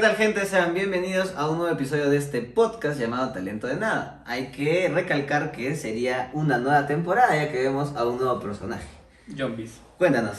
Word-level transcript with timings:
tal 0.00 0.16
gente? 0.16 0.46
Sean 0.46 0.72
bienvenidos 0.74 1.34
a 1.36 1.50
un 1.50 1.58
nuevo 1.58 1.72
episodio 1.74 2.08
de 2.08 2.16
este 2.16 2.40
podcast 2.42 2.98
llamado 2.98 3.32
Talento 3.32 3.66
de 3.66 3.76
Nada. 3.76 4.22
Hay 4.26 4.46
que 4.50 4.88
recalcar 4.88 5.52
que 5.52 5.74
sería 5.76 6.30
una 6.32 6.58
nueva 6.58 6.86
temporada 6.86 7.34
ya 7.36 7.50
que 7.52 7.62
vemos 7.62 7.94
a 7.96 8.04
un 8.06 8.18
nuevo 8.18 8.40
personaje. 8.40 8.86
Zombies. 9.36 9.80
Cuéntanos, 9.98 10.38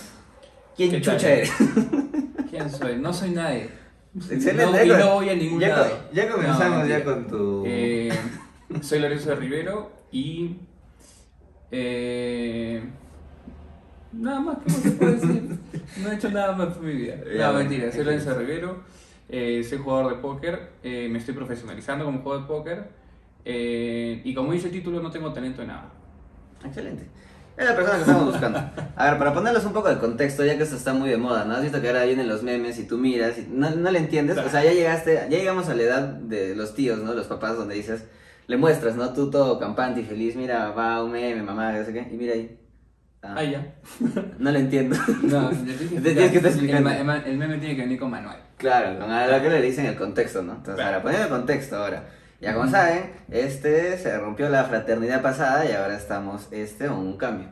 ¿quién 0.76 0.92
¿Qué 0.92 1.02
chucha 1.02 1.18
tal? 1.20 1.30
eres? 1.32 1.52
¿Quién 2.50 2.70
soy? 2.70 2.98
No 2.98 3.14
soy 3.14 3.32
nadie. 3.32 3.70
Excelente, 4.16 4.66
No, 4.66 4.84
y 4.84 4.90
no 5.00 5.14
voy 5.16 5.30
a 5.30 5.36
ningún 5.36 5.60
ya, 5.60 5.70
lado. 5.70 6.00
ya 6.12 6.30
comenzamos 6.30 6.80
No, 6.80 6.88
ya 6.88 7.04
con 7.04 7.28
tu... 7.28 7.64
Eh, 7.66 8.12
soy 8.82 9.00
Lorenzo 9.00 9.36
Rivero 9.36 9.92
y. 10.12 10.58
Eh, 11.72 12.84
nada 14.12 14.40
más, 14.40 14.58
¿qué 14.66 14.72
más 14.72 14.82
se 14.82 14.92
puede 14.92 15.12
decir? 15.14 15.60
No 15.98 16.12
he 16.12 16.16
hecho 16.16 16.30
nada 16.32 16.54
más 16.54 16.70
por 16.74 16.84
mi 16.84 16.94
vida. 16.94 17.16
No, 17.38 17.54
mentira, 17.54 17.92
soy. 17.92 18.04
Lorenzo 18.04 18.34
Rivero, 18.38 18.84
eh, 19.32 19.64
soy 19.64 19.78
jugador 19.78 20.16
de 20.16 20.22
póker, 20.22 20.72
eh, 20.84 21.08
me 21.10 21.18
estoy 21.18 21.34
profesionalizando 21.34 22.06
como 22.06 22.22
jugador 22.22 22.42
de 22.42 22.48
póker 22.48 22.90
eh, 23.46 24.22
y 24.24 24.34
como 24.34 24.52
dice 24.52 24.68
el 24.68 24.74
título, 24.74 25.02
no 25.02 25.10
tengo 25.10 25.32
talento 25.34 25.62
de 25.62 25.68
nada. 25.68 25.90
Excelente. 26.64 27.08
Es 27.58 27.66
la 27.66 27.76
persona 27.76 27.96
que 27.96 28.02
estamos 28.02 28.26
buscando. 28.26 28.60
A 28.96 29.10
ver, 29.10 29.18
para 29.18 29.34
ponerles 29.34 29.66
un 29.66 29.74
poco 29.74 29.90
de 29.90 29.98
contexto, 30.00 30.46
ya 30.46 30.58
que 30.58 30.64
esto 30.64 30.76
está 30.76 30.94
muy 30.94 31.10
de 31.10 31.18
moda, 31.18 31.46
¿no? 31.46 31.56
Has 31.56 31.62
visto 31.62 31.82
que 31.82 31.88
ahora 31.88 32.06
vienen 32.06 32.28
los 32.28 32.44
memes 32.44 32.80
y 32.80 32.88
tú 32.88 32.98
miras 32.98 33.38
y 33.38 33.48
no, 33.50 33.70
no 33.72 33.92
le 33.92 34.00
entiendes. 34.00 34.38
O 34.38 34.50
sea, 34.50 34.64
ya 34.64 34.74
llegaste, 34.74 35.16
ya 35.30 35.38
llegamos 35.38 35.70
a 35.70 35.76
la 35.76 35.84
edad 35.84 36.02
de 36.02 36.56
los 36.56 36.74
tíos, 36.76 37.00
¿no? 37.00 37.14
Los 37.14 37.28
papás 37.28 37.58
donde 37.58 37.76
dices, 37.76 38.06
le 38.48 38.58
muestras, 38.58 38.96
¿no? 38.96 39.14
Tú 39.14 39.30
todo 39.30 39.60
campante 39.60 40.02
y 40.02 40.04
feliz, 40.04 40.36
mira, 40.36 40.72
va 40.72 41.04
un 41.04 41.12
meme, 41.12 41.42
mamá, 41.42 41.72
no 41.72 41.86
sé 41.86 41.94
qué, 41.94 42.08
y 42.12 42.16
mira 42.16 42.34
ahí. 42.34 42.58
Ah, 43.24 43.36
Ah, 43.38 43.44
ya. 43.44 43.66
No 44.40 44.52
lo 44.52 44.58
entiendo. 44.58 44.96
No, 45.24 45.50
te 46.04 46.12
tienes 46.14 46.32
que 46.32 46.38
estar 46.38 46.52
explicando. 46.52 46.90
El, 46.90 47.04
ma- 47.06 47.24
el 47.26 47.38
meme 47.38 47.58
tiene 47.60 47.76
que 47.76 47.82
venir 47.84 48.00
con 48.00 48.10
manual. 48.10 48.38
Claro, 48.58 49.00
con 49.00 49.12
a 49.12 49.28
lo 49.28 49.42
que 49.42 49.50
le 49.50 49.62
dicen 49.62 49.86
el 49.86 49.96
contexto, 49.96 50.42
¿no? 50.42 50.54
Entonces, 50.54 50.76
Claro. 50.76 50.90
ahora, 50.98 51.02
poniendo 51.04 51.26
el 51.28 51.32
contexto 51.32 51.76
ahora. 51.78 52.04
Ya 52.40 52.56
como 52.56 52.68
saben, 52.70 53.12
este 53.30 53.98
se 54.00 54.18
rompió 54.18 54.50
la 54.50 54.64
fraternidad 54.64 55.22
pasada 55.22 55.64
y 55.66 55.74
ahora 55.74 55.96
estamos 55.96 56.48
este 56.52 56.86
en 56.86 56.94
un 56.94 57.16
cambio. 57.18 57.50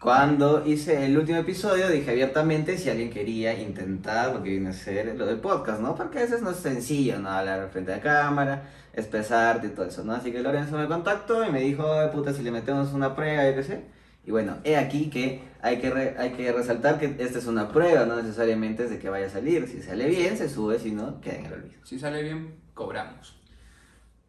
Cuando 0.00 0.66
hice 0.66 1.06
el 1.06 1.16
último 1.16 1.38
episodio 1.38 1.88
dije 1.88 2.10
abiertamente 2.10 2.76
si 2.76 2.90
alguien 2.90 3.10
quería 3.10 3.54
intentar 3.58 4.32
lo 4.34 4.42
que 4.42 4.50
viene 4.50 4.70
a 4.70 4.72
ser 4.72 5.14
lo 5.16 5.26
del 5.26 5.38
podcast, 5.38 5.80
¿no? 5.80 5.94
Porque 5.94 6.18
a 6.18 6.22
veces 6.22 6.42
no 6.42 6.50
es 6.50 6.56
sencillo, 6.58 7.18
¿no? 7.20 7.30
Hablar 7.30 7.68
frente 7.72 7.94
a 7.94 8.00
cámara, 8.00 8.64
expresarte 8.92 9.68
y 9.68 9.70
todo 9.70 9.86
eso, 9.86 10.04
¿no? 10.04 10.12
Así 10.14 10.32
que 10.32 10.40
Lorenzo 10.40 10.76
me 10.76 10.86
contactó 10.86 11.44
y 11.46 11.50
me 11.52 11.60
dijo, 11.60 11.90
"Ay, 11.92 12.08
puta, 12.12 12.32
si 12.34 12.42
le 12.42 12.50
metemos 12.50 12.92
una 12.92 13.14
prueba, 13.14 13.48
yo 13.48 13.54
qué 13.54 13.62
sé. 13.62 13.80
Y 14.26 14.32
bueno, 14.32 14.56
he 14.64 14.76
aquí 14.76 15.08
que 15.08 15.40
hay 15.62 15.78
que, 15.78 15.88
re- 15.90 16.16
hay 16.18 16.30
que 16.32 16.50
resaltar 16.52 16.98
que 16.98 17.14
esta 17.18 17.38
es 17.38 17.46
una 17.46 17.68
prueba, 17.68 18.04
no 18.06 18.16
necesariamente 18.16 18.84
es 18.84 18.90
de 18.90 18.98
que 18.98 19.08
vaya 19.08 19.26
a 19.26 19.30
salir. 19.30 19.66
Si 19.68 19.80
sale 19.82 20.06
bien, 20.08 20.36
se 20.36 20.48
sube, 20.48 20.78
si 20.80 20.90
no, 20.90 21.20
queda 21.20 21.36
en 21.36 21.46
el 21.46 21.52
olvido. 21.52 21.80
Si 21.84 21.98
sale 21.98 22.22
bien, 22.22 22.54
cobramos. 22.74 23.34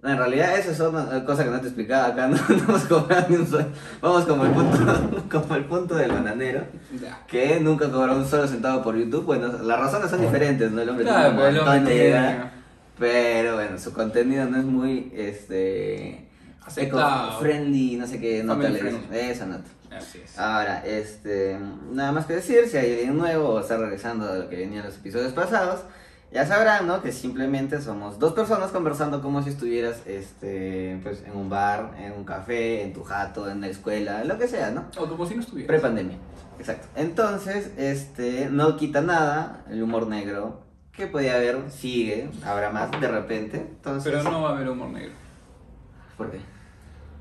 No, 0.04 0.12
en 0.12 0.18
realidad 0.20 0.56
eso 0.60 0.70
es 0.72 0.80
una 0.80 1.26
cosa 1.26 1.44
que 1.44 1.50
no 1.50 1.60
te 1.60 1.68
explicaba 1.68 2.08
acá, 2.10 2.28
no, 2.28 2.38
no 2.38 2.64
vamos 2.68 2.84
cobrando 2.86 3.30
ni 3.30 3.36
un 3.38 3.48
sol. 3.48 3.66
Vamos 4.00 4.26
como 4.26 4.46
el 4.46 4.52
punto, 4.52 5.26
como 5.32 5.56
el 5.56 5.66
punto 5.66 5.96
del 5.96 6.12
bananero, 6.12 6.66
que 7.28 7.60
nunca 7.60 7.90
cobró 7.92 8.16
un 8.16 8.28
solo 8.28 8.48
centavo 8.48 8.84
por 8.84 8.96
YouTube. 8.96 9.26
Bueno, 9.26 9.48
las 9.64 9.80
razones 9.80 10.12
son 10.12 10.22
diferentes, 10.22 10.72
¿no? 10.72 10.82
El 10.82 10.90
hombre 10.90 11.06
Claro, 11.06 11.32
tiene 11.36 11.48
un 11.50 11.56
montón 11.56 11.86
de 11.86 11.96
idea, 11.96 12.54
pero 13.00 13.56
bueno, 13.56 13.80
su 13.80 13.92
contenido 13.92 14.46
no 14.46 14.58
es 14.60 14.66
muy, 14.66 15.12
este... 15.16 16.24
Aceptado. 16.64 17.40
friendly, 17.40 17.96
no 17.96 18.06
sé 18.06 18.20
qué, 18.20 18.44
no 18.44 18.58
te 18.58 18.68
Family 18.68 18.82
le. 19.10 19.32
Esa 19.32 19.46
nota. 19.46 19.64
Así 19.92 20.22
es. 20.24 20.38
Ahora, 20.38 20.86
este, 20.86 21.58
nada 21.92 22.12
más 22.12 22.26
que 22.26 22.34
decir, 22.34 22.68
si 22.68 22.78
hay 22.78 22.94
alguien 22.94 23.18
nuevo 23.18 23.50
o 23.50 23.60
está 23.60 23.78
regresando 23.78 24.30
a 24.30 24.36
lo 24.36 24.50
que 24.50 24.58
venía 24.58 24.80
en 24.80 24.86
los 24.86 24.98
episodios 24.98 25.34
pasados, 25.34 25.82
ya 26.32 26.46
sabrán, 26.46 26.88
¿no? 26.88 27.02
Que 27.02 27.12
simplemente 27.12 27.82
somos 27.82 28.20
dos 28.20 28.34
personas 28.34 28.72
conversando 28.72 29.22
como 29.22 29.42
si 29.44 29.50
estuvieras, 29.50 30.02
este, 30.06 31.00
pues, 31.02 31.24
en 31.26 31.36
un 31.36 31.50
bar, 31.50 31.94
en 31.98 32.12
un 32.12 32.26
café, 32.26 32.84
en 32.84 32.94
tu 32.94 33.04
jato, 33.04 33.50
en 33.50 33.62
la 33.62 33.68
escuela, 33.68 34.24
lo 34.26 34.38
que 34.38 34.48
sea, 34.48 34.72
¿no? 34.72 34.86
O 34.98 35.08
como 35.08 35.26
si 35.26 35.36
no 35.36 35.42
estuviera. 35.42 35.68
Prepandemia, 35.68 36.18
exacto. 36.60 36.88
Entonces, 36.96 37.72
este, 37.78 38.50
no 38.52 38.76
quita 38.76 39.02
nada 39.02 39.64
el 39.70 39.82
humor 39.82 40.08
negro 40.08 40.64
que 40.92 41.08
podía 41.08 41.36
haber, 41.36 41.72
sigue, 41.72 42.30
habrá 42.44 42.72
más 42.72 42.92
de 43.00 43.08
repente, 43.08 43.58
entonces... 43.58 44.12
Pero 44.12 44.30
no 44.30 44.42
va 44.42 44.50
a 44.50 44.54
haber 44.54 44.68
humor 44.70 44.90
negro. 44.90 45.14
¿Por 46.18 46.32
qué? 46.32 46.40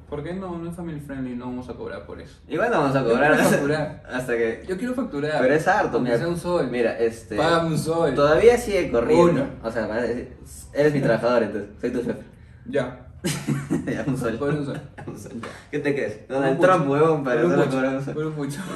¿Por 0.09 0.23
qué 0.23 0.35
no? 0.35 0.57
No 0.57 0.71
es 0.71 0.77
family 0.77 1.01
friendly, 1.01 1.35
no 1.35 1.47
vamos 1.47 1.69
a 1.69 1.75
cobrar 1.75 2.07
por 2.07 2.21
eso. 2.21 2.39
Igual 2.49 2.71
no 2.71 2.79
vamos 2.83 2.97
a 2.97 3.03
Yo 3.03 3.09
cobrar 3.09 3.31
quiero 3.31 3.43
hasta, 3.43 3.57
facturar. 3.57 4.03
hasta 4.11 4.37
que... 4.37 4.65
Yo 4.69 4.79
quiero 4.79 4.95
facturar. 4.95 5.41
Pero 5.41 5.55
es 5.55 5.67
harto, 5.67 6.01
mira. 6.01 6.17
sea 6.17 6.29
un 6.29 6.39
sol. 6.39 6.69
Mira, 6.71 6.99
este... 6.99 7.37
Págame 7.37 7.69
un 7.71 7.79
sol. 7.79 8.15
Todavía 8.15 8.57
sigue 8.57 8.91
corriendo. 8.91 9.43
Uno. 9.43 9.47
O 9.65 9.71
sea, 9.71 9.89
eres 10.73 10.93
mi 10.95 11.01
trabajador, 11.01 11.43
entonces, 11.43 11.71
soy 11.81 11.91
tu 11.91 12.03
jefe. 12.05 12.23
Ya. 12.67 13.06
Ya, 13.87 14.05
un 14.07 14.17
sol. 14.17 14.37
Por 14.39 14.51
un 14.51 14.65
sol. 14.67 14.81
Un 15.07 15.19
sol. 15.19 15.33
Ya. 15.41 15.49
¿Qué 15.71 15.79
te 15.79 15.95
crees? 15.95 16.29
Donald 16.29 16.59
Por 16.59 16.67
Trump, 16.67 16.89
huevón, 16.89 17.25
para 17.25 17.43
Por 17.43 17.51
un 17.51 17.57
solo 17.57 17.71
cobrar 17.71 17.97
un 17.97 18.05
sol. 18.05 18.15
Por 18.15 18.27
un 18.27 18.33
pucho. 18.33 18.61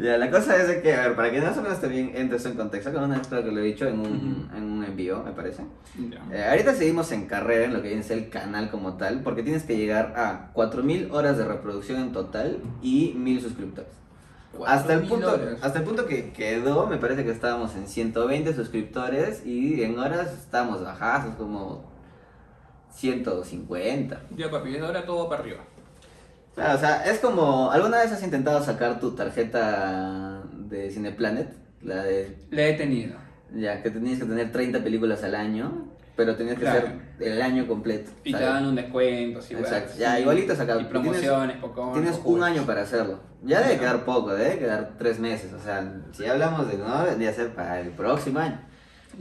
Ya, 0.00 0.16
la 0.16 0.30
cosa 0.30 0.56
es 0.56 0.80
que, 0.80 0.94
a 0.94 1.08
ver, 1.08 1.16
para 1.16 1.28
que 1.32 1.40
más 1.40 1.58
o 1.58 1.62
menos 1.62 1.80
también 1.80 2.12
entres 2.14 2.46
en 2.46 2.54
contexto, 2.54 2.92
que 2.92 2.98
una 2.98 3.20
creo 3.20 3.42
que 3.42 3.50
lo 3.50 3.58
he 3.58 3.64
dicho 3.64 3.84
en 3.88 3.98
un, 3.98 4.46
Ujú. 4.46 4.56
en 4.56 4.62
un 4.62 4.84
envío, 4.84 5.24
me 5.24 5.32
parece. 5.32 5.64
Ya. 5.98 6.24
Eh, 6.32 6.48
ahorita 6.50 6.74
seguimos 6.74 7.10
en 7.10 7.26
carrera 7.26 7.64
en 7.64 7.72
lo 7.74 7.82
que 7.82 7.88
viene 7.88 8.04
a 8.08 8.12
el 8.12 8.28
canal 8.28 8.70
como 8.70 8.96
tal, 8.96 9.22
porque 9.24 9.42
tienes 9.42 9.64
que 9.64 9.76
llegar 9.76 10.14
a 10.16 10.52
4.000 10.54 11.10
horas 11.10 11.36
de 11.36 11.44
reproducción 11.46 12.00
en 12.00 12.12
total 12.12 12.58
y 12.80 13.12
1.000 13.14 13.40
suscriptores. 13.42 13.90
Hasta 14.64 14.94
el, 14.94 15.00
4.000 15.02 15.08
punto, 15.08 15.32
horas. 15.32 15.58
hasta 15.62 15.78
el 15.80 15.84
punto 15.84 16.06
que 16.06 16.30
quedó, 16.32 16.86
me 16.86 16.98
parece 16.98 17.24
que 17.24 17.32
estábamos 17.32 17.74
en 17.74 17.88
120 17.88 18.54
suscriptores 18.54 19.44
y 19.44 19.82
en 19.82 19.98
horas 19.98 20.32
estábamos 20.32 20.80
bajados, 20.82 21.34
como 21.34 21.87
150. 22.92 24.20
Ya, 24.36 24.50
papi, 24.50 24.70
desde 24.72 24.86
ahora 24.86 25.04
todo 25.04 25.24
va 25.24 25.28
para 25.30 25.42
arriba. 25.42 25.58
Claro, 26.54 26.76
o 26.76 26.80
sea, 26.80 27.04
es 27.04 27.18
como, 27.20 27.70
¿alguna 27.70 27.98
vez 27.98 28.10
has 28.12 28.22
intentado 28.22 28.62
sacar 28.64 28.98
tu 28.98 29.12
tarjeta 29.12 30.42
de 30.52 30.90
Cineplanet? 30.90 31.52
La 31.82 32.02
de, 32.02 32.36
Le 32.50 32.70
he 32.70 32.74
tenido. 32.74 33.14
ya, 33.54 33.80
que 33.82 33.90
tenías 33.90 34.18
que 34.18 34.24
tener 34.24 34.50
30 34.50 34.82
películas 34.82 35.22
al 35.22 35.36
año, 35.36 35.86
pero 36.16 36.34
tenías 36.36 36.56
que 36.56 36.62
Claro. 36.62 36.88
ser 37.18 37.28
el 37.32 37.40
año 37.40 37.66
completo. 37.68 38.10
Y 38.24 38.32
te 38.32 38.42
dan 38.42 38.66
un 38.66 38.74
descuento, 38.74 39.40
sí, 39.40 39.54
Exacto. 39.54 39.92
Ya, 39.96 40.16
sí. 40.16 40.22
igualito 40.22 40.52
acá. 40.54 40.80
Y 40.80 40.84
promociones, 40.86 41.56
Pokémon. 41.58 41.92
Tienes 41.92 42.16
un 42.16 42.22
juegos. 42.22 42.42
año 42.42 42.66
para 42.66 42.82
hacerlo. 42.82 43.20
Ya 43.44 43.60
debe 43.60 43.78
quedar 43.78 44.04
poco, 44.04 44.34
debe 44.34 44.58
quedar 44.58 44.94
tres 44.98 45.20
meses. 45.20 45.52
O 45.52 45.60
sea, 45.62 45.88
si 46.12 46.26
hablamos 46.26 46.68
de 46.68 46.76
no, 46.78 47.04
debería 47.04 47.32
ser 47.32 47.54
para 47.54 47.78
el 47.80 47.90
próximo 47.90 48.40
año. 48.40 48.60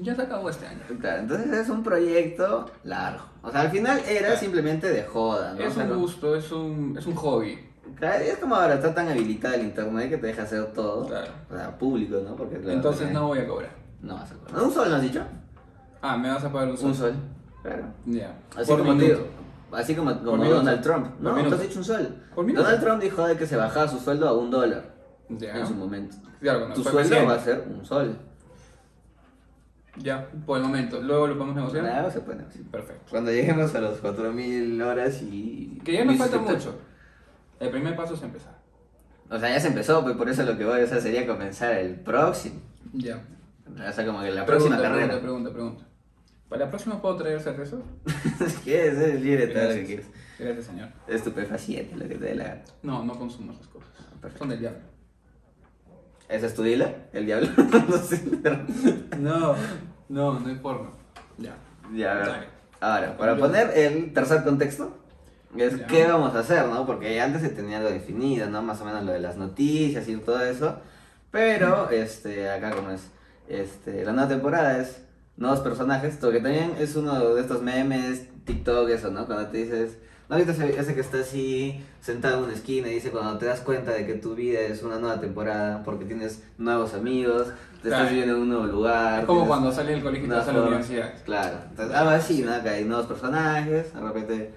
Ya 0.01 0.15
se 0.15 0.21
acabó 0.21 0.49
este 0.49 0.67
año. 0.67 0.81
Claro, 0.99 1.21
entonces 1.21 1.51
es 1.51 1.69
un 1.69 1.83
proyecto 1.83 2.69
largo. 2.83 3.23
O 3.41 3.51
sea, 3.51 3.61
al 3.61 3.69
final 3.71 3.99
era 4.07 4.19
Claro. 4.27 4.37
simplemente 4.39 4.89
de 4.89 5.03
joda, 5.03 5.53
¿no? 5.53 5.59
Es 5.61 5.71
O 5.71 5.75
sea, 5.75 5.83
un 5.85 5.97
gusto, 5.97 6.35
es 6.35 6.51
un, 6.51 6.95
es 6.97 7.05
un 7.05 7.15
hobby. 7.15 7.59
Claro, 7.95 8.23
y 8.23 8.27
es 8.27 8.37
como 8.37 8.55
ahora 8.55 8.75
está 8.75 8.93
tan 8.93 9.07
habilitada 9.07 9.55
el 9.55 9.61
internet 9.63 10.09
que 10.09 10.17
te 10.17 10.27
deja 10.27 10.43
hacer 10.43 10.65
todo. 10.73 11.07
Claro. 11.07 11.31
O 11.49 11.55
sea, 11.55 11.77
público, 11.77 12.17
¿no? 12.23 12.35
Porque 12.35 12.57
claro, 12.57 12.71
Entonces 12.73 13.11
no 13.11 13.27
voy 13.27 13.39
a 13.39 13.47
cobrar. 13.47 13.71
No 14.01 14.15
vas 14.15 14.31
a 14.31 14.35
cobrar. 14.35 14.63
¿Un 14.63 14.71
sol 14.73 14.89
no 14.89 14.95
has 14.97 15.01
dicho? 15.01 15.21
Ah, 16.01 16.17
me 16.17 16.29
vas 16.29 16.43
a 16.43 16.51
pagar 16.51 16.69
un 16.69 16.77
sol. 16.77 16.87
Un 16.89 16.95
sol. 16.95 17.13
Claro. 17.63 17.83
Ya. 18.05 18.37
Así 18.55 18.69
Por 18.69 18.79
como, 18.79 18.91
te 18.91 19.03
minuto. 19.03 19.21
digo, 19.23 19.27
así 19.71 19.95
como. 19.95 20.13
Donald 20.13 20.81
Trump. 20.81 21.07
No, 21.19 21.33
tú 21.43 21.55
has 21.55 21.61
dicho 21.61 21.79
un 21.79 21.85
sol. 21.85 22.15
Donald 22.35 22.79
Trump 22.81 23.01
dijo 23.01 23.25
de 23.27 23.35
que 23.37 23.47
se 23.47 23.55
bajaba 23.55 23.87
su 23.87 23.97
sueldo 23.99 24.27
a 24.27 24.37
un 24.37 24.51
dólar 24.51 24.83
Ya. 25.29 25.57
en 25.57 25.65
su 25.65 25.73
momento. 25.73 26.15
Claro, 26.39 26.71
tu 26.73 26.83
sueldo 26.83 27.25
va 27.25 27.33
a 27.33 27.39
ser 27.39 27.65
un 27.67 27.83
sol. 27.83 28.15
Ya, 29.97 30.29
por 30.45 30.57
el 30.57 30.63
momento. 30.63 31.01
Luego 31.01 31.27
lo 31.27 31.33
podemos 31.35 31.55
negociar. 31.55 31.83
Claro, 31.83 32.11
se 32.11 32.21
puede 32.21 32.39
negociar. 32.39 32.65
Perfecto. 32.65 33.05
Cuando 33.09 33.31
lleguemos 33.31 33.73
a 33.75 33.81
los 33.81 33.99
4000 33.99 34.81
horas 34.81 35.21
y. 35.21 35.81
Que 35.83 35.93
ya 35.93 36.05
nos 36.05 36.17
falta 36.17 36.37
mucho. 36.39 36.79
El 37.59 37.69
primer 37.69 37.95
paso 37.95 38.13
es 38.13 38.21
empezar. 38.21 38.57
O 39.29 39.39
sea, 39.39 39.49
ya 39.49 39.59
se 39.59 39.67
empezó, 39.67 40.03
pues 40.03 40.15
por 40.15 40.29
eso 40.29 40.43
lo 40.43 40.57
que 40.57 40.63
voy 40.63 40.79
a 40.79 40.83
hacer 40.83 41.01
sería 41.01 41.27
comenzar 41.27 41.73
el 41.73 41.95
próximo. 41.95 42.61
Ya. 42.93 43.21
O 43.67 43.91
sea, 43.91 44.05
como 44.05 44.21
que 44.21 44.31
la 44.31 44.45
próxima 44.45 44.77
pregunta, 44.77 44.95
carrera. 44.95 45.19
Pregunta, 45.19 45.49
pregunta, 45.49 45.53
pregunta. 45.53 45.87
¿Para 46.47 46.65
la 46.65 46.69
próxima 46.69 47.01
puedo 47.01 47.17
traer 47.17 47.41
cerveza? 47.41 47.77
quieres, 48.63 48.97
eres 48.97 49.21
libre 49.21 49.47
todo 49.47 49.63
lo 49.63 49.73
que 49.73 49.85
quieres. 49.85 50.05
Gracias, 50.39 50.65
señor. 50.65 50.89
Estupefaciente, 51.07 51.95
lo 51.95 52.07
que 52.07 52.15
te 52.15 52.25
dé 52.25 52.35
la. 52.35 52.63
No, 52.83 53.03
no 53.03 53.17
consumo 53.17 53.51
esas 53.51 53.67
cosas. 53.67 53.89
Perfecto. 54.21 54.39
Son 54.39 54.49
del 54.49 54.59
diablo. 54.59 54.79
¿Esa 56.29 56.45
es 56.45 56.55
tu 56.55 56.63
dealer? 56.63 57.09
¿El 57.11 57.25
diablo? 57.25 57.49
no 57.89 57.97
sé, 57.97 58.23
pero. 58.41 58.65
No, 59.19 59.55
no, 60.09 60.39
no 60.39 60.47
hay 60.47 60.55
forma. 60.55 60.89
Ya. 61.37 61.55
Ya, 61.93 62.11
a 62.11 62.15
ver. 62.15 62.25
Dale. 62.27 62.47
Ahora, 62.79 63.17
para 63.17 63.37
poner 63.37 63.71
el 63.75 64.13
tercer 64.13 64.43
contexto, 64.43 64.97
es 65.57 65.77
Ya. 65.77 65.87
qué 65.87 66.05
vamos 66.05 66.35
a 66.35 66.39
hacer, 66.39 66.67
¿no? 66.67 66.85
Porque 66.85 67.19
antes 67.19 67.41
se 67.41 67.49
tenía 67.49 67.77
algo 67.77 67.89
definido, 67.89 68.49
¿no? 68.49 68.61
Más 68.61 68.81
o 68.81 68.85
menos 68.85 69.03
lo 69.03 69.11
de 69.13 69.19
las 69.19 69.37
noticias 69.37 70.07
y 70.07 70.15
todo 70.17 70.43
eso. 70.43 70.79
Pero, 71.31 71.89
este, 71.89 72.49
acá 72.49 72.71
como 72.71 72.91
es, 72.91 73.09
este, 73.47 74.03
la 74.05 74.11
nueva 74.13 74.29
temporada 74.29 74.79
es 74.79 75.01
nuevos 75.35 75.59
personajes, 75.61 76.21
lo 76.21 76.31
que 76.31 76.39
también 76.39 76.75
es 76.79 76.95
uno 76.95 77.33
de 77.35 77.41
estos 77.41 77.61
memes, 77.61 78.27
TikTok, 78.45 78.89
eso, 78.89 79.11
¿no? 79.11 79.25
Cuando 79.25 79.47
te 79.47 79.57
dices, 79.57 79.97
¿No 80.29 80.35
has 80.35 80.45
visto 80.45 80.61
ese, 80.61 80.77
ese 80.79 80.93
que 80.93 80.99
está 81.01 81.19
así 81.19 81.79
sentado 82.01 82.39
en 82.39 82.43
una 82.45 82.53
esquina 82.53 82.89
y 82.89 82.95
dice 82.95 83.11
cuando 83.11 83.37
te 83.37 83.45
das 83.45 83.61
cuenta 83.61 83.91
de 83.91 84.05
que 84.05 84.15
tu 84.15 84.35
vida 84.35 84.59
es 84.59 84.83
una 84.83 84.99
nueva 84.99 85.21
temporada 85.21 85.83
porque 85.85 86.03
tienes 86.03 86.43
nuevos 86.57 86.93
amigos, 86.93 87.47
te 87.81 87.87
Claro. 87.89 88.03
estás 88.03 88.09
viviendo 88.09 88.35
en 88.35 88.41
un 88.41 88.49
nuevo 88.49 88.65
lugar? 88.65 89.21
Es 89.21 89.25
como 89.25 89.39
tienes 89.39 89.47
cuando 89.47 89.71
sales 89.71 89.93
del 89.95 90.03
colegio 90.03 90.25
y 90.25 90.29
te 90.29 90.35
vas 90.35 90.47
a 90.47 90.51
la 90.53 90.61
universidad. 90.63 91.13
Claro, 91.23 91.57
entonces, 91.69 91.95
algo 91.95 92.09
así, 92.11 92.41
¿no? 92.41 92.61
Que 92.61 92.69
hay 92.69 92.83
nuevos 92.83 93.05
personajes, 93.05 93.93
de 93.93 93.99
repente 94.01 94.53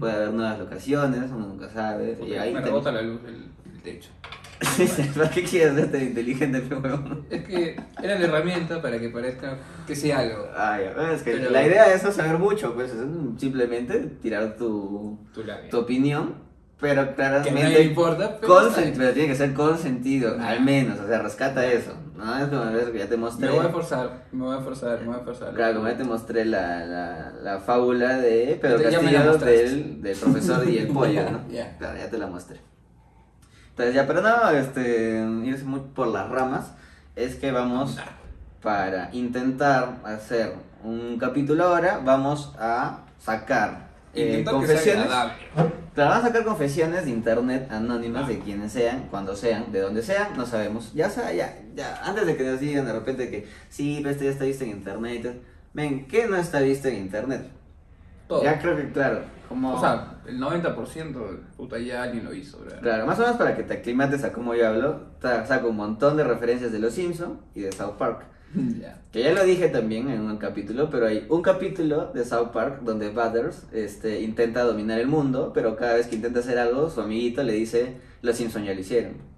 puede 0.00 0.12
haber 0.12 0.32
nuevas 0.32 0.58
locaciones, 0.58 1.30
uno 1.30 1.46
nunca 1.46 1.70
sabe. 1.70 2.18
Y 2.26 2.34
ahí 2.34 2.52
me 2.52 2.60
rebota 2.60 2.90
la 2.90 3.02
luz 3.02 3.22
del 3.22 3.44
techo. 3.84 4.10
¿Para 5.16 5.30
qué 5.30 5.42
quieres 5.44 5.74
ser 5.74 5.90
tan 5.92 6.02
inteligente, 6.02 6.60
pe 6.60 6.74
huevón? 6.74 7.26
Es 7.30 7.44
que 7.44 7.76
era 8.02 8.18
la 8.18 8.24
herramienta 8.26 8.80
para 8.82 8.98
que 8.98 9.08
parezca 9.10 9.58
que 9.86 9.94
sea 9.96 10.20
algo. 10.20 10.46
Ah, 10.56 10.78
ya, 10.80 11.12
es 11.12 11.22
que 11.22 11.32
Pero- 11.32 11.50
la 11.50 11.66
idea 11.66 11.92
es 11.94 12.02
no 12.04 12.12
saber 12.12 12.38
mucho, 12.38 12.74
pues 12.74 12.90
es 12.92 12.98
simplemente 13.38 13.98
tirar 14.22 14.56
tu, 14.56 15.18
Tu 15.34 15.42
tu 15.70 15.78
opinión, 15.78 16.34
pero 16.80 17.14
Que 17.14 17.22
a 17.22 17.30
nadie 17.30 17.44
le 17.44 17.50
claramente 17.52 17.82
importa, 17.84 18.38
pero 18.40 18.54
con, 18.54 18.72
sen- 18.72 18.92
pero 18.96 19.12
tiene 19.12 19.28
que 19.28 19.34
ser 19.36 19.54
con 19.54 19.78
sentido, 19.78 20.36
Ah. 20.40 20.50
al 20.50 20.62
menos, 20.62 20.98
o 21.00 21.06
sea, 21.06 21.20
rescata 21.22 21.64
eso, 21.66 21.92
¿no? 22.16 22.38
Es 22.38 22.46
como 22.48 22.64
ves 22.72 22.90
que 22.90 22.98
ya 22.98 23.08
te 23.08 23.16
mostré, 23.16 23.48
Me 23.48 23.56
voy 23.56 23.66
a 23.66 23.68
forzar, 23.68 24.24
me 24.32 24.44
voy 24.44 24.56
a 24.56 24.60
forzar, 24.60 25.00
me 25.00 25.06
voy 25.06 25.16
a 25.16 25.20
forzar. 25.20 25.54
claro, 25.54 25.76
como 25.76 25.88
ya 25.88 25.96
te 25.96 26.04
mostré 26.04 26.44
la, 26.44 26.84
la, 26.84 27.32
la 27.42 27.60
fábula 27.60 28.18
de 28.18 28.58
Pedro 28.60 28.78
Ya 28.90 29.00
me 29.00 29.12
la 29.12 29.18
Castillo 29.20 29.32
mostraste. 29.32 29.62
del, 29.62 30.02
del 30.02 30.16
profesor 30.18 30.68
y 30.68 30.78
el 30.78 30.86
pollo, 30.92 31.22
¿no? 31.30 31.48
ya. 31.50 31.76
Claro, 31.78 31.98
ya 31.98 32.10
te 32.10 32.18
la 32.18 32.26
mostré. 32.26 32.60
Entonces 33.82 33.96
ya, 33.96 34.06
pero 34.06 34.22
no, 34.22 34.48
este, 34.50 35.26
irse 35.44 35.64
muy 35.64 35.80
por 35.80 36.06
las 36.06 36.28
ramas, 36.28 36.70
es 37.16 37.34
que 37.34 37.50
vamos 37.50 37.98
para 38.62 39.10
intentar 39.12 39.96
hacer 40.04 40.54
un 40.84 41.18
capítulo 41.18 41.64
ahora, 41.64 42.00
vamos 42.04 42.54
a 42.60 43.00
sacar 43.18 43.88
eh, 44.14 44.44
confesiones. 44.48 45.06
Claro, 45.06 45.32
vamos 45.96 46.16
a 46.16 46.22
sacar 46.22 46.44
confesiones 46.44 47.06
de 47.06 47.10
internet 47.10 47.72
anónimas 47.72 48.28
de 48.28 48.38
quienes 48.38 48.70
sean, 48.70 49.08
cuando 49.10 49.34
sean, 49.34 49.72
de 49.72 49.80
donde 49.80 50.02
sean, 50.04 50.36
no 50.36 50.46
sabemos. 50.46 50.94
Ya 50.94 51.10
sea, 51.10 51.32
ya, 51.32 51.58
ya, 51.74 52.02
antes 52.04 52.24
de 52.24 52.36
que 52.36 52.44
nos 52.44 52.60
digan 52.60 52.86
de 52.86 52.92
repente 52.92 53.30
que 53.30 53.48
sí, 53.68 53.98
pero 53.98 54.10
esto 54.10 54.22
ya 54.22 54.30
está 54.30 54.44
visto 54.44 54.62
en 54.62 54.70
internet. 54.70 55.42
Ven, 55.74 56.06
¿qué 56.06 56.28
no 56.28 56.36
está 56.36 56.60
visto 56.60 56.86
en 56.86 56.98
internet? 56.98 57.48
Todo. 58.32 58.44
Ya 58.44 58.58
creo 58.58 58.76
que, 58.76 58.90
claro, 58.90 59.20
como... 59.46 59.74
O 59.74 59.80
sea, 59.80 60.20
el 60.26 60.40
90% 60.40 61.40
puta 61.56 61.78
ya 61.78 62.02
alguien 62.02 62.24
lo 62.24 62.32
hizo, 62.32 62.60
¿verdad? 62.60 62.80
Claro, 62.80 63.06
más 63.06 63.18
o 63.18 63.22
menos 63.22 63.36
para 63.36 63.54
que 63.54 63.62
te 63.62 63.74
aclimates 63.74 64.24
a 64.24 64.32
cómo 64.32 64.54
yo 64.54 64.66
hablo, 64.66 65.00
saco 65.20 65.68
un 65.68 65.76
montón 65.76 66.16
de 66.16 66.24
referencias 66.24 66.72
de 66.72 66.78
Los 66.78 66.94
Simpson 66.94 67.40
y 67.54 67.60
de 67.60 67.72
South 67.72 67.96
Park. 67.98 68.24
Que 69.12 69.22
ya 69.22 69.34
lo 69.34 69.44
dije 69.44 69.68
también 69.68 70.08
en 70.08 70.22
un 70.22 70.38
capítulo, 70.38 70.88
pero 70.88 71.06
hay 71.06 71.26
un 71.28 71.42
capítulo 71.42 72.12
de 72.14 72.24
South 72.24 72.48
Park 72.50 72.80
donde 72.80 73.10
Butters 73.10 73.66
este, 73.72 74.22
intenta 74.22 74.62
dominar 74.62 74.98
el 74.98 75.06
mundo, 75.06 75.52
pero 75.52 75.76
cada 75.76 75.94
vez 75.94 76.06
que 76.06 76.16
intenta 76.16 76.40
hacer 76.40 76.58
algo, 76.58 76.88
su 76.88 77.02
amiguito 77.02 77.42
le 77.42 77.52
dice, 77.52 77.98
los 78.22 78.36
Simpson 78.36 78.64
ya 78.64 78.72
lo 78.72 78.80
hicieron. 78.80 79.31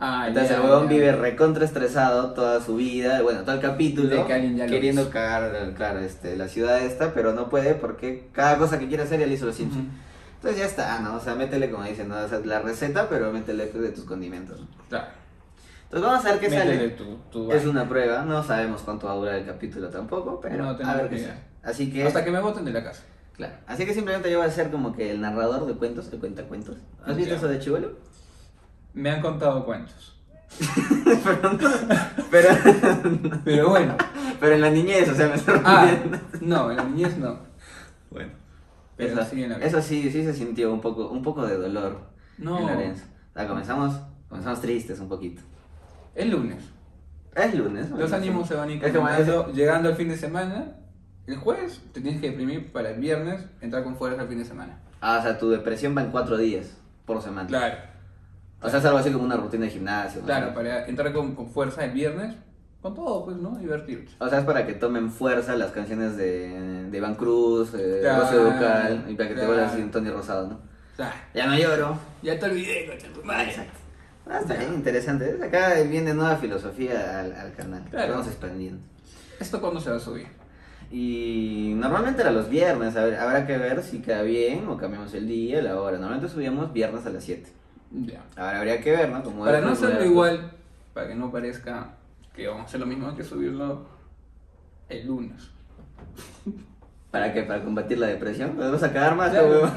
Ah, 0.00 0.26
Entonces 0.28 0.50
ya, 0.52 0.56
el 0.58 0.62
huevón 0.62 0.84
ya. 0.84 0.90
vive 0.94 1.12
recontra 1.12 1.64
estresado 1.64 2.32
toda 2.32 2.60
su 2.62 2.76
vida, 2.76 3.20
bueno, 3.22 3.40
todo 3.42 3.56
el 3.56 3.60
capítulo, 3.60 4.26
queriendo 4.26 5.02
hizo. 5.02 5.10
cagar, 5.10 5.74
claro, 5.74 5.98
este, 5.98 6.36
la 6.36 6.46
ciudad 6.48 6.78
esta, 6.80 7.12
pero 7.14 7.32
no 7.32 7.48
puede 7.48 7.74
porque 7.74 8.28
cada 8.32 8.58
cosa 8.58 8.78
que 8.78 8.86
quiere 8.86 9.02
hacer 9.02 9.18
ya 9.18 9.26
le 9.26 9.34
hizo 9.34 9.46
los 9.46 9.56
Simpson. 9.56 9.82
Ujú. 9.82 9.90
Entonces 10.36 10.60
ya 10.60 10.66
está, 10.66 11.00
¿no? 11.00 11.16
O 11.16 11.20
sea, 11.20 11.34
métele 11.34 11.68
como 11.68 11.82
dicen, 11.82 12.08
¿no? 12.08 12.16
O 12.16 12.28
sea, 12.28 12.38
la 12.44 12.60
receta, 12.60 13.08
pero 13.08 13.32
métele 13.32 13.66
de 13.66 13.88
tus 13.90 14.04
condimentos. 14.04 14.60
Claro. 14.88 15.06
Entonces 15.82 16.08
vamos 16.08 16.24
a 16.24 16.30
ver 16.30 16.38
qué 16.40 16.48
Métele 16.48 16.76
sale. 16.76 16.88
tu, 16.90 17.16
tu 17.32 17.50
Es 17.52 17.66
una 17.66 17.88
prueba, 17.88 18.22
no 18.22 18.44
sabemos 18.44 18.82
cuánto 18.82 19.08
va 19.08 19.14
a 19.14 19.16
durar 19.16 19.34
el 19.34 19.46
capítulo 19.46 19.88
tampoco, 19.88 20.38
pero 20.40 20.58
No 20.58 20.68
a 20.70 20.94
ver 20.94 21.08
qué 21.08 21.18
sale. 21.18 21.40
Así 21.64 21.90
que, 21.92 22.04
Hasta 22.06 22.24
que 22.24 22.30
me 22.30 22.38
voten 22.40 22.64
de 22.64 22.70
la 22.72 22.84
casa. 22.84 23.02
claro. 23.34 23.54
Así 23.66 23.84
que 23.84 23.92
simplemente 23.94 24.30
yo 24.30 24.38
voy 24.38 24.46
a 24.46 24.50
ser 24.50 24.70
como 24.70 24.94
que 24.94 25.10
el 25.10 25.20
narrador 25.20 25.66
de 25.66 25.74
cuentos, 25.74 26.08
el 26.12 26.20
cuentacuentos. 26.20 26.76
¿Has 27.04 27.16
visto 27.16 27.34
eso 27.34 27.48
de 27.48 27.58
Chivolo? 27.58 27.96
Me 28.98 29.10
han 29.10 29.20
contado 29.20 29.64
cuentos. 29.64 30.16
Pero, 32.30 32.48
Pero 33.44 33.68
bueno. 33.70 33.96
pero 34.40 34.54
en 34.54 34.60
la 34.60 34.70
niñez, 34.70 35.08
o 35.08 35.14
sea, 35.14 35.28
me 35.28 35.34
estoy 35.34 35.60
Ah, 35.64 35.88
no, 36.40 36.70
en 36.70 36.76
la 36.76 36.84
niñez 36.84 37.16
no. 37.16 37.38
Bueno. 38.10 38.32
Pero 38.96 39.20
Eso, 39.20 39.30
sí 39.30 39.42
en 39.44 39.50
la 39.50 39.56
eso 39.58 39.80
sí, 39.80 40.10
sí 40.10 40.24
se 40.24 40.34
sintió 40.34 40.72
un 40.72 40.80
poco, 40.80 41.08
un 41.10 41.22
poco 41.22 41.46
de 41.46 41.56
dolor 41.56 42.00
No. 42.38 42.58
en 42.58 42.66
Lorenzo. 42.66 43.04
O 43.34 43.38
sea, 43.38 43.46
comenzamos, 43.46 43.94
comenzamos 44.28 44.60
tristes 44.60 44.98
un 45.00 45.08
poquito. 45.08 45.42
El 46.14 46.30
lunes. 46.30 46.64
Es 47.36 47.54
lunes. 47.54 47.90
Los 47.90 48.12
ánimos 48.12 48.48
se 48.48 48.54
van 48.54 48.78
calmando, 48.80 49.52
llegando 49.52 49.88
al 49.90 49.94
fin 49.96 50.08
de 50.08 50.16
semana. 50.16 50.72
El 51.26 51.36
jueves 51.36 51.80
te 51.92 52.00
tienes 52.00 52.20
que 52.20 52.30
deprimir 52.30 52.72
para 52.72 52.90
el 52.90 52.98
viernes 53.00 53.44
entrar 53.60 53.84
con 53.84 53.96
fuerza 53.96 54.22
al 54.22 54.28
fin 54.28 54.38
de 54.38 54.44
semana. 54.44 54.80
Ah, 55.00 55.18
o 55.20 55.22
sea, 55.22 55.38
tu 55.38 55.50
depresión 55.50 55.96
va 55.96 56.02
en 56.02 56.10
cuatro 56.10 56.36
días 56.36 56.76
por 57.04 57.22
semana. 57.22 57.46
Claro. 57.46 57.76
O 58.60 58.68
sea, 58.68 58.78
es 58.80 58.84
algo 58.84 58.98
así 58.98 59.10
como 59.10 59.24
una 59.24 59.36
rutina 59.36 59.64
de 59.66 59.70
gimnasio. 59.70 60.20
¿no? 60.20 60.26
Claro, 60.26 60.52
para 60.54 60.86
entrar 60.86 61.12
con, 61.12 61.34
con 61.34 61.48
fuerza 61.48 61.84
el 61.84 61.92
viernes, 61.92 62.34
con 62.82 62.94
todo, 62.94 63.24
pues, 63.24 63.36
¿no? 63.36 63.56
Divertirte. 63.56 64.10
O 64.18 64.28
sea, 64.28 64.40
es 64.40 64.44
para 64.44 64.66
que 64.66 64.74
tomen 64.74 65.10
fuerza 65.10 65.54
las 65.56 65.70
canciones 65.70 66.16
de, 66.16 66.88
de 66.90 66.96
Iván 66.98 67.14
Cruz, 67.14 67.72
eh, 67.74 67.98
Claro, 68.02 68.22
Rocío 68.24 68.44
Ducal, 68.44 69.04
y 69.08 69.14
para 69.14 69.28
que 69.28 69.34
te 69.34 69.40
claro. 69.40 69.48
vuelvas 69.48 69.72
así 69.72 69.82
un 69.82 69.90
Tony 69.90 70.10
Rosado, 70.10 70.48
¿no? 70.48 70.60
Ah, 70.98 71.12
Ya 71.34 71.46
no 71.46 71.56
lloro. 71.56 71.96
ya 72.22 72.38
te 72.38 72.46
olvidé, 72.46 72.86
coche 72.86 73.08
tu 73.14 73.22
madre. 73.24 73.50
Exacto. 73.50 73.78
Ah, 74.30 74.40
está 74.40 74.54
bien, 74.54 74.74
interesante. 74.74 75.38
Acá 75.42 75.74
viene 75.88 76.12
nueva 76.12 76.36
filosofía 76.36 77.20
al, 77.20 77.32
al 77.32 77.54
canal. 77.54 77.84
Claro. 77.90 78.12
Vamos 78.14 78.26
expandiendo. 78.26 78.80
¿Esto 79.40 79.60
cuándo 79.60 79.80
se 79.80 79.90
va 79.90 79.96
a 79.96 80.00
subir? 80.00 80.26
Y 80.90 81.74
normalmente 81.76 82.22
era 82.22 82.30
los 82.30 82.48
viernes, 82.48 82.96
a 82.96 83.04
ver, 83.04 83.16
habrá 83.16 83.46
que 83.46 83.56
ver 83.58 83.82
si 83.82 84.00
queda 84.00 84.22
bien 84.22 84.66
o 84.68 84.76
cambiamos 84.76 85.12
el 85.14 85.28
día, 85.28 85.62
la 85.62 85.80
hora. 85.80 85.98
Normalmente 85.98 86.28
subíamos 86.32 86.72
viernes 86.72 87.04
a 87.06 87.10
las 87.10 87.24
7. 87.24 87.48
Ya. 87.90 88.22
Ahora 88.36 88.58
habría 88.58 88.80
que 88.80 88.90
ver, 88.92 89.10
¿no? 89.10 89.22
Como 89.22 89.44
Para 89.44 89.60
no 89.60 89.70
hacerlo 89.70 90.04
igual, 90.04 90.52
para 90.94 91.08
que 91.08 91.14
no 91.14 91.30
parezca 91.32 91.94
que 92.34 92.46
vamos 92.46 92.62
a 92.62 92.66
hacer 92.66 92.80
lo 92.80 92.86
mismo, 92.86 93.14
que 93.16 93.24
subirlo 93.24 93.86
el 94.88 95.06
lunes. 95.06 95.50
¿Para 97.10 97.32
qué? 97.32 97.42
¿Para 97.42 97.64
combatir 97.64 97.98
la 97.98 98.08
depresión? 98.08 98.54
¿Nos 98.56 98.66
vamos 98.66 98.82
a 98.82 98.92
cagar 98.92 99.16
más, 99.16 99.30
Claro. 99.30 99.70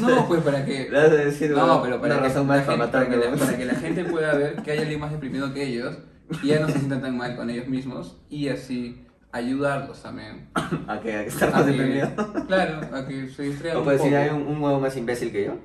No, 0.00 0.26
pues 0.28 0.42
para 0.42 0.64
que... 0.64 0.90
Vas 0.90 1.04
a 1.04 1.08
decir, 1.14 1.50
No, 1.52 1.80
pero 1.80 2.00
para 2.00 2.16
que, 2.16 2.20
razón 2.22 2.48
la 2.48 2.54
más 2.56 2.64
para 2.64 2.78
gente, 2.78 2.92
para, 2.92 3.08
que 3.08 3.16
la, 3.16 3.36
para 3.36 3.56
que 3.56 3.64
la 3.64 3.74
gente 3.76 4.04
pueda 4.04 4.34
ver 4.34 4.56
que 4.62 4.72
hay 4.72 4.78
alguien 4.80 4.98
más 5.00 5.12
deprimido 5.12 5.54
que 5.54 5.62
ellos 5.64 5.96
y 6.42 6.48
ya 6.48 6.58
no 6.58 6.66
se 6.66 6.74
sientan 6.78 7.02
tan 7.02 7.16
mal 7.16 7.36
con 7.36 7.48
ellos 7.50 7.68
mismos 7.68 8.20
y 8.28 8.48
así 8.48 9.06
ayudarlos 9.30 10.02
también. 10.02 10.48
¿A 10.88 10.98
que, 11.00 11.14
a 11.16 11.22
que 11.22 11.28
estar 11.28 11.52
más 11.52 11.62
que- 11.62 11.70
deprimido? 11.70 12.08
Claro, 12.48 12.80
a 12.96 13.06
que 13.06 13.28
se 13.28 13.42
distraigan 13.44 13.80
¿O 13.80 13.84
puedes 13.84 14.00
decir, 14.02 14.16
hay 14.16 14.30
un, 14.30 14.42
un 14.42 14.60
huevo 14.60 14.80
más 14.80 14.96
imbécil 14.96 15.30
que 15.30 15.44
yo? 15.44 15.58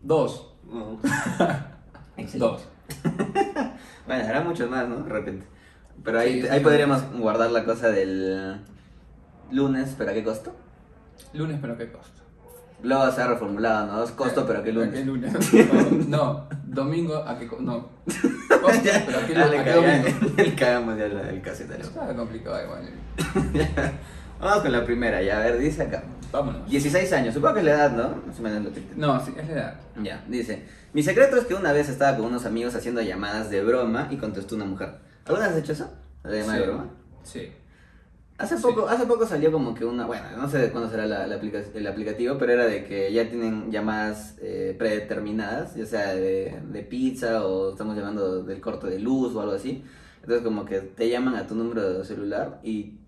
Dos. 0.00 0.53
No. 0.72 0.98
Dos. 2.34 2.68
Bueno, 4.06 4.28
hará 4.28 4.42
muchos 4.42 4.68
más, 4.68 4.86
¿no? 4.86 4.96
De 4.98 5.08
repente. 5.10 5.46
Pero 6.04 6.18
ahí, 6.20 6.42
Sí, 6.42 6.48
ahí 6.48 6.58
sí. 6.58 6.64
podríamos 6.64 7.02
guardar 7.18 7.50
la 7.52 7.64
cosa 7.64 7.88
del 7.88 8.60
lunes, 9.50 9.94
¿pero 9.96 10.10
a 10.10 10.14
qué 10.14 10.22
costo? 10.22 10.54
Lunes, 11.32 11.58
pero 11.60 11.78
¿qué 11.78 11.90
costo? 11.90 12.22
Luego 12.82 13.10
se 13.12 13.22
ha 13.22 13.28
reformulado, 13.28 13.86
¿no? 13.86 14.04
Es 14.04 14.10
costo, 14.10 14.44
pero 14.46 14.58
a 14.58 14.62
qué 14.62 14.70
¿A 14.70 14.74
lunes. 14.74 14.90
qué 14.92 15.04
lunes? 15.06 15.32
No, 16.08 16.46
domingo, 16.66 17.16
¿a 17.16 17.38
qué 17.38 17.46
costo? 17.48 17.64
No. 17.64 17.88
Costo, 18.60 18.90
pero 19.06 19.18
¿a 19.20 19.26
qué, 19.26 19.32
Ya 19.34 19.44
lu- 19.46 19.50
le 19.52 19.58
a 19.60 19.64
qué 19.64 19.72
domingo? 19.72 20.32
le 20.36 20.54
cagamos 20.54 20.98
ya 20.98 21.04
el 21.06 21.40
casetero. 21.40 21.82
Está 21.82 22.14
complicado 22.14 22.62
igual. 22.62 22.82
Vamos 24.38 24.62
con 24.62 24.72
la 24.72 24.84
primera, 24.84 25.22
ya, 25.22 25.38
a 25.38 25.40
ver, 25.44 25.58
dice 25.58 25.84
acá. 25.84 26.02
Vámonos. 26.34 26.68
16 26.68 27.12
años, 27.12 27.32
supongo 27.32 27.54
que 27.54 27.60
es 27.60 27.66
la 27.66 27.72
edad, 27.74 27.92
¿no? 27.92 28.22
Más 28.26 28.38
o 28.40 28.42
menos 28.42 28.64
lo 28.64 28.72
que... 28.72 28.82
No, 28.96 29.24
sí, 29.24 29.32
es 29.38 29.46
la 29.46 29.52
edad. 29.52 29.80
Ya, 30.02 30.24
dice, 30.28 30.64
mi 30.92 31.02
secreto 31.04 31.36
es 31.36 31.44
que 31.44 31.54
una 31.54 31.72
vez 31.72 31.88
estaba 31.88 32.16
con 32.16 32.26
unos 32.26 32.44
amigos 32.44 32.74
haciendo 32.74 33.00
llamadas 33.02 33.50
de 33.50 33.62
broma 33.62 34.08
y 34.10 34.16
contestó 34.16 34.56
una 34.56 34.64
mujer. 34.64 34.96
¿Alguna 35.26 35.46
vez 35.46 35.56
has 35.56 35.62
hecho 35.62 35.72
eso? 35.74 35.90
¿La 36.24 36.32
llamada 36.32 36.54
de 36.54 36.58
Sí. 36.58 36.66
broma? 36.66 36.90
Sí. 37.22 37.52
Hace 38.36 38.56
Sí. 38.56 38.62
poco, 38.64 38.88
hace 38.88 39.06
poco 39.06 39.24
salió 39.28 39.52
como 39.52 39.76
que 39.76 39.84
una, 39.84 40.06
bueno, 40.06 40.24
no 40.36 40.48
sé 40.50 40.58
de 40.58 40.70
cuándo 40.72 40.90
será 40.90 41.06
la, 41.06 41.24
la 41.28 41.36
aplica- 41.36 41.62
el 41.72 41.86
aplicativo, 41.86 42.36
pero 42.36 42.50
era 42.52 42.66
de 42.66 42.84
que 42.84 43.12
ya 43.12 43.28
tienen 43.30 43.70
llamadas 43.70 44.34
eh, 44.42 44.74
predeterminadas, 44.76 45.76
ya 45.76 45.86
sea 45.86 46.14
de, 46.16 46.60
de 46.68 46.82
pizza 46.82 47.46
o 47.46 47.70
estamos 47.70 47.94
llamando 47.96 48.42
del 48.42 48.60
corte 48.60 48.88
de 48.88 48.98
luz 48.98 49.36
o 49.36 49.40
algo 49.40 49.52
así. 49.52 49.84
Entonces 50.20 50.42
como 50.42 50.64
que 50.64 50.80
te 50.80 51.08
llaman 51.08 51.36
a 51.36 51.46
tu 51.46 51.54
número 51.54 51.98
de 51.98 52.04
celular 52.04 52.58
y 52.64 52.98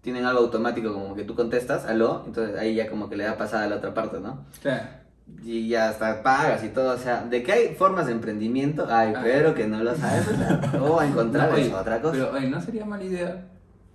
tienen 0.00 0.24
algo 0.24 0.40
automático 0.40 0.92
como 0.92 1.14
que 1.14 1.24
tú 1.24 1.34
contestas, 1.34 1.84
aló, 1.86 2.24
entonces 2.26 2.58
ahí 2.58 2.74
ya 2.74 2.88
como 2.88 3.08
que 3.08 3.16
le 3.16 3.24
da 3.24 3.36
pasada 3.36 3.64
a 3.64 3.68
la 3.68 3.76
otra 3.76 3.94
parte, 3.94 4.20
¿no? 4.20 4.46
Claro. 4.62 5.00
Y 5.44 5.68
ya 5.68 5.90
hasta 5.90 6.22
pagas 6.22 6.64
y 6.64 6.70
todo, 6.70 6.94
o 6.94 6.98
sea, 6.98 7.24
de 7.24 7.42
que 7.42 7.52
hay 7.52 7.74
formas 7.74 8.06
de 8.06 8.12
emprendimiento, 8.12 8.86
ay, 8.90 9.14
pero 9.22 9.54
que 9.54 9.66
no 9.66 9.82
lo 9.82 9.94
sabes, 9.94 10.26
o 10.28 10.36
sea, 10.36 10.82
o 10.82 11.02
encontrar 11.02 11.50
No, 11.56 11.78
otra 11.78 12.00
cosa. 12.00 12.14
Pero 12.14 12.32
oye, 12.32 12.48
no 12.48 12.60
sería 12.60 12.84
mala 12.84 13.04
idea 13.04 13.46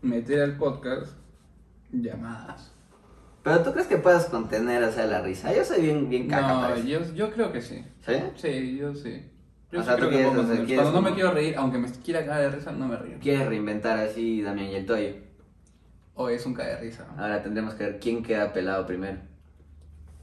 meter 0.02 0.42
al 0.42 0.58
podcast 0.58 1.14
llamadas. 1.92 2.72
Pero 3.44 3.62
tú 3.62 3.74
crees 3.74 3.88
que 3.88 3.98
puedas 3.98 4.26
contener, 4.26 4.84
o 4.84 4.92
sea, 4.92 5.06
la 5.06 5.22
risa. 5.22 5.54
Yo 5.54 5.64
soy 5.64 5.82
bien, 5.82 6.10
bien 6.10 6.28
caca 6.28 6.70
No, 6.70 6.78
yo, 6.78 7.00
yo 7.14 7.32
creo 7.32 7.52
que 7.52 7.62
sí. 7.62 7.84
¿Sí? 8.06 8.14
Sí, 8.36 8.78
yo 8.78 8.96
sí. 8.96 9.30
Yo 9.72 9.80
O 9.80 9.84
sí 9.84 9.88
sea, 9.88 9.98
tú 9.98 10.04
que 10.06 10.16
quieres, 10.16 10.36
o 10.36 10.48
sea, 10.48 10.56
quieres 10.66 10.82
Cuando 10.82 10.92
no 10.94 11.02
me 11.02 11.14
quiero 11.14 11.32
reír, 11.32 11.56
aunque 11.58 11.78
me 11.78 11.92
quiera 11.92 12.26
cagar 12.26 12.42
de 12.42 12.50
risa, 12.58 12.72
no 12.72 12.88
me 12.88 12.96
río. 12.98 13.18
Quieres 13.22 13.46
reinventar 13.48 14.00
así 14.00 14.42
Damián 14.42 14.70
y 14.70 14.76
el 14.76 14.86
Toyo. 14.86 15.25
O 16.16 16.30
es 16.30 16.46
un 16.46 16.54
cae 16.54 16.68
de 16.68 16.78
risa. 16.78 17.06
Ahora 17.18 17.44
tendremos 17.44 17.74
que 17.74 17.84
ver 17.84 18.00
quién 18.00 18.24
queda 18.24 18.54
pelado 18.54 18.86
primero. 18.86 19.18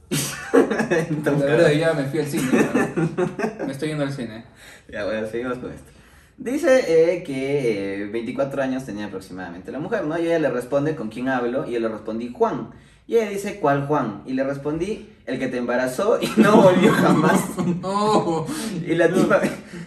En 0.53 1.23
Tom 1.23 1.39
La 1.39 1.45
Hanks. 1.45 1.57
verdad, 1.57 1.71
ya 1.71 1.93
me 1.93 2.03
fui 2.05 2.19
al 2.19 2.25
cine. 2.27 2.43
¿no? 2.53 3.65
Me 3.65 3.71
estoy 3.71 3.89
yendo 3.89 4.03
al 4.03 4.11
cine. 4.13 4.45
Ya, 4.91 5.03
bueno, 5.05 5.25
seguimos 5.27 5.57
con 5.57 5.71
esto. 5.71 5.91
Dice 6.37 7.15
eh, 7.15 7.23
que 7.23 8.03
eh, 8.03 8.05
24 8.07 8.61
años 8.61 8.85
tenía 8.85 9.05
aproximadamente 9.05 9.71
la 9.71 9.79
mujer, 9.79 10.05
¿no? 10.05 10.17
Y 10.19 10.25
ella 10.25 10.39
le 10.39 10.49
responde 10.49 10.95
con 10.95 11.09
quién 11.09 11.29
hablo, 11.29 11.67
y 11.67 11.73
yo 11.73 11.79
le 11.79 11.87
respondí 11.87 12.31
Juan. 12.31 12.69
Y 13.05 13.17
ella 13.17 13.29
dice, 13.29 13.59
¿cuál 13.59 13.85
Juan? 13.85 14.23
Y 14.25 14.33
le 14.33 14.43
respondí, 14.43 15.09
el 15.25 15.39
que 15.39 15.47
te 15.47 15.57
embarazó 15.57 16.19
y 16.21 16.29
no 16.39 16.61
volvió 16.61 16.91
jamás. 16.93 17.41
No. 17.81 18.45
Y 18.85 18.95
la 18.95 19.07
tipa, 19.11 19.41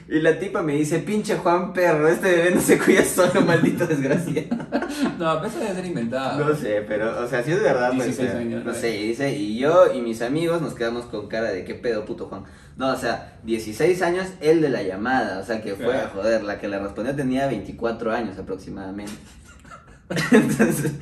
y 0.09 0.21
la 0.21 0.39
tipa 0.39 0.63
me 0.63 0.75
dice, 0.75 1.01
pinche 1.01 1.37
Juan 1.37 1.73
perro, 1.75 2.09
este 2.09 2.31
bebé 2.31 2.55
no 2.55 2.61
se 2.61 2.79
cuida 2.79 3.05
solo, 3.05 3.43
maldito 3.43 3.87
desgraciado. 3.87 4.67
No, 5.19 5.29
a 5.29 5.43
pesar 5.43 5.63
de 5.63 5.75
ser 5.75 5.85
inventado. 5.85 6.43
No 6.43 6.55
sé, 6.55 6.83
pero, 6.89 7.23
o 7.23 7.29
sea, 7.29 7.43
si 7.43 7.53
es 7.53 7.63
verdad, 7.63 7.93
pues, 7.95 8.17
16 8.17 8.31
eh, 8.31 8.37
años, 8.39 8.65
no 8.65 8.73
sé, 8.73 8.97
y 8.97 9.09
dice, 9.09 9.37
y 9.37 9.59
yo 9.59 9.93
y 9.93 10.01
mis 10.01 10.23
amigos 10.23 10.63
nos 10.63 10.73
quedamos 10.75 11.05
con 11.07 11.29
cara 11.29 11.51
de 11.51 11.65
qué 11.65 11.75
pedo, 11.75 12.07
puto 12.07 12.27
Juan. 12.27 12.45
No, 12.77 12.93
o 12.93 12.97
sea, 12.97 13.39
16 13.45 14.01
años 14.03 14.27
el 14.41 14.63
de 14.63 14.71
la 14.71 14.83
llamada, 14.83 15.39
o 15.41 15.45
sea, 15.45 15.61
que 15.63 15.75
fue 15.75 15.95
a 15.95 16.05
Claro. 16.05 16.11
joder, 16.15 16.45
la 16.45 16.59
que 16.59 16.69
le 16.69 16.79
respondió 16.79 17.15
tenía 17.15 17.47
24 17.47 18.13
años 18.13 18.39
aproximadamente. 18.39 19.13
Entonces, 20.31 20.93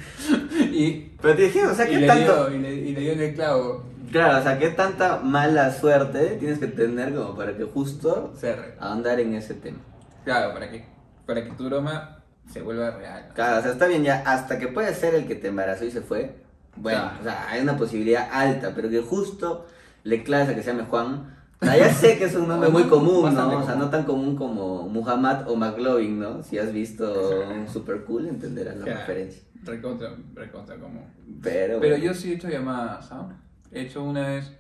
Y, 0.75 1.13
pero 1.21 1.37
te 1.37 1.43
dije, 1.43 1.65
o 1.67 1.75
sea, 1.75 1.87
y 1.89 1.91
¿qué 1.93 1.99
le 2.01 2.07
tanto? 2.07 2.49
dio, 2.51 2.57
y, 2.57 2.61
le, 2.61 2.75
y 2.75 2.93
le 2.95 3.01
dio 3.01 3.13
en 3.13 3.21
el 3.21 3.35
clavo. 3.35 3.85
Claro, 4.11 4.39
o 4.39 4.43
sea, 4.43 4.59
¿qué 4.59 4.69
tanta 4.71 5.19
mala 5.21 5.73
suerte 5.73 6.37
tienes 6.39 6.59
que 6.59 6.67
tener 6.69 7.15
como 7.15 7.35
para 7.37 7.57
que 7.57 7.65
justo 7.65 8.33
Cerre. 8.37 8.75
ahondar 8.79 9.19
en 9.21 9.35
ese 9.35 9.55
tema? 9.55 9.79
Claro, 10.25 10.53
para 10.53 10.71
que, 10.71 10.85
para 11.27 11.43
que 11.45 11.51
tu 11.53 11.65
broma 11.67 12.23
se 12.53 12.61
vuelva 12.63 12.91
real. 12.93 13.31
Claro, 13.35 13.59
o 13.59 13.63
sea, 13.63 13.73
está 13.73 13.87
bien 13.87 14.05
ya, 14.05 14.23
hasta 14.27 14.59
que 14.59 14.69
puede 14.69 14.95
ser 14.95 15.15
el 15.15 15.27
que 15.27 15.35
te 15.35 15.49
embarazó 15.49 15.85
y 15.85 15.91
se 15.91 16.01
fue. 16.01 16.37
Bueno, 16.77 17.01
Claro. 17.03 17.17
o 17.21 17.23
sea, 17.25 17.47
hay 17.51 17.63
una 17.63 17.77
posibilidad 17.77 18.29
alta, 18.33 18.73
pero 18.75 18.89
que 18.91 19.01
justo 19.01 19.67
le 20.05 20.23
claves 20.23 20.49
a 20.51 20.55
que 20.55 20.63
se 20.63 20.71
llame 20.73 20.85
Juan. 20.85 21.35
O 21.61 21.65
sea, 21.65 21.77
ya 21.79 21.93
sé 21.93 22.19
que 22.19 22.25
es 22.25 22.35
un 22.35 22.47
nombre 22.49 22.69
muy 22.77 22.85
común, 22.85 23.35
¿no? 23.35 23.49
O 23.59 23.63
sea, 23.63 23.73
común. 23.73 23.79
no 23.79 23.91
tan 23.91 24.05
común 24.05 24.37
como 24.37 24.89
Muhammad 24.89 25.49
o 25.49 25.57
McLovin, 25.57 26.19
¿no? 26.21 26.43
Si 26.43 26.59
has 26.59 26.73
visto 26.73 27.41
un 27.49 27.69
super 27.69 28.05
cool, 28.05 28.27
entenderás 28.29 28.77
la 28.77 28.85
Claro. 28.85 29.01
referencia. 29.01 29.43
Recontra, 29.65 30.15
recontra 30.35 30.77
como. 30.77 31.07
Pero, 31.43 31.81
Pero 31.81 31.97
yo 31.97 32.15
sí 32.15 32.33
he 32.33 32.35
hecho 32.35 32.49
llamadas, 32.49 33.11
¿ah? 33.13 33.29
He 33.73 33.83
hecho 33.83 34.05
una 34.05 34.29
vez 34.29 34.53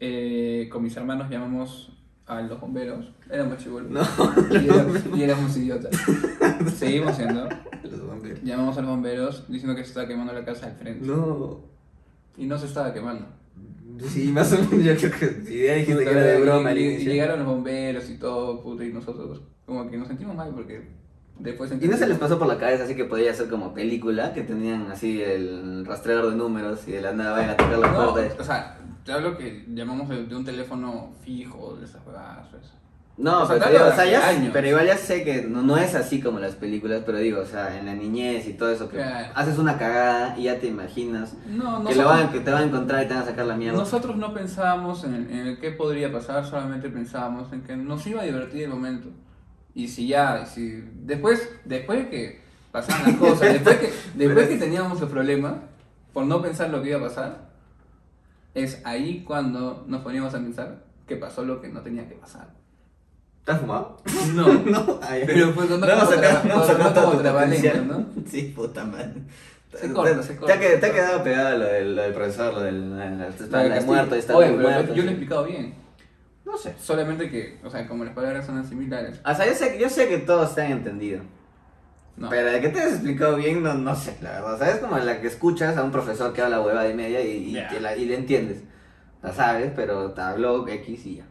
eh, 0.00 0.68
con 0.70 0.82
mis 0.82 0.96
hermanos 0.96 1.30
llamamos 1.30 1.92
a 2.26 2.40
los 2.42 2.60
bomberos. 2.60 3.12
Éramos 3.30 3.58
chivolos. 3.58 3.90
No. 3.90 4.02
Y, 4.50 4.68
éramos, 4.68 5.02
y 5.14 5.22
éramos 5.22 5.56
idiotas. 5.56 5.96
Seguimos 6.76 7.16
siendo. 7.16 7.48
Los 7.82 8.06
bomberos. 8.06 8.42
Llamamos 8.42 8.76
a 8.76 8.80
los 8.80 8.90
bomberos 8.90 9.44
diciendo 9.48 9.76
que 9.76 9.82
se 9.82 9.88
estaba 9.88 10.06
quemando 10.06 10.32
la 10.32 10.44
casa 10.44 10.66
al 10.66 10.74
frente. 10.74 11.06
No. 11.06 11.60
Y 12.36 12.46
no 12.46 12.58
se 12.58 12.66
estaba 12.66 12.92
quemando. 12.92 13.26
Sí, 14.08 14.32
más 14.32 14.52
o 14.52 14.58
menos 14.58 15.00
yo 15.00 15.10
creo 15.10 15.30
que 15.30 15.44
si 15.44 15.58
dijiste 15.58 16.04
que 16.04 16.10
era 16.10 16.22
de 16.22 16.40
broma 16.40 16.72
y, 16.72 16.82
y 16.82 17.04
llegaron 17.04 17.38
los 17.38 17.48
bomberos 17.48 18.10
y 18.10 18.18
todo, 18.18 18.60
puto, 18.60 18.82
y 18.82 18.92
nosotros 18.92 19.42
como 19.66 19.88
que 19.88 19.96
nos 19.96 20.08
sentimos 20.08 20.34
mal 20.34 20.52
porque 20.54 20.82
después 21.38 21.72
Y 21.80 21.88
no 21.88 21.96
se 21.96 22.06
les 22.06 22.18
pasó 22.18 22.38
por 22.38 22.46
la 22.46 22.58
cabeza 22.58 22.84
así 22.84 22.94
que 22.94 23.04
podía 23.04 23.32
ser 23.34 23.48
como 23.48 23.74
película, 23.74 24.32
que 24.32 24.42
tenían 24.42 24.90
así 24.90 25.20
el 25.22 25.84
rastreador 25.86 26.30
de 26.30 26.36
números 26.36 26.86
y 26.86 26.92
de 26.92 27.00
la 27.02 27.12
nada 27.12 27.32
vayan 27.32 27.50
a 27.50 27.56
tocar 27.56 27.78
la 27.78 27.90
No, 27.92 28.12
puerta. 28.12 28.42
o 28.42 28.44
sea, 28.44 28.78
te 29.04 29.12
hablo 29.12 29.36
que 29.36 29.64
llamamos 29.68 30.08
de, 30.08 30.24
de 30.26 30.34
un 30.36 30.44
teléfono 30.44 31.12
fijo, 31.24 31.76
de 31.76 31.84
esas 31.84 32.00
o 32.06 32.10
eso. 32.56 32.70
No, 33.16 33.42
O 33.42 33.46
sea, 33.46 33.58
pero, 33.60 33.70
digo, 33.70 33.84
o 33.86 33.92
sea, 33.94 34.06
ya- 34.06 34.50
pero 34.52 34.66
igual 34.66 34.86
ya 34.88 34.96
sé 34.96 35.22
que 35.22 35.42
no, 35.42 35.62
no 35.62 35.76
es 35.76 35.94
así 35.94 36.20
como 36.20 36.40
las 36.40 36.56
películas, 36.56 37.02
pero 37.06 37.18
digo, 37.18 37.42
o 37.42 37.46
sea, 37.46 37.78
en 37.78 37.86
la 37.86 37.94
niñez 37.94 38.48
y 38.48 38.54
todo 38.54 38.72
eso, 38.72 38.88
que 38.88 38.96
Claro. 38.96 39.28
haces 39.36 39.56
una 39.58 39.78
cagada 39.78 40.36
y 40.36 40.44
ya 40.44 40.58
te 40.58 40.66
imaginas 40.66 41.34
No, 41.46 41.84
que, 41.84 41.94
lo 41.94 42.06
van, 42.06 42.32
que 42.32 42.40
te 42.40 42.50
van 42.50 42.62
a 42.64 42.66
encontrar 42.66 43.04
y 43.04 43.06
te 43.06 43.14
van 43.14 43.22
a 43.22 43.26
sacar 43.26 43.46
la 43.46 43.54
mierda. 43.54 43.78
Nosotros 43.78 44.16
no 44.16 44.34
pensábamos 44.34 45.04
en, 45.04 45.14
en 45.30 45.46
el 45.46 45.58
qué 45.60 45.70
podría 45.70 46.10
pasar, 46.10 46.44
solamente 46.44 46.88
pensábamos 46.90 47.52
en 47.52 47.62
que 47.62 47.76
nos 47.76 48.04
iba 48.08 48.20
a 48.22 48.24
divertir 48.24 48.64
el 48.64 48.70
momento. 48.70 49.10
Y 49.74 49.88
si 49.88 50.06
ya, 50.06 50.46
si 50.46 50.84
después, 51.02 51.48
después 51.64 51.98
de 52.04 52.08
que 52.08 52.40
pasaban 52.70 53.04
las 53.04 53.16
cosas, 53.16 53.52
después 53.52 53.76
que, 53.78 53.92
después 54.14 54.48
que 54.48 54.56
teníamos 54.56 55.00
el 55.00 55.08
problema, 55.08 55.62
por 56.12 56.24
no 56.26 56.40
pensar 56.42 56.70
lo 56.70 56.82
que 56.82 56.90
iba 56.90 56.98
a 56.98 57.02
pasar, 57.02 57.48
es 58.54 58.80
ahí 58.84 59.24
cuando 59.26 59.84
nos 59.88 60.02
poníamos 60.02 60.32
a 60.34 60.38
pensar 60.38 60.84
que 61.06 61.16
pasó 61.16 61.44
lo 61.44 61.60
que 61.60 61.68
no 61.68 61.80
tenía 61.80 62.08
que 62.08 62.14
pasar. 62.14 62.48
¿Estás 63.40 63.60
fumado? 63.60 64.00
No, 64.34 64.46
no, 64.64 65.00
ay, 65.02 65.24
Pero 65.26 65.52
fue 65.52 65.66
no, 65.66 65.76
no, 65.76 65.76
trabalengua, 65.78 67.44
potencial. 67.44 67.88
¿no? 67.88 68.06
Sí, 68.30 68.52
puta 68.56 68.84
madre. 68.84 69.12
Se 69.74 69.92
corta, 69.92 70.22
se 70.22 70.36
corta. 70.36 70.58
Te 70.58 70.66
ha, 70.66 70.70
qued- 70.70 70.80
te 70.80 70.86
ha 70.86 70.92
quedado 70.92 71.22
pegado 71.24 71.58
lo 71.58 71.64
del, 71.66 72.14
profesor, 72.14 72.54
lo 72.54 72.60
del 72.60 72.84
muerto, 72.84 74.14
está 74.14 74.36
Oye, 74.36 74.52
pero 74.56 74.94
yo 74.94 75.02
lo 75.02 75.08
he 75.08 75.12
explicado 75.12 75.44
bien. 75.44 75.83
No 76.44 76.56
sé. 76.58 76.74
Solamente 76.80 77.30
que, 77.30 77.58
o 77.64 77.70
sea, 77.70 77.86
como 77.88 78.04
las 78.04 78.14
palabras 78.14 78.44
son 78.46 78.64
similares. 78.66 79.20
O 79.24 79.34
sea, 79.34 79.46
yo 79.46 79.54
sé, 79.54 79.78
yo 79.80 79.88
sé 79.88 80.08
que 80.08 80.18
todos 80.18 80.54
te 80.54 80.62
han 80.62 80.72
entendido. 80.72 81.22
No. 82.16 82.28
Pero 82.30 82.50
de 82.52 82.60
que 82.60 82.68
te 82.68 82.80
has 82.80 82.92
explicado 82.92 83.36
bien, 83.36 83.62
no, 83.62 83.74
no 83.74 83.94
sé, 83.96 84.16
la 84.22 84.30
verdad. 84.32 84.54
O 84.54 84.58
sea, 84.58 84.70
es 84.70 84.76
como 84.78 84.96
la 84.98 85.20
que 85.20 85.26
escuchas 85.26 85.76
a 85.76 85.82
un 85.82 85.90
profesor 85.90 86.32
que 86.32 86.42
habla 86.42 86.60
hueva 86.60 86.84
de 86.84 86.94
media 86.94 87.20
y, 87.22 87.30
y, 87.48 87.52
Ya. 87.52 87.68
que 87.68 87.80
la- 87.80 87.96
y 87.96 88.04
le 88.04 88.14
entiendes. 88.16 88.62
La 89.22 89.32
sabes, 89.32 89.72
pero 89.74 90.12
te 90.12 90.20
habló 90.20 90.68
X 90.68 91.06
y 91.06 91.16
ya. 91.16 91.24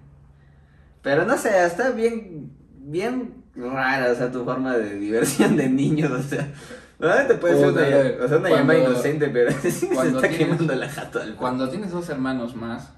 Pero 1.02 1.26
no 1.26 1.38
sé, 1.38 1.64
está 1.66 1.92
bien, 1.92 2.52
bien 2.80 3.44
rara, 3.56 4.12
o 4.12 4.16
sea, 4.16 4.32
tu 4.32 4.44
forma 4.44 4.76
de 4.76 4.96
diversión 4.96 5.56
de 5.56 5.70
niños, 5.70 6.12
o 6.12 6.22
sea. 6.24 6.52
Normalmente 7.00 7.36
puede 7.36 7.58
ser 7.60 7.68
una, 7.70 7.82
o 8.26 8.28
sea, 8.28 8.38
una 8.38 8.50
cuando- 8.50 8.56
llamada 8.74 8.80
inocente, 8.80 9.28
pero 9.30 9.52
se 9.62 9.68
está 9.70 9.88
tienes- 10.22 10.38
quemando 10.38 10.74
la 10.76 10.90
jato 10.90 11.22
al 11.22 11.36
Cuando 11.36 11.70
tienes 11.70 11.92
dos 11.92 12.10
hermanos 12.10 12.56
más, 12.56 12.92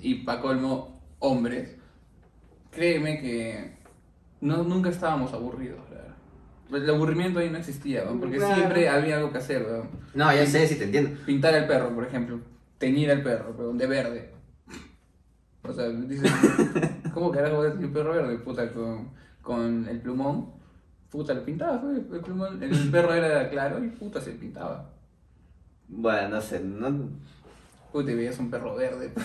y 0.00 0.16
pa' 0.16 0.40
colmo, 0.40 1.00
hombres, 1.18 1.76
créeme 2.70 3.20
que 3.20 3.76
no, 4.40 4.62
nunca 4.62 4.90
estábamos 4.90 5.32
aburridos, 5.32 5.78
verdad. 5.90 6.14
Pues 6.70 6.82
El 6.84 6.90
aburrimiento 6.90 7.38
ahí 7.38 7.50
no 7.50 7.58
existía, 7.58 8.04
porque 8.08 8.36
Claro. 8.38 8.54
siempre 8.54 8.88
había 8.88 9.16
algo 9.18 9.30
que 9.30 9.38
hacer. 9.38 9.66
No, 10.14 10.32
ya 10.34 10.46
sé, 10.46 10.66
sí 10.66 10.76
te 10.76 10.84
entiendo. 10.84 11.18
Pintar 11.26 11.54
al 11.54 11.66
perro, 11.66 11.94
por 11.94 12.04
ejemplo. 12.04 12.40
Teñir 12.78 13.10
al 13.10 13.22
perro, 13.22 13.54
weón, 13.58 13.76
de 13.78 13.86
verde. 13.86 14.30
O 15.62 15.72
sea, 15.72 15.88
dices, 15.88 16.32
¿cómo 17.14 17.30
carajo 17.30 17.56
voy 17.56 17.68
a 17.68 17.72
tener 17.72 17.86
un 17.86 17.92
perro 17.92 18.12
verde? 18.12 18.38
Puta, 18.38 18.72
con, 18.72 19.10
con 19.42 19.86
el 19.88 20.00
plumón. 20.00 20.50
Puta, 21.10 21.34
lo 21.34 21.44
pintaba, 21.44 21.78
fue, 21.78 21.96
el 21.96 22.22
plumón. 22.22 22.60
El 22.62 22.90
perro 22.90 23.14
era 23.14 23.48
claro 23.50 23.84
y 23.84 23.88
puta 23.88 24.20
se 24.20 24.32
pintaba. 24.32 24.90
Bueno, 25.88 26.30
no 26.30 26.40
sé, 26.40 26.58
no... 26.60 27.10
Puta, 27.92 28.10
y 28.10 28.14
veías 28.14 28.38
un 28.38 28.50
perro 28.50 28.74
verde. 28.74 29.12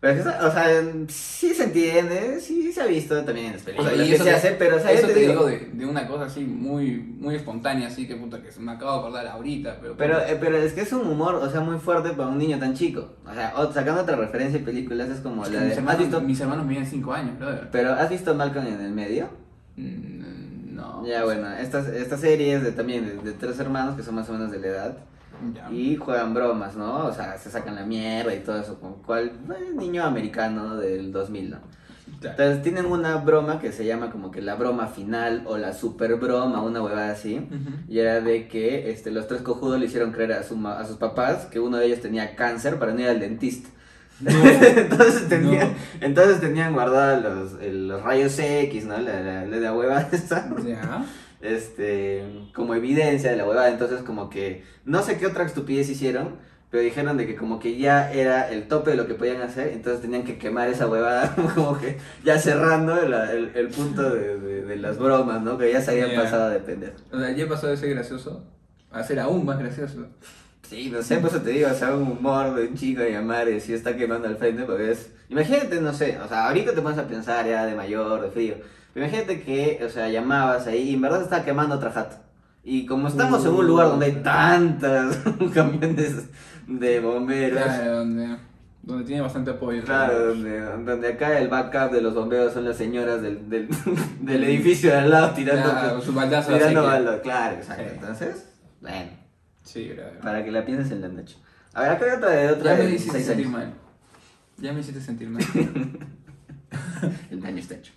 Pero 0.00 0.18
es 0.18 0.22
que, 0.22 0.44
o 0.44 0.52
sea, 0.52 0.82
sí 1.08 1.54
se 1.54 1.64
entiende, 1.64 2.38
sí 2.38 2.70
se 2.74 2.82
ha 2.82 2.86
visto 2.86 3.24
también 3.24 3.46
en 3.46 3.52
las 3.54 3.62
películas 3.62 3.94
y 3.94 3.96
que 3.96 4.14
eso 4.16 4.24
se 4.24 4.30
te- 4.30 4.36
hace, 4.36 4.50
pero 4.50 4.76
o 4.76 4.78
sea, 4.78 4.92
eso 4.92 5.06
te 5.06 5.14
te 5.14 5.20
digo 5.20 5.46
de, 5.46 5.70
de 5.72 5.86
una 5.86 6.06
cosa 6.06 6.26
así 6.26 6.44
muy, 6.44 6.98
muy 6.98 7.36
espontánea, 7.36 7.88
así 7.88 8.06
que 8.06 8.14
puta, 8.14 8.42
que 8.42 8.52
se 8.52 8.60
me 8.60 8.72
acabo 8.72 8.92
de 8.92 8.98
acordar 8.98 9.26
ahorita, 9.28 9.78
pero... 9.80 9.96
Pero, 9.96 10.18
eh, 10.20 10.36
pero 10.38 10.58
es 10.58 10.74
que 10.74 10.82
es 10.82 10.92
un 10.92 11.06
humor, 11.08 11.36
o 11.36 11.48
sea, 11.48 11.60
muy 11.62 11.78
fuerte 11.78 12.10
para 12.10 12.28
un 12.28 12.36
niño 12.36 12.58
tan 12.58 12.74
chico. 12.74 13.14
O 13.26 13.32
sea, 13.32 13.54
o- 13.56 13.72
sacando 13.72 14.02
otra 14.02 14.16
referencia 14.16 14.58
de 14.58 14.64
películas, 14.66 15.08
es 15.08 15.20
como 15.20 15.42
Es 15.46 15.52
la 15.52 15.60
de... 15.60 15.64
mis, 15.68 15.72
¿Has 15.72 15.78
hermanos, 15.78 16.00
visto, 16.02 16.20
mis 16.20 16.40
hermanos 16.40 16.66
miden 16.66 16.84
5 16.86 17.12
años, 17.14 17.38
brother. 17.38 17.68
pero 17.72 17.92
¿has 17.94 18.10
visto 18.10 18.34
Malcolm 18.34 18.66
en 18.66 18.80
el 18.82 18.92
medio? 18.92 19.30
Mm, 19.76 20.74
No. 20.74 21.06
Ya, 21.06 21.24
bueno, 21.24 21.50
estas, 21.54 21.88
estas 21.88 22.20
series 22.20 22.62
de, 22.62 22.72
también 22.72 23.06
de, 23.06 23.14
de 23.22 23.32
tres 23.32 23.58
hermanos 23.58 23.96
que 23.96 24.02
son 24.02 24.16
más 24.16 24.28
o 24.28 24.34
menos 24.34 24.50
de 24.50 24.58
la 24.58 24.66
edad 24.66 24.96
Ya. 25.54 25.70
y 25.70 25.96
juegan 25.96 26.34
bromas, 26.34 26.76
¿no? 26.76 27.06
O 27.06 27.12
sea, 27.12 27.36
se 27.38 27.50
sacan 27.50 27.74
la 27.74 27.84
mierda 27.84 28.34
y 28.34 28.40
todo 28.40 28.60
eso, 28.60 28.78
como 28.80 28.96
cual 29.02 29.32
eh, 29.50 29.72
niño 29.74 30.04
americano 30.04 30.76
del 30.76 31.12
2000, 31.12 31.50
¿no? 31.50 31.58
Entonces 32.30 32.62
tienen 32.62 32.86
una 32.86 33.16
broma 33.16 33.58
que 33.60 33.72
se 33.72 33.84
llama 33.84 34.10
como 34.10 34.30
que 34.30 34.40
la 34.40 34.54
broma 34.54 34.86
final 34.86 35.44
o 35.46 35.58
la 35.58 35.72
super 35.74 36.16
broma, 36.16 36.62
una 36.62 36.82
huevada 36.82 37.12
así. 37.12 37.36
Ujú. 37.36 37.74
Y 37.88 37.98
era 37.98 38.20
de 38.20 38.48
que 38.48 38.90
este, 38.90 39.10
los 39.10 39.26
tres 39.28 39.42
cojudos 39.42 39.78
le 39.78 39.86
hicieron 39.86 40.12
creer 40.12 40.32
a, 40.32 40.42
su 40.42 40.66
a 40.66 40.84
sus 40.86 40.96
papás 40.96 41.46
que 41.46 41.60
uno 41.60 41.76
de 41.76 41.86
ellos 41.86 42.00
tenía 42.00 42.34
cáncer 42.36 42.78
para 42.78 42.92
no 42.92 43.00
ir 43.00 43.08
al 43.08 43.20
dentista. 43.20 43.68
entonces, 44.24 45.28
tenían, 45.28 45.74
entonces 46.00 46.40
tenían 46.40 46.72
guardados 46.72 47.22
los, 47.60 47.62
los 47.72 48.02
rayos 48.02 48.38
X, 48.38 48.86
¿no? 48.86 48.96
La, 48.98 49.20
la, 49.20 49.44
la, 49.44 49.56
la 49.56 49.72
huevada 49.72 50.08
esta, 50.12 50.48
Ya. 50.64 51.04
Este, 51.44 52.24
como 52.54 52.74
evidencia 52.74 53.30
de 53.30 53.36
la 53.36 53.46
huevada. 53.46 53.68
Entonces 53.70 54.02
como 54.02 54.30
que 54.30 54.64
no 54.84 55.02
sé 55.02 55.18
qué 55.18 55.26
otra 55.26 55.44
estupidez 55.44 55.88
hicieron, 55.88 56.36
pero 56.70 56.82
dijeron 56.82 57.16
de 57.16 57.26
que 57.26 57.36
como 57.36 57.60
que 57.60 57.78
ya 57.78 58.12
era 58.12 58.48
el 58.50 58.66
tope 58.66 58.90
de 58.90 58.96
lo 58.96 59.06
que 59.06 59.14
podían 59.14 59.40
hacer, 59.42 59.68
entonces 59.68 60.00
tenían 60.02 60.24
que 60.24 60.38
quemar 60.38 60.68
esa 60.68 60.88
huevada, 60.88 61.34
como 61.54 61.78
que 61.78 61.98
ya 62.24 62.38
cerrando 62.38 62.96
la- 63.08 63.30
el, 63.32 63.52
el 63.54 63.68
punto 63.68 64.10
de, 64.10 64.40
de- 64.40 64.62
de 64.64 64.76
las 64.76 64.98
bromas, 64.98 65.40
¿no? 65.42 65.56
Que 65.56 65.70
ya 65.72 65.80
se 65.80 65.92
habían 65.92 66.10
pasado 66.20 66.50
de 66.50 66.58
pendejo. 66.60 66.94
O 67.12 67.20
sea, 67.20 67.30
ya 67.30 67.46
pasó 67.48 67.68
de 67.68 67.76
ser 67.76 67.90
gracioso 67.90 68.44
a 68.90 69.02
ser 69.04 69.20
aún 69.20 69.44
más 69.44 69.58
gracioso. 69.58 70.06
Sí, 70.68 70.88
no 70.90 71.02
sé, 71.02 71.18
por 71.18 71.28
eso 71.30 71.42
te 71.42 71.50
digo, 71.50 71.68
o 71.70 71.74
sea, 71.74 71.94
un 71.94 72.02
humor 72.12 72.54
de 72.54 72.66
un 72.68 72.74
chico 72.74 73.02
de 73.02 73.12
llamar 73.12 73.48
y 73.48 73.60
si 73.60 73.74
está 73.74 73.94
quemando 73.96 74.26
al 74.28 74.36
frente, 74.36 74.62
porque 74.64 74.92
es... 74.92 75.10
Imagínate, 75.28 75.80
no 75.80 75.92
sé, 75.92 76.18
o 76.18 76.26
sea, 76.28 76.46
ahorita 76.48 76.74
te 76.74 76.80
pones 76.80 76.98
a 76.98 77.06
pensar 77.06 77.46
ya 77.46 77.66
de 77.66 77.74
mayor, 77.74 78.22
de 78.22 78.30
frío, 78.30 78.54
imagínate 78.96 79.42
que, 79.42 79.80
o 79.84 79.88
sea, 79.88 80.08
llamabas 80.08 80.66
ahí 80.66 80.90
y 80.90 80.94
en 80.94 81.00
verdad 81.00 81.22
está 81.22 81.44
quemando 81.44 81.76
otra 81.76 81.90
jato. 81.90 82.16
Y 82.62 82.86
como 82.86 83.08
estamos 83.08 83.44
en 83.44 83.52
un 83.52 83.66
lugar 83.66 83.88
donde 83.88 84.06
hay 84.06 84.22
tantas 84.22 85.18
camiones 85.54 86.28
de 86.66 87.00
bomberos. 87.00 87.62
Claro, 87.62 87.98
donde, 87.98 88.36
donde 88.82 89.04
tiene 89.04 89.20
bastante 89.20 89.50
apoyo. 89.50 89.82
Claro, 89.84 90.28
donde, 90.28 90.60
donde 90.60 91.08
acá 91.08 91.38
el 91.38 91.48
backup 91.48 91.92
de 91.92 92.00
los 92.00 92.14
bomberos 92.14 92.54
son 92.54 92.64
las 92.64 92.76
señoras 92.76 93.20
del, 93.20 93.50
del, 93.50 93.68
del 94.20 94.44
edificio 94.44 94.90
de 94.90 94.96
al 94.96 95.10
lado 95.10 95.32
tirando, 95.34 95.70
Claro, 95.70 96.00
su 96.00 96.12
baldazo 96.14 96.52
tirando. 96.54 97.20
Claro, 97.22 97.56
exacto. 97.56 97.84
Sí. 97.84 97.90
Entonces, 97.94 98.46
bueno, 98.80 99.10
Sí, 99.62 99.90
claro. 99.94 100.20
para 100.22 100.44
que 100.44 100.50
la 100.50 100.64
pienses 100.64 100.90
en 100.92 101.00
la 101.00 101.08
noche. 101.08 101.36
A 101.74 101.82
ver, 101.82 101.90
acá 101.92 102.04
hay 102.04 102.12
otra 102.12 102.30
de 102.30 102.48
otra 102.52 102.76
Ya 102.78 102.84
me 102.84 102.90
hiciste 102.90 103.18
16 103.18 103.26
sentir 103.26 103.48
mal. 103.48 103.74
Ya 104.58 104.72
me 104.72 104.80
hiciste 104.80 105.00
sentir 105.00 105.28
mal. 105.28 105.42
El 107.30 107.40
daño 107.40 107.58
está 107.58 107.74
hecho. 107.74 107.92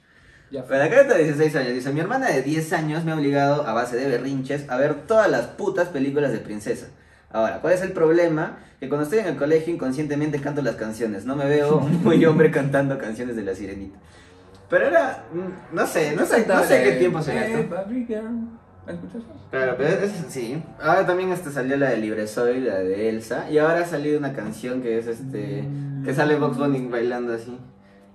Pero 0.52 0.84
acá 0.84 1.02
está 1.02 1.16
de 1.16 1.24
16 1.26 1.56
años. 1.58 1.74
Dice, 1.74 1.92
mi 1.92 2.00
hermana 2.00 2.30
de 2.30 2.42
10 2.42 2.74
años 2.74 3.04
me 3.04 3.12
ha 3.12 3.16
obligado 3.16 3.68
a 3.68 3.74
base 3.74 3.98
de 3.98 4.08
berrinches 4.08 4.70
a 4.70 4.78
ver 4.78 4.94
todas 5.08 5.30
las 5.30 5.48
putas 5.48 5.90
películas 5.90 6.32
de 6.32 6.38
princesa. 6.40 6.88
Ahora, 7.32 7.60
¿cuál 7.60 7.74
es 7.74 7.82
el 7.82 7.92
problema? 7.92 8.60
Que 8.80 8.88
cuando 8.88 9.04
estoy 9.04 9.20
en 9.20 9.28
el 9.28 9.36
colegio 9.36 9.74
inconscientemente 9.74 10.40
canto 10.40 10.62
las 10.62 10.76
canciones. 10.76 11.26
No 11.26 11.36
me 11.36 11.46
veo 11.46 11.80
muy 12.04 12.24
hombre 12.26 12.52
cantando 12.52 12.98
canciones 12.98 13.36
de 13.36 13.44
la 13.44 13.54
sirenita. 13.56 14.00
Pero 14.70 14.88
era, 14.88 15.24
mm, 15.34 15.76
no 15.76 15.88
sé, 15.88 16.14
no 16.16 16.26
sé, 16.26 16.46
no 16.48 16.64
sé 16.64 16.84
qué 16.84 16.92
tiempo 16.94 17.22
se 17.22 17.32
Eh, 17.32 17.54
gastó. 17.54 17.76
Barbie 17.76 18.06
Girl. 18.06 18.48
¿La 18.86 18.94
escuchas? 18.94 19.22
Claro, 19.52 19.76
pero 19.78 19.90
es, 19.90 20.04
es- 20.04 20.26
sí. 20.30 20.64
Ahora 20.82 21.06
también 21.06 21.32
este 21.34 21.52
salió 21.52 21.76
la 21.76 21.90
de 21.90 21.98
Libre 21.98 22.26
Soy, 22.28 22.62
la 22.62 22.76
de 22.76 23.10
Elsa. 23.10 23.50
Y 23.52 23.58
ahora 23.58 23.80
ha 23.82 23.86
salido 23.86 24.18
una 24.18 24.32
canción 24.34 24.82
que 24.82 24.98
es 24.98 25.08
este. 25.08 25.66
que 26.06 26.14
sale 26.14 26.36
Box 26.38 26.58
Bunny 26.58 26.88
bailando 26.88 27.34
así. 27.34 27.58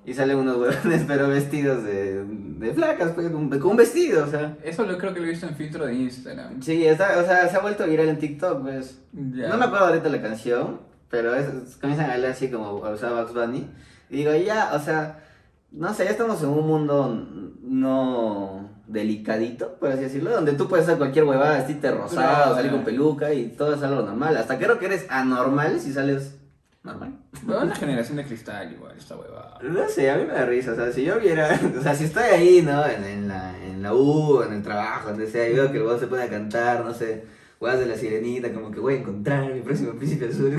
Y 0.04 0.14
salen 0.14 0.36
unos 0.38 0.56
huevones, 0.56 1.04
pero 1.06 1.28
vestidos 1.28 1.84
de, 1.84 2.24
de 2.24 2.72
flacas, 2.74 3.12
pues, 3.12 3.30
con, 3.30 3.48
con 3.48 3.70
un 3.70 3.76
vestido, 3.76 4.24
o 4.24 4.26
sea. 4.28 4.56
Eso 4.64 4.84
lo 4.84 4.98
creo 4.98 5.14
que 5.14 5.20
lo 5.20 5.26
he 5.26 5.30
visto 5.30 5.46
en 5.46 5.54
filtro 5.54 5.86
de 5.86 5.94
Instagram. 5.94 6.60
Sí, 6.60 6.84
está, 6.86 7.18
o 7.18 7.24
sea, 7.24 7.48
se 7.48 7.56
ha 7.56 7.60
vuelto 7.60 7.86
viral 7.86 8.08
en 8.08 8.18
TikTok, 8.18 8.62
pues. 8.62 8.98
Ya. 9.12 9.48
No 9.48 9.56
me 9.58 9.66
acuerdo 9.66 9.86
ahorita 9.86 10.08
la 10.08 10.20
canción, 10.20 10.80
pero 11.08 11.34
es, 11.36 11.46
es- 11.46 11.76
comienzan 11.76 12.10
a 12.10 12.14
hablar 12.14 12.32
así 12.32 12.50
como 12.50 12.84
a 12.84 12.90
usar 12.90 13.12
Bugs 13.14 13.32
Bunny. 13.32 13.68
Y 14.10 14.16
digo, 14.16 14.34
ya, 14.34 14.72
o 14.74 14.80
sea, 14.80 15.20
no 15.70 15.94
sé, 15.94 16.04
ya 16.04 16.10
estamos 16.10 16.42
en 16.42 16.48
un 16.48 16.66
mundo 16.66 17.28
no 17.62 18.70
delicadito, 18.86 19.76
por 19.78 19.90
así 19.90 20.02
decirlo, 20.02 20.30
donde 20.32 20.52
tú 20.52 20.68
puedes 20.68 20.84
hacer 20.86 20.98
cualquier 20.98 21.24
huevada, 21.24 21.56
vestirte 21.58 21.90
rosado, 21.92 22.54
salir 22.54 22.70
con 22.72 22.84
peluca 22.84 23.32
y 23.32 23.48
todo 23.48 23.74
es 23.74 23.82
algo 23.82 24.02
normal. 24.02 24.36
Hasta 24.36 24.58
creo 24.58 24.78
que 24.78 24.86
eres 24.86 25.06
anormal 25.08 25.80
si 25.80 25.92
sales 25.92 26.36
normal. 26.82 27.18
Pero 27.46 27.62
una 27.62 27.74
generación 27.74 28.16
de 28.16 28.24
cristal 28.24 28.72
igual, 28.72 28.96
esta 28.96 29.16
huevada. 29.16 29.58
No 29.62 29.88
sé, 29.88 30.10
a 30.10 30.16
mí 30.16 30.24
me 30.24 30.32
da 30.32 30.46
risa, 30.46 30.72
o 30.72 30.74
sea, 30.74 30.92
si 30.92 31.04
yo 31.04 31.18
viera, 31.20 31.58
o 31.78 31.82
sea, 31.82 31.94
si 31.94 32.04
estoy 32.04 32.24
ahí, 32.24 32.62
¿no? 32.62 32.84
En, 32.86 33.04
en 33.04 33.28
la, 33.28 33.56
en 33.64 33.82
la 33.82 33.94
U, 33.94 34.42
en 34.42 34.52
el 34.52 34.62
trabajo, 34.62 35.10
donde 35.10 35.26
sea, 35.26 35.48
y 35.48 35.54
veo 35.54 35.70
que 35.70 35.78
el 35.78 35.84
huevón 35.84 36.00
se 36.00 36.06
pone 36.06 36.22
a 36.22 36.30
cantar, 36.30 36.84
no 36.84 36.92
sé, 36.92 37.24
huevas 37.60 37.78
de 37.78 37.86
la 37.86 37.96
sirenita, 37.96 38.52
como 38.52 38.70
que 38.70 38.80
voy 38.80 38.94
a 38.94 38.98
encontrar 38.98 39.52
mi 39.52 39.60
próximo 39.60 39.92
príncipe 39.92 40.26
azul. 40.26 40.56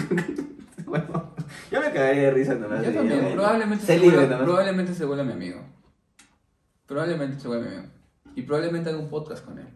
bueno, 0.86 1.34
yo 1.72 1.82
me 1.82 1.92
cagaría 1.92 2.24
de 2.24 2.32
risa 2.32 2.56
nomás. 2.56 2.86
Yo 2.86 2.94
también, 2.94 3.34
probablemente 3.34 3.86
se, 3.86 4.00
libre 4.00 4.18
vuelva, 4.18 4.40
probablemente 4.40 4.94
se 4.94 5.06
vuelva 5.06 5.24
mi 5.24 5.34
amigo. 5.34 5.62
Probablemente 6.88 7.40
se 7.40 7.48
vuelva 7.48 7.70
mi 7.70 7.76
amigo. 7.76 7.92
Y 8.36 8.42
probablemente 8.44 8.90
haga 8.90 9.00
un 9.00 9.10
podcast 9.10 9.46
con 9.46 9.60
él. 9.60 9.68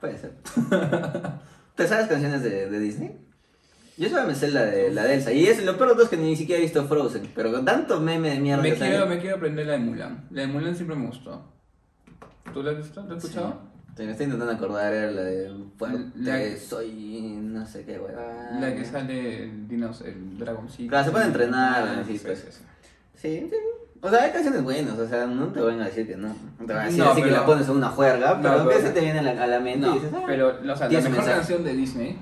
Puede 0.00 0.18
ser. 0.18 0.36
¿Te 1.76 1.86
sabes 1.86 2.08
canciones 2.08 2.42
de, 2.42 2.68
de 2.68 2.78
Disney? 2.80 3.31
Yo 3.98 4.08
solo 4.08 4.26
me 4.26 4.34
sé 4.34 4.48
la 4.50 4.62
de, 4.64 4.90
la 4.90 5.04
de 5.04 5.14
Elsa. 5.14 5.32
Y 5.32 5.46
es 5.46 5.62
lo 5.64 5.76
peor 5.76 5.90
de 5.90 5.94
todo 5.94 6.04
es 6.04 6.10
que 6.10 6.16
ni 6.16 6.34
siquiera 6.34 6.58
he 6.58 6.62
visto 6.62 6.84
Frozen. 6.86 7.30
Pero 7.34 7.52
con 7.52 7.64
tanto 7.64 8.00
meme 8.00 8.30
de 8.30 8.40
mierda 8.40 8.62
Me 8.62 8.70
que 8.70 8.76
quiero, 8.78 8.98
sale- 9.04 9.14
me 9.14 9.20
quiero 9.20 9.36
aprender 9.36 9.66
la 9.66 9.72
de 9.74 9.78
Mulan. 9.80 10.24
La 10.30 10.40
de 10.42 10.46
Mulan 10.48 10.74
siempre 10.74 10.96
me 10.96 11.06
gustó. 11.06 11.42
¿Tú 12.54 12.62
la 12.62 12.70
has 12.72 12.78
visto? 12.78 13.04
¿La 13.06 13.14
has 13.16 13.22
escuchado? 13.24 13.60
Sí, 13.96 14.04
me 14.04 14.12
estoy 14.12 14.24
intentando 14.24 14.54
acordar, 14.54 14.92
era 14.92 15.10
la 15.10 15.20
de 15.22 15.50
La- 16.16 16.56
soy 16.58 17.36
no 17.42 17.66
sé 17.66 17.84
qué 17.84 17.98
huevada. 17.98 18.58
La 18.58 18.74
que 18.74 18.84
sale 18.86 19.44
el 19.44 19.68
dinosaurio, 19.68 20.14
el 20.14 20.38
dragoncito. 20.38 20.88
Claro, 20.88 21.04
se 21.04 21.10
puede 21.10 21.24
entrenar, 21.26 21.82
Ah, 21.98 22.02
sí, 22.06 22.18
pues. 22.24 22.38
sí, 23.14 23.48
sí. 23.50 23.50
O 24.00 24.08
sea, 24.08 24.22
hay 24.24 24.32
canciones 24.32 24.62
buenas, 24.64 24.98
o 24.98 25.06
sea, 25.06 25.26
no 25.26 25.46
te 25.48 25.60
van 25.60 25.80
a 25.80 25.84
decir 25.84 26.06
que 26.06 26.16
no. 26.16 26.28
No 26.28 26.66
te 26.66 26.72
van 26.72 26.82
a 26.82 26.84
decir 26.86 26.98
No, 27.04 27.10
así 27.10 27.20
que 27.22 27.28
pero- 27.28 27.40
la 27.40 27.46
pones 27.46 27.68
en 27.68 27.76
una 27.76 27.88
juerga, 27.90 28.34
No, 28.34 28.42
pero 28.42 28.62
que 28.68 28.74
pero- 28.76 28.86
se 28.88 28.92
te 28.94 29.00
viene 29.00 29.18
a 29.18 29.22
la, 29.22 29.44
a 29.44 29.46
la 29.46 29.60
mente 29.60 29.86
y 29.86 29.90
No, 29.90 29.94
dices, 29.94 30.10
ah, 30.14 30.22
pero 30.26 30.48
o 30.48 30.76
sea, 30.76 30.88
la 30.88 30.92
mejor 30.98 31.10
mensaje. 31.10 31.30
canción 31.32 31.64
de 31.64 31.72
Disney 31.74 32.18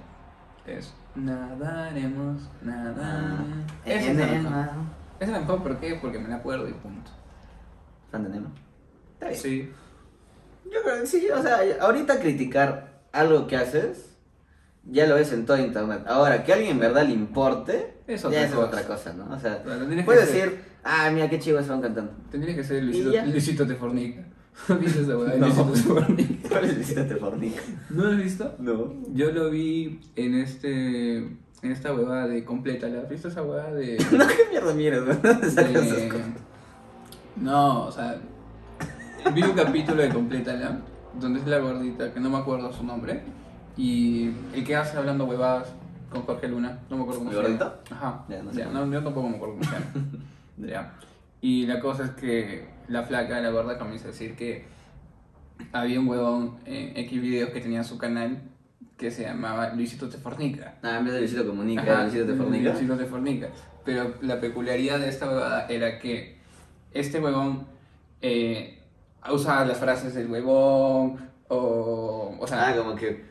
es 0.67 0.93
Nadaremos, 1.15 2.43
nadar. 2.63 2.97
ah, 3.03 3.45
Esa 3.85 4.11
es 4.11 4.17
la 4.17 4.27
mejor. 4.27 4.51
mar. 4.51 4.71
Esa 5.19 5.25
es 5.25 5.31
la 5.31 5.41
mejor, 5.41 5.63
¿por 5.63 5.81
qué? 5.81 5.99
Porque 6.01 6.19
me 6.19 6.29
la 6.29 6.37
acuerdo 6.37 6.69
y 6.69 6.73
punto. 6.73 7.11
Fan 8.11 8.25
de 8.25 8.29
Nemo. 8.31 8.49
Está 9.15 9.29
bien. 9.29 9.41
Sí. 9.41 9.73
Yo 10.73 10.83
creo 10.83 11.01
que 11.01 11.07
sí, 11.07 11.29
o 11.31 11.43
sea, 11.43 11.59
ahorita 11.81 12.21
criticar 12.21 13.01
algo 13.13 13.47
que 13.47 13.57
haces, 13.57 14.17
ya 14.85 15.07
lo 15.07 15.17
ves 15.17 15.33
en 15.33 15.47
todo 15.47 15.59
internet. 15.59 16.05
Ahora, 16.07 16.45
que 16.45 16.53
a 16.53 16.57
alguien 16.57 16.73
en 16.73 16.79
verdad 16.79 17.05
le 17.05 17.13
importe, 17.13 17.97
Es 18.07 18.23
ya 18.23 18.45
es 18.45 18.53
cosa. 18.53 18.67
otra 18.67 18.85
cosa, 18.85 19.13
¿no? 19.13 19.35
O 19.35 19.39
sea, 19.39 19.63
Claro, 19.63 19.87
puedes 20.05 20.27
decir, 20.33 20.65
ah, 20.85 21.11
mira 21.13 21.29
qué 21.29 21.39
chivo 21.41 21.61
se 21.63 21.69
van 21.71 21.81
cantando. 21.83 22.13
Tendría 22.31 22.55
que 22.55 22.63
ser 22.65 22.83
Luisito. 22.85 23.11
Luisito 23.27 23.67
te 23.67 23.75
fornica. 23.75 24.23
¿Viste 24.81 25.03
esa 25.03 25.17
weá? 25.17 25.37
No. 25.37 25.47
Luisito 25.47 25.75
fornica. 25.95 26.49
¿Cuál 26.49 26.65
es 26.65 26.95
te 26.95 27.17
fornica? 27.17 27.63
¿No 27.91 28.05
lo 28.05 28.11
has 28.11 28.17
visto? 28.19 28.55
No. 28.59 28.93
Yo 29.15 29.31
lo 29.33 29.51
vi 29.51 30.01
en 30.17 30.35
este. 30.35 31.17
En 31.63 31.73
esta 31.73 31.95
huevada 31.95 32.27
de 32.27 32.45
completa. 32.45 32.89
¿La 32.89 33.01
has 33.03 33.09
visto 33.09 33.29
esa 33.29 33.43
huevada 33.43 33.73
de.? 33.75 33.97
No, 34.13 34.27
qué 34.27 34.47
mierda 34.51 34.75
miras, 34.75 35.03
¿no? 35.07 35.15
¿Dónde 35.15 35.51
salen 35.51 35.77
esas 35.77 35.97
de- 35.97 36.09
cosas? 36.09 36.27
No, 37.37 37.87
o 37.87 37.93
sea. 37.93 38.21
Vi 39.35 39.43
un 39.43 39.53
capítulo 39.53 40.01
de 40.03 40.09
Complétala, 40.09 40.79
donde 41.21 41.41
es 41.41 41.47
la 41.47 41.59
gordita, 41.59 42.13
que 42.13 42.21
no 42.21 42.31
me 42.31 42.39
acuerdo 42.39 42.73
su 42.73 42.85
nombre. 42.85 43.23
Y 43.77 44.31
el 44.55 44.65
que 44.65 44.75
hace 44.77 44.97
hablando 44.97 45.25
huevadas 45.27 45.69
con 46.11 46.23
Jorge 46.23 46.49
Luna, 46.49 46.81
no 46.89 46.97
me 46.97 47.03
acuerdo 47.03 47.21
cómo 47.21 47.31
¿El 47.31 47.37
se 47.37 47.43
llama. 47.43 47.59
gordito? 47.59 47.95
Ajá. 47.95 48.25
Ya, 48.29 48.43
no 48.43 48.53
sé 48.53 48.59
Ya, 48.59 48.67
no, 48.71 48.91
yo 48.91 49.03
tampoco 49.05 49.29
me 49.29 49.37
acuerdo 49.37 49.55
cómo 49.57 49.65
se 49.65 49.71
llama. 49.73 49.87
Ya. 50.59 50.93
Y 51.41 51.67
la 51.67 51.81
cosa 51.81 52.05
es 52.05 52.11
que 52.11 52.67
la 52.91 53.05
flaca, 53.05 53.41
la 53.41 53.51
gorda, 53.51 53.79
comienza 53.79 54.09
a 54.09 54.11
decir 54.11 54.35
que 54.35 54.65
había 55.73 56.01
un 56.01 56.09
huevón 56.09 56.59
en 56.67 56.97
X 56.97 57.23
videos 57.23 57.51
que 57.51 57.61
tenía 57.61 57.85
su 57.85 57.97
canal 57.97 58.43
que 58.97 59.11
se 59.11 59.23
llamaba 59.23 59.71
Luisito 59.71 60.09
Te 60.09 60.19
Fornica. 60.19 60.75
Ah, 60.83 60.99
en 60.99 61.05
vez 61.05 61.15
de 61.15 61.21
Luisito 61.21 61.47
Comunica, 61.47 61.83
Ajá, 61.83 62.03
Luisito 62.03 62.27
te 62.27 62.35
fornica. 62.35 62.71
Luisito 62.71 62.97
te 62.97 63.05
fornica. 63.07 63.49
Pero 63.85 64.15
la 64.21 64.41
peculiaridad 64.41 64.99
de 64.99 65.09
esta 65.09 65.27
huevada 65.27 65.67
era 65.69 65.99
que 65.99 66.39
este 66.93 67.21
huevón 67.21 67.67
eh, 68.21 68.83
usaba 69.33 69.65
las 69.65 69.79
frases 69.79 70.15
del 70.15 70.31
huevón 70.31 71.19
o... 71.49 72.37
O 72.39 72.47
sea... 72.47 72.69
Ah, 72.69 72.77
como 72.77 72.95
que, 72.95 73.25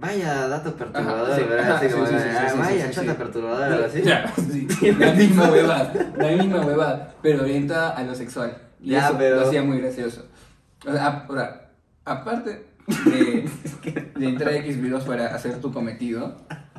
vaya 0.00 0.48
dato 0.48 0.74
perturbador, 0.74 1.30
Ajá, 1.30 1.36
sí, 1.36 1.44
¿verdad? 1.48 1.92
como, 1.92 2.06
sí, 2.06 2.14
sí, 2.14 2.20
sí, 2.22 2.36
ah, 2.36 2.54
vaya 2.56 2.92
sí. 2.92 3.06
perturbadora, 3.06 3.66
algo 3.66 3.84
así. 3.84 4.02
Sí, 4.80 4.92
la 4.92 5.12
misma 5.12 5.50
huevada, 5.50 5.92
la 6.16 6.28
misma 6.28 6.66
huevada, 6.66 7.14
pero 7.22 7.42
orientada 7.42 7.90
a 7.90 8.02
lo 8.02 8.14
sexual. 8.14 8.56
Y 8.84 8.90
Ya, 8.90 9.06
eso 9.08 9.16
pero- 9.18 9.36
lo 9.36 9.46
hacía 9.46 9.62
muy 9.62 9.78
gracioso. 9.78 10.26
O 10.86 10.92
sea, 10.92 11.06
a- 11.06 11.26
ahora, 11.26 11.70
aparte 12.04 12.66
de, 12.86 13.48
de 14.16 14.26
entrar 14.28 14.50
a 14.52 14.56
X 14.58 14.80
videos 14.80 15.04
para 15.04 15.34
hacer 15.34 15.60
tu 15.60 15.72
cometido, 15.72 16.36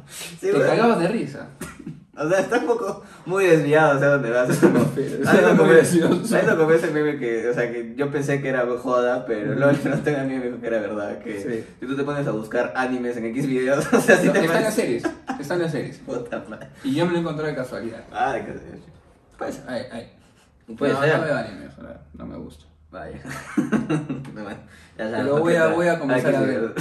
Sí, 0.08 0.36
te 0.40 0.52
bueno. 0.52 0.68
cagabas 0.68 1.00
de 1.00 1.08
risa. 1.08 1.48
O 2.18 2.30
sea, 2.30 2.40
está 2.40 2.60
un 2.60 2.68
poco 2.68 3.04
muy 3.26 3.46
desviado, 3.46 3.98
o 3.98 4.00
sea, 4.00 4.10
dónde 4.10 4.30
vas. 4.30 4.48
gracioso. 4.62 6.36
hay 6.36 6.46
como 6.58 6.72
ese 6.72 6.92
meme 6.92 7.18
que, 7.18 7.50
o 7.50 7.54
sea, 7.54 7.72
que 7.72 7.94
yo 7.98 8.10
pensé 8.12 8.42
que 8.42 8.50
era 8.50 8.66
joda, 8.78 9.26
pero 9.26 9.54
luego 9.56 9.72
el 9.72 9.76
frontend 9.78 10.18
a 10.18 10.24
mí 10.24 10.36
me 10.36 10.46
dijo 10.46 10.62
que 10.62 10.68
era 10.68 10.80
verdad, 10.80 11.20
que 11.20 11.42
Sí. 11.42 11.66
si 11.80 11.86
tú 11.88 11.96
te 11.96 12.04
pones 12.04 12.26
a 12.28 12.32
buscar 12.32 12.72
animes 12.76 13.18
en 13.18 13.26
X 13.26 13.48
videos, 13.48 13.92
o 13.92 14.00
sea, 14.00 14.16
si 14.18 14.28
No, 14.28 14.34
te 14.34 14.46
están 14.46 14.64
las 14.64 14.76
series, 14.76 15.04
están 15.40 15.60
las 15.60 15.72
series. 15.72 15.98
Puta 15.98 16.44
madre. 16.48 16.68
Y 16.84 16.94
yo 16.96 17.06
me 17.06 17.14
lo 17.14 17.20
encontré 17.20 17.48
de 17.48 17.56
casualidad. 17.56 18.04
Ah, 18.14 18.36
sé 18.38 18.54
yo. 18.54 18.80
Pues, 19.38 19.62
Ay, 19.68 19.82
ay. 19.92 20.12
Puede 20.74 20.94
no, 20.94 21.02
ser. 21.02 21.18
no 21.18 21.24
veo 21.24 21.72
sea, 21.72 22.02
no 22.14 22.26
me 22.26 22.38
gusta. 22.38 22.66
Vaya. 22.92 23.20
bueno, 24.34 24.50
ya 24.98 25.10
sabes, 25.10 25.24
Pero 25.24 25.40
voy 25.40 25.56
a, 25.56 25.68
voy 25.68 25.88
a 25.88 26.00
comenzar 26.00 26.36
a 26.36 26.42
ver. 26.42 26.74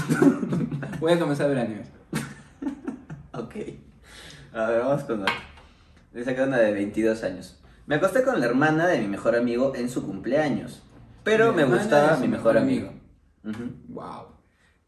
Voy 1.00 1.12
a 1.12 1.18
comenzar 1.18 1.46
a 1.46 1.48
ver 1.48 1.58
animes. 1.58 1.88
Ok. 3.32 3.56
A 4.52 4.66
ver, 4.66 4.80
vamos 4.80 5.02
con 5.02 5.22
otra. 5.22 5.34
Dice 6.12 6.30
acá 6.30 6.44
una 6.44 6.58
de 6.58 6.72
22 6.72 7.24
años. 7.24 7.60
Me 7.86 7.96
acosté 7.96 8.22
con 8.22 8.38
la 8.38 8.46
hermana 8.46 8.86
de 8.86 9.00
mi 9.00 9.08
mejor 9.08 9.34
amigo 9.34 9.74
en 9.74 9.90
su 9.90 10.06
cumpleaños. 10.06 10.84
Pero 11.24 11.50
Mi 11.50 11.56
me 11.56 11.64
gustaba 11.64 12.16
mi 12.18 12.28
mejor 12.28 12.56
amigo. 12.56 12.92
Wow. 13.88 14.28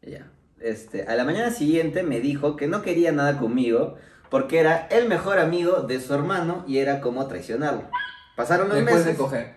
Ya. 0.00 0.30
Este, 0.60 1.02
a 1.08 1.16
la 1.16 1.24
mañana 1.24 1.50
siguiente 1.50 2.04
me 2.04 2.20
dijo 2.20 2.56
que 2.56 2.68
no 2.68 2.82
quería 2.82 3.10
nada 3.10 3.38
conmigo 3.38 3.96
porque 4.30 4.60
era 4.60 4.86
el 4.90 5.08
mejor 5.08 5.38
amigo 5.38 5.82
de 5.82 6.00
su 6.00 6.14
hermano 6.14 6.64
y 6.66 6.78
era 6.78 7.00
como 7.00 7.26
traicionarlo. 7.26 7.90
Pasaron 8.36 8.68
los 8.68 8.76
Después 8.76 8.96
meses. 8.96 9.12
de 9.12 9.16
coger. 9.16 9.54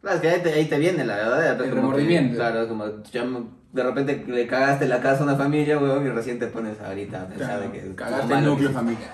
Claro, 0.00 0.16
es 0.16 0.22
que 0.22 0.28
ahí 0.28 0.42
te, 0.42 0.52
ahí 0.52 0.64
te 0.64 0.78
viene 0.78 1.04
la 1.04 1.16
verdad. 1.16 1.60
El 1.60 1.70
remordimiento. 1.70 2.36
claro, 2.36 2.66
como 2.66 3.02
ya 3.12 3.24
de 3.72 3.82
repente 3.82 4.24
le 4.26 4.46
cagaste 4.46 4.88
la 4.88 5.00
casa 5.00 5.20
a 5.20 5.24
una 5.24 5.36
familia, 5.36 5.78
weón, 5.78 6.06
y 6.06 6.10
recién 6.10 6.38
te 6.38 6.46
pones 6.46 6.80
ahorita 6.80 7.22
a 7.22 7.26
pensar 7.26 7.60
de 7.60 7.70
que 7.70 7.94
Cagaste 7.94 8.34
el 8.34 8.44
núcleo 8.44 8.68
que 8.68 8.74
familiar. 8.74 9.10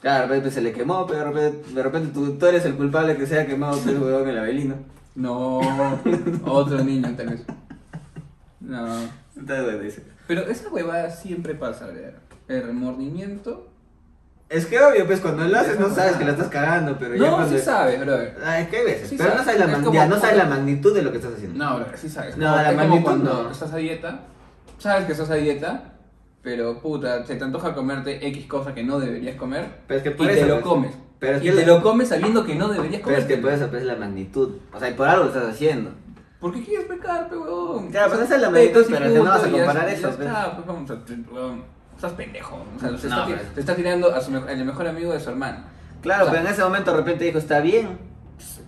Claro, 0.00 0.22
de 0.22 0.28
repente 0.28 0.50
se 0.52 0.60
le 0.60 0.72
quemó, 0.72 1.06
pero 1.06 1.18
de 1.18 1.24
repente, 1.24 1.74
de 1.74 1.82
repente 1.82 2.10
tú, 2.14 2.38
tú 2.38 2.46
eres 2.46 2.64
el 2.64 2.74
culpable 2.76 3.16
que 3.16 3.26
se 3.26 3.38
haya 3.38 3.48
quemado 3.48 3.72
pues, 3.72 3.88
el 3.88 4.00
huevón 4.00 4.28
el 4.28 4.38
Abelino. 4.38 4.76
No, 5.16 5.58
otro 6.44 6.84
niño 6.84 7.12
tal 7.16 7.30
vez. 7.30 7.42
No. 8.60 8.86
Entonces, 9.36 9.64
bueno, 9.64 9.78
dice. 9.80 10.02
Pero 10.28 10.42
esa 10.42 10.68
huevada 10.68 11.10
siempre 11.10 11.54
pasa, 11.54 11.86
¿verdad? 11.86 12.12
El 12.46 12.62
remordimiento 12.62 13.67
Es 14.48 14.64
que 14.64 14.80
obvio, 14.80 15.06
pues 15.06 15.20
cuando 15.20 15.44
lo 15.44 15.58
haces 15.58 15.78
no 15.78 15.90
sabes 15.94 16.16
que 16.16 16.24
lo 16.24 16.30
estás 16.32 16.48
cagando, 16.48 16.96
pero 16.98 17.14
ya 17.14 17.26
No, 17.30 17.36
cuando... 17.36 17.58
sí 17.58 17.62
sabes, 17.62 18.00
brother. 18.00 18.34
Ah, 18.42 18.60
es 18.60 18.68
que 18.68 18.78
hay 18.78 18.84
veces, 18.86 19.08
Sí 19.10 19.16
pero 19.18 19.30
no 19.30 19.36
sabes. 19.36 19.44
sabes 19.46 19.60
la, 19.60 19.66
Es 19.66 19.72
man- 19.72 19.84
como 19.84 19.94
ya, 19.94 20.06
no 20.06 20.18
sabes 20.18 20.36
la 20.38 20.44
cuando- 20.44 20.56
magnitud 20.64 20.94
de 20.94 21.02
lo 21.02 21.10
que 21.10 21.16
estás 21.18 21.34
haciendo. 21.34 21.58
No, 21.64 21.76
brother, 21.76 21.98
sí 21.98 22.08
sabes. 22.08 22.36
No, 22.38 22.44
Como- 22.46 22.56
la 22.56 22.62
es 22.62 22.68
como 22.68 22.78
magnitud 22.88 23.04
cuando 23.04 23.42
no. 23.42 23.50
estás 23.50 23.72
a 23.72 23.76
dieta, 23.76 24.20
sabes 24.78 25.04
que 25.04 25.12
estás 25.12 25.30
a 25.30 25.34
dieta, 25.34 25.82
pero 26.42 26.80
puta, 26.80 27.26
se 27.26 27.36
te 27.36 27.44
antoja 27.44 27.74
comerte 27.74 28.26
X 28.28 28.46
cosa 28.46 28.74
que 28.74 28.82
no 28.84 28.98
deberías 28.98 29.36
comer 29.36 29.66
Pero 29.86 29.98
es 29.98 30.02
que 30.04 30.10
y 30.10 30.14
por 30.14 30.26
te 30.28 30.38
eso, 30.38 30.46
lo 30.46 30.54
pues. 30.54 30.64
comes. 30.64 30.92
Pero 31.18 31.36
es 31.36 31.42
y 31.42 31.46
que 31.46 31.52
te 31.52 31.66
la- 31.66 31.74
lo 31.74 31.82
comes 31.82 32.08
sabiendo 32.08 32.44
que 32.46 32.54
no 32.54 32.68
deberías 32.68 33.02
Pero 33.04 33.16
es 33.18 33.24
comer. 33.24 33.36
que 33.36 33.42
por 33.42 33.52
eso 33.52 33.66
pues, 33.68 33.82
es 33.82 33.86
la 33.88 33.96
magnitud. 33.96 34.50
O 34.72 34.78
sea, 34.78 34.88
y 34.88 34.94
por 34.94 35.08
algo 35.08 35.24
lo 35.24 35.28
estás 35.30 35.48
haciendo. 35.50 35.90
¿Por 36.40 36.54
qué 36.54 36.62
quieres 36.64 36.86
pecar, 36.86 37.28
pe, 37.28 37.36
huevón? 37.36 37.90
Claro, 37.90 38.12
pues 38.12 38.22
esa 38.22 38.36
es 38.36 38.40
la 38.40 38.48
magnitud, 38.50 38.86
pero 38.88 39.04
que 39.04 39.10
no 39.18 39.24
vas 39.24 39.44
a 39.44 39.50
comparar 39.50 39.88
eso, 39.90 40.08
ya 40.10 40.16
pues. 40.16 40.28
está, 40.28 40.54
pues, 40.54 40.66
vamos 40.66 40.90
a- 40.90 41.34
huevón, 41.34 41.64
Estás 41.98 42.12
pendejo. 42.12 42.64
O 42.76 42.78
sea, 42.80 42.96
se, 42.96 43.08
No, 43.08 43.14
está, 43.16 43.26
pero- 43.26 43.40
se 43.54 43.60
está 43.60 43.74
tirando 43.74 44.14
a 44.14 44.20
su, 44.20 44.36
al 44.36 44.64
mejor 44.64 44.86
amigo 44.86 45.12
de 45.12 45.18
su 45.18 45.30
hermano. 45.30 45.64
Claro, 46.00 46.22
O 46.22 46.26
sea, 46.26 46.34
pero 46.34 46.46
en 46.46 46.52
ese 46.52 46.62
momento 46.62 46.92
de 46.92 46.96
repente 46.98 47.24
dijo, 47.24 47.38
está 47.38 47.58
bien. 47.58 47.98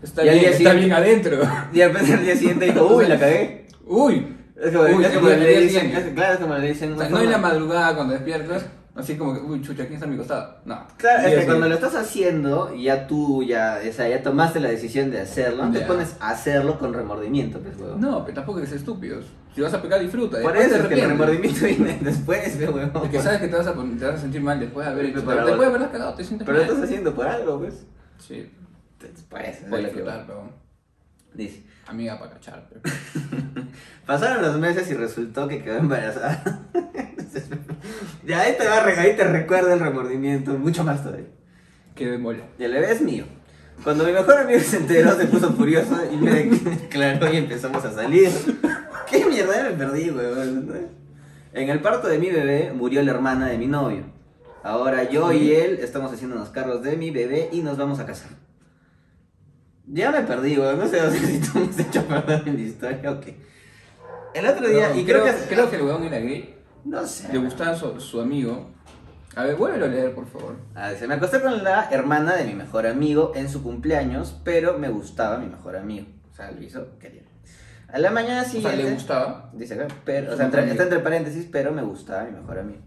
Está 0.03 0.23
bien, 0.23 0.37
está 0.47 0.73
bien 0.73 0.93
adentro. 0.93 1.39
Y 1.73 1.79
de 1.79 1.87
repente 1.89 2.13
al 2.15 2.25
día 2.25 2.35
siguiente 2.37 2.65
dijo, 2.65 2.87
uy, 2.89 3.07
la 3.07 3.19
cagué. 3.21 3.69
Uy. 3.87 4.37
Es 4.61 4.73
como, 4.77 4.83
Uy, 4.97 5.05
es 5.05 5.11
el 5.13 5.15
como 5.17 5.29
día- 5.29 5.37
le 5.39 5.61
dicen, 5.61 5.87
es- 5.97 6.13
claro, 6.15 6.33
es 6.35 6.41
como 6.41 6.55
le 6.57 6.67
dicen. 6.69 6.93
O 6.95 6.99
sea, 6.99 7.07
una 7.07 7.19
no 7.19 7.25
en 7.25 7.31
la 7.31 7.39
madrugada 7.39 7.95
cuando 7.95 8.15
despiertas, 8.15 8.67
así 9.01 9.17
como 9.17 9.35
que, 9.35 9.41
uy, 9.41 9.61
chucha, 9.63 9.83
¿quién 9.85 9.95
está 9.95 10.07
a 10.07 10.09
mi 10.09 10.17
costado? 10.17 10.57
No. 10.65 10.87
Claro, 10.97 11.21
es 11.21 11.25
Sí, 11.27 11.35
que 11.35 11.41
sí. 11.41 11.47
cuando 11.47 11.69
lo 11.69 11.75
estás 11.75 11.95
haciendo, 11.95 12.75
ya 12.75 13.07
tú 13.07 13.43
ya, 13.43 13.81
o 13.89 13.93
sea, 13.93 14.09
ya 14.09 14.23
tomaste 14.23 14.61
la 14.61 14.69
decisión 14.69 15.11
de 15.11 15.21
hacerlo, 15.21 15.67
no 15.67 15.73
te 15.73 15.81
pones 15.81 16.17
a 16.21 16.31
hacerlo 16.31 16.79
con 16.79 16.95
remordimiento, 16.95 17.59
pues, 17.61 17.77
huevón. 17.79 18.01
No, 18.01 18.23
pero 18.25 18.35
tampoco 18.37 18.59
eres 18.59 18.73
estúpidos. 18.73 19.27
Si 19.55 19.61
vas 19.61 19.75
a 19.75 19.83
pecar, 19.83 20.01
disfruta. 20.01 20.41
Por 20.41 20.57
eso 20.57 20.77
es 20.77 20.87
que 20.87 20.95
el 20.95 21.09
remordimiento 21.11 21.65
viene 21.67 21.99
después, 22.01 22.41
pues, 22.57 22.69
huevón. 22.69 22.91
Porque 22.93 23.21
sabes 23.21 23.41
que 23.41 23.49
te 23.49 23.57
vas 23.57 23.67
a, 23.67 23.73
te 23.75 24.05
vas 24.05 24.15
a 24.15 24.19
sentir 24.19 24.41
mal 24.41 24.61
después 24.61 24.87
de 24.87 24.93
haber 24.93 25.07
Sí, 25.07 25.11
hecho. 25.13 25.25
pero- 25.25 25.37
Después 25.47 25.61
de 25.61 25.67
haberlas 25.67 25.91
cagado, 25.91 26.15
te 26.15 26.25
sientes 26.25 26.47
Pero 26.47 26.59
lo 26.59 26.65
mal. 26.65 26.73
estás 26.73 26.85
haciendo 26.89 27.15
por 27.15 27.27
algo, 27.27 27.59
pues. 27.59 27.85
Sí, 28.19 28.51
Entonces, 29.01 29.25
Por 29.29 29.41
eso, 29.41 29.61
voy 29.69 29.79
a 29.79 29.79
es 29.79 29.83
lo 29.85 29.89
que 29.91 29.95
disfrutar, 29.97 30.25
pero 30.27 30.51
Dice. 31.35 31.63
Amiga 31.91 32.19
para 32.19 32.33
cachar. 32.33 32.69
Pero... 32.69 32.83
Pasaron 34.07 34.43
los 34.43 34.59
meses 34.59 34.91
y 34.91 34.95
resultó 34.95 35.47
que 35.49 35.63
quedó 35.63 35.79
embarazada. 35.79 36.43
ya 38.27 38.41
ahí 38.41 38.57
te, 38.59 38.67
va, 38.67 38.79
a 38.79 38.83
re- 38.85 38.99
ahí 38.99 39.17
te 39.17 39.25
recuerda 39.25 39.75
el 39.75 39.81
remordimiento, 39.81 40.53
mucho 40.53 40.85
más 40.85 41.03
todavía. 41.03 41.27
Qué 41.95 42.07
demola. 42.11 42.45
Y 42.59 42.65
el 42.65 42.73
bebé 42.73 42.93
es 42.93 43.01
mío. 43.01 43.25
Cuando 43.85 44.05
mi 44.05 44.13
mejor 44.13 44.39
amigo 44.39 44.61
se 44.61 44.79
enteró, 44.79 45.17
se 45.17 45.27
puso 45.27 45.53
furioso 45.53 45.97
y 46.13 46.17
me 46.17 46.31
declaró 46.45 47.31
y 47.33 47.37
empezamos 47.39 47.85
a 47.85 47.93
salir. 47.93 48.31
¿Qué 49.09 49.25
mierda? 49.25 49.63
Me 49.63 49.71
perdí, 49.71 50.11
weón. 50.11 50.89
En 51.53 51.69
el 51.69 51.81
parto 51.81 52.09
de 52.09 52.19
mi 52.19 52.31
bebé 52.31 52.73
murió 52.75 53.03
la 53.03 53.11
hermana 53.13 53.47
de 53.49 53.59
mi 53.59 53.67
novio. 53.67 54.05
Ahora 54.63 55.09
yo 55.09 55.33
y 55.33 55.53
él 55.53 55.79
estamos 55.81 56.13
haciéndonos 56.13 56.51
cargos 56.51 56.83
de 56.83 56.97
mi 56.97 57.11
bebé 57.11 57.49
y 57.53 57.63
nos 57.63 57.79
vamos 57.79 57.99
a 58.01 58.07
casar. 58.07 58.31
Ya 59.93 60.11
me 60.13 60.21
perdí, 60.23 60.57
weón. 60.59 60.79
No 60.79 60.87
sé 60.89 61.11
si 61.19 61.41
tú 61.41 61.59
me 61.59 61.65
has 61.67 61.79
hecho 61.79 62.05
perder 62.07 62.43
en 62.47 62.55
la 62.57 62.61
historia 62.63 63.11
o 63.11 63.21
qué. 63.21 63.37
El 64.35 64.47
otro 64.47 64.69
día, 64.69 64.91
No, 64.91 65.01
y 65.01 65.05
creo, 65.05 65.25
que... 65.25 65.33
creo 65.49 65.69
que 65.71 65.77
el 65.77 65.83
weón 65.83 66.05
era 66.05 66.19
gay. 66.19 66.55
No 66.85 67.05
sé. 67.07 67.33
Le 67.33 67.39
gustaba 67.41 67.75
su, 67.77 68.01
su 68.01 68.21
amigo. 68.21 68.71
A 69.37 69.45
ver, 69.45 69.57
vuélvelo 69.57 69.87
a 69.87 69.89
leer, 69.89 70.15
por 70.15 70.27
favor. 70.27 70.57
Ah, 70.75 70.91
dice, 70.91 71.07
me 71.07 71.15
acosté 71.15 71.41
con 71.41 71.63
la 71.63 71.89
hermana 71.91 72.35
de 72.37 72.45
mi 72.45 72.55
mejor 72.55 72.87
amigo 72.87 73.33
en 73.35 73.49
su 73.49 73.63
cumpleaños, 73.63 74.41
pero 74.45 74.79
me 74.79 74.89
gustaba 74.89 75.39
mi 75.39 75.47
mejor 75.47 75.77
amigo. 75.77 76.07
O 76.33 76.35
sea, 76.35 76.51
lo 76.51 76.63
hizo 76.63 76.99
quería. 76.99 77.23
A 77.93 77.99
la 77.99 78.11
mañana 78.11 78.41
O 78.43 78.45
sea, 78.45 78.53
siguiente. 78.53 78.83
le 78.85 78.91
gustaba. 78.93 79.51
Dice 79.53 79.75
acá, 79.75 79.89
pero, 80.05 80.33
o 80.33 80.37
sea, 80.37 80.47
entre- 80.47 80.71
está 80.71 80.85
entre 80.85 81.01
paréntesis, 81.01 81.47
pero 81.51 81.73
me 81.73 81.83
gustaba 81.83 82.25
mi 82.25 82.33
mejor 82.33 82.59
amigo. 82.61 82.81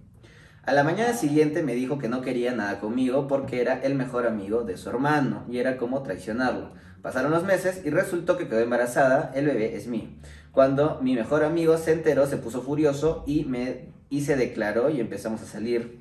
A 0.66 0.72
la 0.72 0.84
mañana 0.86 1.13
siguiente 1.13 1.62
me 1.62 1.76
dijo 1.76 1.98
que 2.00 2.08
no 2.08 2.22
quería 2.22 2.54
nada 2.54 2.80
conmigo 2.80 3.28
porque 3.28 3.60
era 3.60 3.82
el 3.82 3.96
mejor 3.96 4.26
amigo 4.26 4.63
de 4.63 4.78
su 4.78 4.89
hermano 4.89 5.44
y 5.50 5.58
era 5.58 5.76
como 5.78 6.04
traicionarlo. 6.04 6.72
Pasaron 7.04 7.32
los 7.32 7.44
meses 7.44 7.82
y 7.84 7.89
resultó 7.89 8.38
que 8.38 8.48
quedó 8.48 8.60
embarazada, 8.60 9.32
el 9.36 9.46
bebé 9.46 9.76
es 9.76 9.88
mío. 9.88 10.08
Cuando 10.54 11.00
mi 11.02 11.16
mejor 11.16 11.44
amigo 11.44 11.78
se 11.78 11.92
enteró, 11.92 12.26
se 12.28 12.38
puso 12.38 12.62
furioso 12.62 13.26
y 13.28 13.44
me 13.44 13.92
y 14.10 14.22
se 14.22 14.38
declaró 14.38 14.89
y 14.89 15.02
empezamos 15.02 15.42
a 15.42 15.46
salir. 15.46 16.00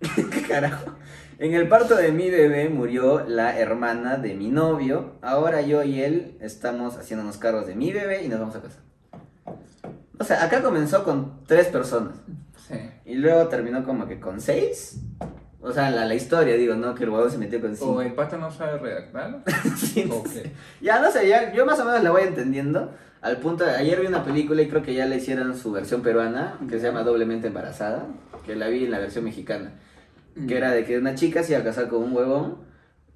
¿Qué 0.32 0.42
carajo? 0.42 0.96
En 1.38 1.54
el 1.54 1.68
parto 1.68 1.94
de 1.94 2.10
mi 2.10 2.30
bebé 2.30 2.68
murió 2.68 3.24
la 3.28 3.56
hermana 3.60 4.16
de 4.16 4.34
mi 4.34 4.48
novio. 4.48 5.18
Ahora 5.22 5.60
yo 5.60 5.84
y 5.84 6.02
él 6.02 6.36
estamos 6.40 6.96
haciéndonos 6.96 7.36
cargos 7.36 7.68
de 7.68 7.76
mi 7.76 7.92
bebé 7.92 8.24
y 8.24 8.28
nos 8.28 8.40
vamos 8.40 8.56
a 8.56 8.62
casar. 8.62 8.82
O 10.18 10.24
sea, 10.24 10.42
acá 10.42 10.62
comenzó 10.62 11.04
con 11.04 11.44
tres 11.46 11.68
personas. 11.68 12.16
Sí. 12.66 12.74
Y 13.04 13.14
luego 13.14 13.46
terminó 13.46 13.84
como 13.84 14.08
que 14.08 14.18
con 14.18 14.40
seis. 14.40 14.98
O 15.68 15.72
sea, 15.72 15.90
la, 15.90 16.06
la 16.06 16.14
historia, 16.14 16.56
digo, 16.56 16.74
¿no? 16.76 16.94
Que 16.94 17.04
el 17.04 17.10
huevo 17.10 17.28
se 17.28 17.36
metió 17.36 17.60
con 17.60 17.76
cinco. 17.76 17.92
O 17.92 18.00
el 18.00 18.14
pata 18.14 18.38
no 18.38 18.50
sabe 18.50 18.78
redactar. 18.78 19.42
Sí, 19.76 20.06
no 20.08 20.24
sé. 20.26 20.50
Ya 20.80 20.98
no 20.98 21.10
sé, 21.10 21.28
ya, 21.28 21.52
yo 21.52 21.66
más 21.66 21.78
o 21.78 21.84
menos 21.84 22.02
la 22.02 22.10
voy 22.10 22.22
entendiendo. 22.22 22.94
Al 23.20 23.36
punto 23.36 23.64
de, 23.64 23.72
ayer 23.72 24.00
vi 24.00 24.06
una 24.06 24.24
película 24.24 24.62
y 24.62 24.68
creo 24.68 24.82
que 24.82 24.94
ya 24.94 25.04
le 25.04 25.16
hicieron 25.16 25.54
su 25.58 25.70
versión 25.70 26.00
peruana, 26.00 26.58
que 26.70 26.78
se 26.78 26.86
llama 26.86 27.02
Doblemente 27.02 27.48
Embarazada, 27.48 28.06
que 28.46 28.56
la 28.56 28.68
vi 28.68 28.84
en 28.84 28.92
la 28.92 28.98
versión 28.98 29.24
mexicana. 29.24 29.72
Que 30.46 30.56
era 30.56 30.70
de 30.70 30.86
que 30.86 30.96
una 30.96 31.14
chica 31.14 31.42
se 31.42 31.52
iba 31.52 31.60
a 31.60 31.64
casar 31.64 31.88
con 31.88 32.02
un 32.02 32.16
huevón 32.16 32.58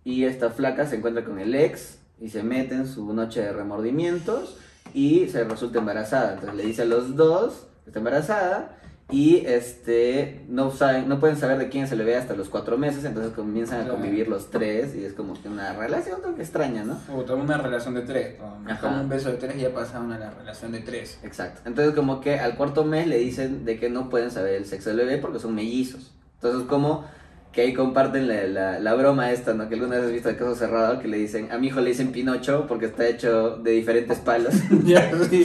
y 0.05 0.25
esta 0.25 0.51
flaca 0.51 0.87
se 0.87 0.97
encuentra 0.97 1.25
con 1.25 1.38
el 1.38 1.55
ex 1.55 2.01
y 2.21 2.29
se 2.29 2.43
mete 2.43 2.75
en 2.75 2.87
su 2.87 3.15
noche 3.15 3.41
de 3.41 3.53
remordimientos 3.53 4.59
y 4.93 5.29
se 5.29 5.45
resulta 5.45 5.79
embarazada. 5.79 6.35
Entonces 6.35 6.55
le 6.55 6.65
dice 6.65 6.83
a 6.83 6.85
los 6.85 7.17
dos 7.17 7.69
está 7.87 8.01
embarazada 8.01 8.82
y 9.11 9.45
este 9.47 10.45
no 10.49 10.71
saben, 10.71 11.09
no 11.09 11.21
pueden 11.21 11.37
saber 11.37 11.59
de 11.59 11.69
quién 11.69 11.87
se 11.87 11.97
le 11.97 12.05
ve 12.05 12.17
hasta 12.17 12.35
los 12.35 12.49
cuatro 12.49 12.79
meses, 12.79 13.05
entonces 13.05 13.33
comienzan 13.33 13.81
a 13.81 13.85
Claro. 13.85 13.95
convivir 13.99 14.29
los 14.29 14.51
tres 14.51 14.95
y 14.95 15.05
es 15.05 15.12
como 15.12 15.35
que 15.41 15.49
una 15.49 15.75
relación 15.75 16.21
extraña, 16.38 16.85
¿no? 16.85 16.99
O 17.15 17.35
una 17.35 17.59
relación 17.59 17.95
de 17.95 18.03
tres. 18.03 18.37
Como 18.81 19.01
un 19.01 19.09
beso 19.09 19.31
de 19.31 19.37
tres 19.37 19.57
y 19.57 19.61
ya 19.61 19.75
pasa 19.75 19.99
a 19.99 20.01
una 20.01 20.31
relación 20.31 20.73
de 20.73 20.81
tres. 20.81 21.19
Exacto. 21.23 21.61
Entonces 21.67 21.95
como 21.95 22.21
que 22.21 22.38
al 22.38 22.57
cuarto 22.57 22.85
mes 22.85 23.07
le 23.07 23.19
dicen 23.19 23.65
de 23.67 23.79
que 23.79 23.91
no 23.91 24.09
pueden 24.09 24.31
saber 24.31 24.55
el 24.55 24.65
sexo 24.65 24.91
del 24.91 24.99
bebé 24.99 25.19
porque 25.19 25.38
son 25.41 25.55
mellizos. 25.55 26.12
Entonces 26.37 26.67
como 26.69 27.05
que 27.53 27.61
ahí 27.61 27.75
comparten 27.75 28.29
la, 28.29 28.45
la, 28.45 28.81
la 28.81 28.95
broma 28.95 29.31
esta, 29.31 29.53
¿no? 29.53 29.69
Que 29.69 29.75
alguna 29.75 29.97
vez 29.97 30.07
has 30.07 30.12
visto 30.12 30.31
el 30.31 30.37
caso 30.37 30.55
cerrado 30.55 30.99
que 30.99 31.07
le 31.07 31.19
dicen, 31.19 31.53
a 31.53 31.59
mi 31.59 31.67
hijo 31.67 31.81
le 31.81 31.91
dicen 31.91 32.11
Pinocho 32.11 32.67
porque 32.67 32.87
está 32.87 33.07
hecho 33.07 33.59
de 33.59 33.73
diferentes 33.73 34.19
palos. 34.21 34.55
ya, 34.85 35.11
sí, 35.29 35.45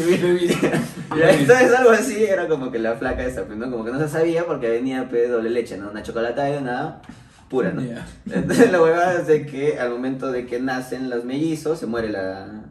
entonces 1.12 1.74
algo 1.78 1.92
así 1.92 2.24
era 2.24 2.48
como 2.48 2.72
que 2.72 2.80
la 2.80 2.96
flaca 2.96 3.26
esta, 3.26 3.44
pues, 3.44 3.58
¿no? 3.58 3.70
Como 3.70 3.84
que 3.84 3.92
no 3.92 4.00
se 4.00 4.08
sabía 4.08 4.46
porque 4.46 4.70
venía 4.70 5.10
pe 5.10 5.28
doble 5.28 5.50
leche, 5.50 5.78
¿no? 5.78 5.90
Una 5.90 6.02
chocolatada 6.02 6.50
y 6.50 6.58
una 6.58 7.02
pura, 7.50 7.72
¿no? 7.72 7.82
Ya. 7.82 8.08
Entonces 8.32 8.72
la 8.72 8.82
huevada 8.82 9.20
es 9.20 9.28
de 9.28 9.46
que 9.46 9.78
al 9.78 9.90
momento 9.90 10.32
de 10.32 10.46
que 10.46 10.62
nacen 10.62 11.10
los 11.10 11.26
mellizos 11.26 11.78
se 11.78 11.88
muere 11.88 12.10
la, 12.10 12.64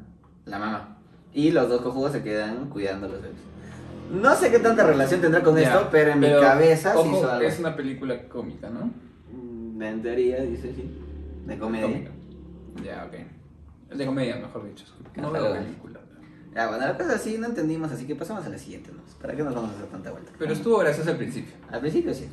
la 0.46 0.58
mamá. 0.58 0.96
Y 1.34 1.50
los 1.50 1.68
dos 1.68 1.82
cojudos 1.82 2.12
se 2.12 2.22
quedan 2.22 2.70
cuidando 2.70 3.04
a 3.04 3.10
los 3.10 3.20
bebés. 3.20 3.36
No 4.10 4.34
sé 4.34 4.50
qué 4.50 4.60
tanta 4.60 4.86
relación 4.86 5.20
tendrá 5.20 5.42
con 5.42 5.58
esto, 5.58 5.88
pero 5.90 6.12
en 6.12 6.20
pero, 6.20 6.36
mi 6.36 6.42
cabeza 6.42 6.92
sí 6.92 6.98
ojo, 7.00 7.18
hizo 7.18 7.30
algo. 7.30 7.46
Es 7.46 7.58
una 7.58 7.76
película 7.76 8.22
cómica, 8.28 8.70
¿no? 8.70 8.90
En 9.80 10.02
teoría, 10.02 10.42
dice 10.42 10.74
sí. 10.74 10.90
De 11.46 11.58
comedia. 11.58 12.10
Ya, 12.84 13.04
ok. 13.06 13.14
Es 13.90 13.98
de 13.98 14.06
comedia, 14.06 14.36
mejor 14.36 14.66
dicho. 14.66 14.84
No 15.16 15.30
veo 15.30 15.52
película. 15.54 16.00
Ya, 16.54 16.68
bueno, 16.68 16.86
la 16.86 16.96
cosa 16.96 17.16
así 17.16 17.36
no 17.38 17.46
entendimos, 17.46 17.92
así 17.92 18.06
que 18.06 18.16
pasamos 18.16 18.44
a 18.46 18.48
la 18.48 18.58
siguiente, 18.58 18.90
¿no? 18.90 19.02
¿Para 19.20 19.36
qué 19.36 19.42
nos 19.42 19.54
vamos 19.54 19.72
a 19.72 19.74
hacer 19.74 19.86
tanta 19.86 20.10
vuelta? 20.10 20.32
Pero 20.38 20.52
estuvo 20.52 20.78
gracioso 20.78 21.10
al 21.10 21.18
principio. 21.18 21.54
Al 21.70 21.80
principio 21.80 22.14
sí. 22.14 22.28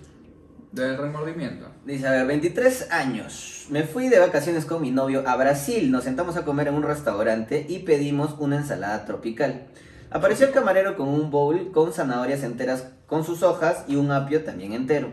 Del 0.71 0.97
remordimiento. 0.97 1.67
Dice, 1.85 2.07
a 2.07 2.11
ver, 2.11 2.25
23 2.25 2.91
años. 2.91 3.67
Me 3.69 3.83
fui 3.83 4.07
de 4.07 4.19
vacaciones 4.19 4.65
con 4.65 4.81
mi 4.81 4.91
novio 4.91 5.27
a 5.27 5.35
Brasil. 5.35 5.91
Nos 5.91 6.05
sentamos 6.05 6.37
a 6.37 6.45
comer 6.45 6.69
en 6.69 6.75
un 6.75 6.83
restaurante 6.83 7.65
y 7.67 7.79
pedimos 7.79 8.35
una 8.39 8.57
ensalada 8.57 9.05
tropical. 9.05 9.67
Apareció 10.09 10.47
el 10.47 10.53
camarero 10.53 10.95
con 10.95 11.09
un 11.09 11.29
bowl 11.29 11.71
con 11.71 11.91
zanahorias 11.91 12.43
enteras 12.43 12.87
con 13.07 13.23
sus 13.23 13.43
hojas 13.43 13.83
y 13.87 13.97
un 13.97 14.11
apio 14.11 14.43
también 14.43 14.73
entero. 14.73 15.09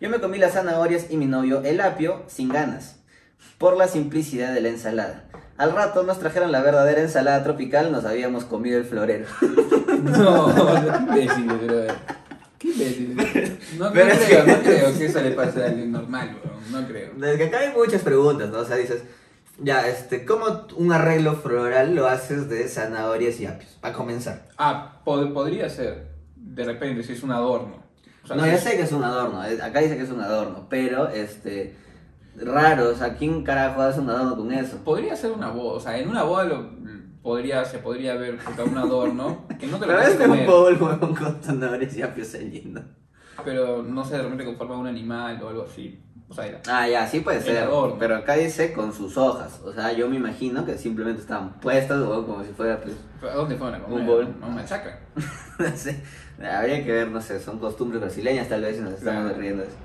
Yo 0.00 0.10
me 0.10 0.20
comí 0.20 0.38
las 0.38 0.52
zanahorias 0.52 1.06
y 1.10 1.16
mi 1.16 1.26
novio 1.26 1.62
el 1.64 1.80
apio 1.80 2.22
sin 2.26 2.48
ganas, 2.48 2.96
por 3.58 3.76
la 3.76 3.88
simplicidad 3.88 4.52
de 4.52 4.60
la 4.60 4.68
ensalada. 4.68 5.24
Al 5.56 5.72
rato 5.72 6.02
nos 6.02 6.18
trajeron 6.18 6.52
la 6.52 6.60
verdadera 6.60 7.00
ensalada 7.00 7.42
tropical, 7.42 7.90
nos 7.92 8.04
habíamos 8.04 8.44
comido 8.44 8.78
el 8.78 8.84
florero. 8.84 9.26
No, 9.96 10.54
qué 10.54 11.24
imbécil, 11.24 11.46
brother. 11.46 11.94
Qué 12.58 12.68
imbécil. 12.68 13.58
No, 13.78 13.86
no 13.86 13.92
Pero 13.92 14.08
es 14.12 14.18
creo, 14.26 14.44
que- 14.44 14.52
no 14.52 14.58
creo 14.62 14.98
que 14.98 15.06
eso 15.06 15.20
le 15.22 15.30
pase 15.30 15.62
a 15.62 15.66
alguien 15.66 15.90
normal, 15.90 16.36
bro. 16.42 16.52
No 16.80 16.86
creo. 16.86 17.12
Desde 17.16 17.38
que 17.38 17.44
acá 17.44 17.58
hay 17.60 17.72
muchas 17.74 18.02
preguntas, 18.02 18.50
¿no? 18.50 18.58
O 18.58 18.64
sea, 18.64 18.76
dices, 18.76 19.02
ya, 19.58 19.88
este, 19.88 20.26
¿cómo 20.26 20.66
un 20.76 20.92
arreglo 20.92 21.34
floral 21.36 21.94
lo 21.94 22.06
haces 22.06 22.48
de 22.50 22.68
zanahorias 22.68 23.40
y 23.40 23.46
apios? 23.46 23.78
A 23.82 23.92
comenzar. 23.94 24.46
Ah, 24.58 25.00
pod- 25.04 25.32
podría 25.32 25.70
ser. 25.70 26.08
De 26.36 26.64
repente, 26.64 27.02
si 27.02 27.14
es 27.14 27.22
un 27.22 27.32
adorno. 27.32 27.82
O 28.26 28.28
sea, 28.28 28.36
no, 28.36 28.44
ya 28.44 28.58
sé 28.58 28.76
que 28.76 28.82
es 28.82 28.90
un 28.90 29.04
adorno, 29.04 29.44
eh, 29.44 29.56
acá 29.62 29.78
dice 29.78 29.96
que 29.96 30.02
es 30.02 30.10
un 30.10 30.20
adorno, 30.20 30.66
pero, 30.68 31.08
este, 31.08 31.76
raro, 32.34 32.90
o 32.90 32.94
sea, 32.96 33.14
¿quién 33.14 33.44
carajo 33.44 33.82
hace 33.82 34.00
un 34.00 34.10
adorno 34.10 34.36
con 34.36 34.52
eso? 34.52 34.78
Podría 34.78 35.14
ser 35.14 35.30
una 35.30 35.50
boda. 35.50 35.76
O 35.76 35.80
sea, 35.80 35.96
en 35.96 36.08
una 36.08 36.24
boda 36.24 36.42
lo, 36.42 36.70
podría, 37.22 37.64
se 37.64 37.78
podría 37.78 38.16
ver 38.16 38.36
un 38.64 38.78
adorno 38.78 39.46
que 39.60 39.68
no 39.68 39.78
te 39.78 39.86
lo 39.86 39.92
Pero 39.92 40.02
es 40.02 40.20
un 40.20 40.76
con 41.16 41.40
zanahorias 41.40 41.96
y 41.96 42.62
¿no? 42.66 42.82
Pero 43.44 43.84
no 43.84 44.04
sé, 44.04 44.16
de 44.16 44.22
repente 44.22 44.44
conforma 44.44 44.76
un 44.76 44.88
animal 44.88 45.40
o 45.40 45.48
algo 45.48 45.62
así. 45.62 46.02
Era. 46.38 46.60
Ah, 46.68 46.88
ya, 46.88 47.06
sí 47.06 47.20
puede 47.20 47.38
El 47.38 47.44
ser. 47.44 47.58
adorno. 47.58 47.96
Pero 47.98 48.16
acá 48.16 48.34
dice 48.34 48.72
con 48.72 48.92
sus 48.92 49.16
hojas. 49.16 49.60
O 49.64 49.72
sea, 49.72 49.92
yo 49.92 50.08
me 50.08 50.16
imagino 50.16 50.66
que 50.66 50.76
simplemente 50.76 51.22
estaban 51.22 51.52
puestas 51.60 52.02
como 52.02 52.44
si 52.44 52.52
fuera 52.52 52.80
pues. 52.80 52.96
¿A 53.22 53.34
dónde 53.34 53.56
fueron 53.56 53.76
a 53.80 53.84
comer? 53.84 54.00
Un 54.00 54.06
bol. 54.06 54.34
A 54.42 54.46
una 54.46 54.64
chacra. 54.64 54.98
no 55.58 55.70
sé. 55.76 56.02
Habría 56.42 56.84
que 56.84 56.92
ver, 56.92 57.08
no 57.10 57.20
sé, 57.22 57.40
son 57.40 57.58
costumbres 57.58 58.00
brasileñas 58.02 58.48
tal 58.48 58.60
vez 58.62 58.76
y 58.76 58.80
nos 58.80 58.94
estamos 58.94 59.22
Claro. 59.24 59.38
riendo 59.40 59.62
de 59.62 59.68
eso. 59.68 59.76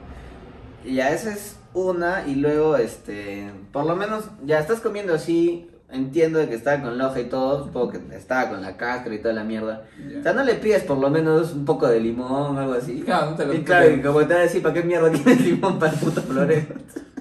Y 0.84 0.96
ya 0.96 1.12
esa 1.12 1.32
es 1.32 1.56
una 1.74 2.28
y 2.28 2.36
luego 2.36 2.76
este, 2.76 3.50
por 3.72 3.86
lo 3.86 3.96
menos 3.96 4.26
ya 4.44 4.60
estás 4.60 4.82
comiendo 4.82 5.14
así, 5.14 5.70
entiendo 5.92 6.40
de 6.40 6.48
que 6.50 6.56
estaba 6.56 6.82
con 6.82 6.98
la 6.98 7.08
hoja 7.08 7.20
y 7.20 7.26
todo, 7.26 7.66
supongo 7.66 7.92
que 7.92 8.16
estaba 8.16 8.50
con 8.50 8.62
la 8.62 8.78
cáscara 8.78 9.14
y 9.16 9.20
toda 9.20 9.34
la 9.34 9.44
mierda. 9.44 9.86
O 10.20 10.24
sea, 10.24 10.34
no 10.34 10.44
le 10.44 10.56
pides 10.56 10.84
por 10.84 10.98
lo 10.98 11.10
menos 11.10 11.54
un 11.54 11.66
poco 11.66 11.88
de 11.88 12.00
limón 12.00 12.58
o 12.58 12.60
algo 12.60 12.74
así. 12.74 13.02
Claro, 13.02 13.32
no 13.32 13.36
te 13.38 13.46
lo- 13.46 13.54
Y 13.54 13.64
claro, 13.64 13.90
y 13.92 14.02
como 14.02 14.20
te 14.20 14.26
van 14.34 14.38
a 14.38 14.46
decir, 14.46 14.62
¿para 14.62 14.74
qué 14.74 14.84
mierda 14.84 15.12
tienes 15.12 15.42
limón 15.42 15.80
para 15.80 15.94
el 15.94 16.00
puto 16.00 16.22
florero? 16.22 16.76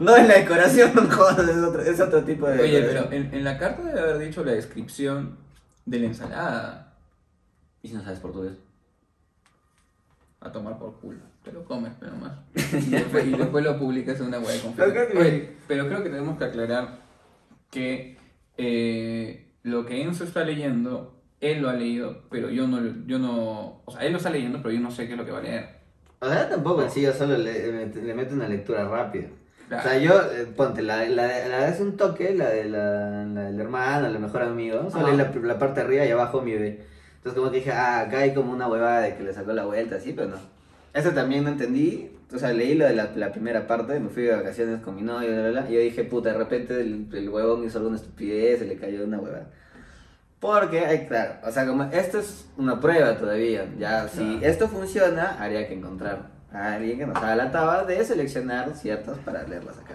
No 0.00 0.16
es 0.16 0.26
la 0.26 0.34
decoración, 0.38 0.90
jodas, 1.10 1.46
es 1.46 1.56
otro, 1.62 1.82
es 1.82 2.00
otro 2.00 2.24
tipo 2.24 2.46
de 2.48 2.58
Oye, 2.60 2.80
decoración. 2.80 3.06
pero 3.10 3.22
en, 3.28 3.34
en 3.34 3.44
la 3.44 3.58
carta 3.58 3.82
debe 3.82 4.00
haber 4.00 4.18
dicho 4.18 4.42
la 4.42 4.52
descripción 4.52 5.36
de 5.84 5.98
la 5.98 6.06
ensalada. 6.06 6.94
¿Y 7.82 7.88
si 7.88 7.94
no 7.94 8.02
sabes 8.02 8.18
portugués? 8.18 8.54
A 10.40 10.50
tomar 10.50 10.78
por 10.78 10.98
culo. 11.00 11.18
Te 11.44 11.52
lo 11.52 11.64
comes, 11.64 11.92
pero 12.00 12.12
más. 12.16 12.32
Y 12.72 12.90
después, 12.90 13.26
y 13.26 13.30
después 13.32 13.62
lo 13.64 13.78
publicas 13.78 14.18
en 14.20 14.26
una 14.26 14.38
web 14.38 14.54
de 14.54 14.60
confianza. 14.60 15.18
Oye, 15.18 15.52
pero 15.68 15.86
creo 15.86 16.02
que 16.02 16.08
tenemos 16.08 16.38
que 16.38 16.44
aclarar 16.44 16.98
que 17.70 18.16
eh, 18.60 19.52
lo 19.62 19.86
que 19.86 20.02
Enzo 20.02 20.24
está 20.24 20.44
leyendo, 20.44 21.20
él 21.40 21.62
lo 21.62 21.70
ha 21.70 21.74
leído, 21.74 22.24
pero 22.30 22.50
yo 22.50 22.66
no, 22.66 22.80
yo 23.06 23.18
no... 23.18 23.82
O 23.84 23.90
sea, 23.90 24.02
él 24.02 24.12
lo 24.12 24.18
está 24.18 24.30
leyendo, 24.30 24.60
pero 24.62 24.74
yo 24.74 24.80
no 24.80 24.90
sé 24.90 25.06
qué 25.06 25.12
es 25.12 25.18
lo 25.18 25.24
que 25.24 25.32
va 25.32 25.38
a 25.38 25.42
leer. 25.42 25.80
O 26.20 26.28
sea, 26.28 26.48
tampoco 26.48 26.88
sí, 26.88 27.00
yo 27.02 27.12
solo 27.12 27.38
le, 27.38 27.86
le, 27.86 28.14
meto 28.14 28.34
una 28.34 28.46
lectura 28.46 28.86
rápida. 28.86 29.28
Claro. 29.68 29.82
O 29.82 29.88
sea, 29.88 29.98
yo, 29.98 30.20
eh, 30.32 30.46
ponte, 30.54 30.82
la, 30.82 31.08
la, 31.08 31.48
la 31.48 31.68
es 31.68 31.80
un 31.80 31.96
toque, 31.96 32.34
la 32.34 32.50
de 32.50 32.64
la, 32.64 33.24
la 33.24 33.42
del 33.44 33.60
hermano, 33.60 34.06
el 34.06 34.18
mejor 34.18 34.42
amigo, 34.42 34.90
solo 34.90 35.12
la, 35.16 35.32
la 35.32 35.58
parte 35.58 35.80
de 35.80 35.86
arriba 35.86 36.04
y 36.04 36.10
abajo 36.10 36.42
mi 36.42 36.52
bebé. 36.52 36.84
Entonces 37.16 37.38
como 37.38 37.50
que 37.50 37.58
dije, 37.58 37.72
ah, 37.72 38.00
acá 38.00 38.18
hay 38.18 38.34
como 38.34 38.52
una 38.52 38.68
huevada 38.68 39.00
de 39.00 39.14
que 39.14 39.22
le 39.22 39.32
sacó 39.32 39.52
la 39.52 39.64
vuelta, 39.64 39.96
así, 39.96 40.12
pero 40.12 40.28
no. 40.28 40.59
Eso 40.92 41.10
también 41.10 41.44
no 41.44 41.50
entendí, 41.50 42.10
o 42.32 42.38
sea, 42.38 42.52
leí 42.52 42.74
lo 42.74 42.84
de 42.84 42.94
la, 42.94 43.12
la 43.14 43.30
primera 43.32 43.66
parte, 43.66 43.98
me 44.00 44.08
fui 44.08 44.24
de 44.24 44.34
vacaciones 44.34 44.80
con 44.80 44.96
mi 44.96 45.02
novio, 45.02 45.30
bla, 45.30 45.40
bla, 45.40 45.60
bla, 45.62 45.70
y 45.70 45.74
yo 45.74 45.80
dije, 45.80 46.04
puta, 46.04 46.32
de 46.32 46.38
repente 46.38 46.80
el, 46.80 47.06
el 47.12 47.28
huevón 47.28 47.64
hizo 47.64 47.78
alguna 47.78 47.96
estupidez, 47.96 48.60
se 48.60 48.66
le 48.66 48.76
cayó 48.76 49.04
una 49.04 49.18
huevada. 49.18 49.46
Porque, 50.40 51.06
claro, 51.06 51.34
o 51.44 51.50
sea, 51.50 51.66
como 51.66 51.84
esto 51.84 52.18
es 52.18 52.46
una 52.56 52.80
prueba 52.80 53.16
todavía, 53.16 53.66
ya, 53.78 54.08
si 54.08 54.40
esto 54.42 54.68
funciona, 54.68 55.36
habría 55.42 55.68
que 55.68 55.74
encontrar 55.74 56.30
a 56.52 56.74
alguien 56.74 56.98
que 56.98 57.06
nos 57.06 57.16
haga 57.16 57.36
la 57.36 57.52
taba 57.52 57.84
de 57.84 58.04
seleccionar 58.04 58.74
ciertas 58.74 59.18
para 59.18 59.46
leerlas 59.46 59.78
acá. 59.78 59.94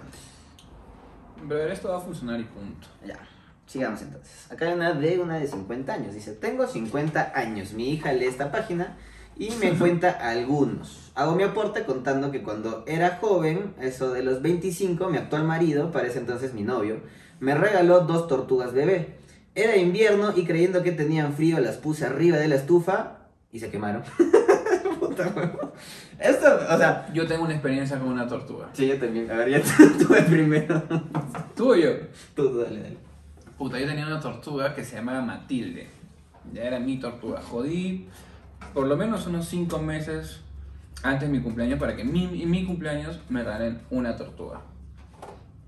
Pero 1.47 1.71
esto 1.71 1.89
va 1.89 1.97
a 1.97 2.01
funcionar 2.01 2.39
y 2.39 2.43
punto. 2.43 2.87
Ya, 3.05 3.19
sigamos 3.65 4.01
entonces. 4.01 4.51
Acá 4.51 4.67
hay 4.67 4.73
una 4.73 4.93
de 4.93 5.19
una 5.19 5.39
de 5.39 5.47
50 5.47 5.93
años. 5.93 6.13
Dice, 6.13 6.33
tengo 6.33 6.65
50 6.65 7.33
años. 7.35 7.73
Mi 7.73 7.91
hija 7.91 8.13
lee 8.13 8.25
esta 8.25 8.51
página 8.51 8.95
y 9.37 9.51
me 9.51 9.71
cuenta 9.77 10.11
algunos. 10.11 11.11
Hago 11.15 11.35
mi 11.35 11.43
aporte 11.43 11.85
contando 11.85 12.31
que 12.31 12.43
cuando 12.43 12.83
era 12.87 13.17
joven, 13.21 13.73
eso 13.79 14.11
de 14.11 14.23
los 14.23 14.41
25, 14.41 15.09
mi 15.09 15.17
actual 15.17 15.43
marido, 15.43 15.91
para 15.91 16.07
ese 16.07 16.19
entonces 16.19 16.53
mi 16.53 16.63
novio, 16.63 17.01
me 17.39 17.55
regaló 17.55 18.01
dos 18.01 18.27
tortugas 18.27 18.73
bebé. 18.73 19.15
Era 19.55 19.77
invierno 19.77 20.33
y 20.35 20.43
creyendo 20.43 20.83
que 20.83 20.91
tenían 20.91 21.33
frío 21.33 21.59
las 21.59 21.77
puse 21.77 22.05
arriba 22.05 22.37
de 22.37 22.49
la 22.49 22.55
estufa 22.55 23.19
y 23.51 23.59
se 23.59 23.69
quemaron. 23.69 24.03
Puta 24.99 25.31
huevo. 25.33 25.71
Esto, 26.19 26.47
o 26.69 26.77
sea... 26.77 27.07
Yo 27.13 27.25
tengo 27.25 27.43
una 27.43 27.53
experiencia 27.53 27.97
con 27.97 28.09
una 28.09 28.27
tortuga. 28.27 28.69
Sí, 28.73 28.87
yo 28.87 28.99
también. 28.99 29.31
A 29.31 29.35
ver, 29.35 29.49
ya 29.49 29.61
tuve 29.99 30.21
primero. 30.23 30.83
¿Tú 31.55 31.71
o 31.71 31.75
yo? 31.75 31.91
Tú, 32.35 32.57
dale, 32.57 32.81
dale. 32.81 32.97
Puta, 33.57 33.79
yo 33.79 33.87
tenía 33.87 34.05
una 34.05 34.19
tortuga 34.19 34.75
que 34.75 34.83
se 34.83 34.97
llamaba 34.97 35.21
Matilde. 35.21 35.87
Ya 36.53 36.63
era 36.63 36.79
mi 36.79 36.99
tortuga. 36.99 37.41
Jodí 37.41 38.09
por 38.75 38.85
lo 38.85 38.95
menos 38.95 39.25
unos 39.25 39.47
5 39.47 39.79
meses 39.79 40.41
antes 41.01 41.27
de 41.29 41.35
mi 41.37 41.41
cumpleaños 41.41 41.79
para 41.79 41.95
que 41.95 42.03
mi, 42.03 42.27
mi 42.45 42.65
cumpleaños 42.65 43.19
me 43.29 43.41
regalen 43.43 43.81
una 43.89 44.15
tortuga. 44.15 44.59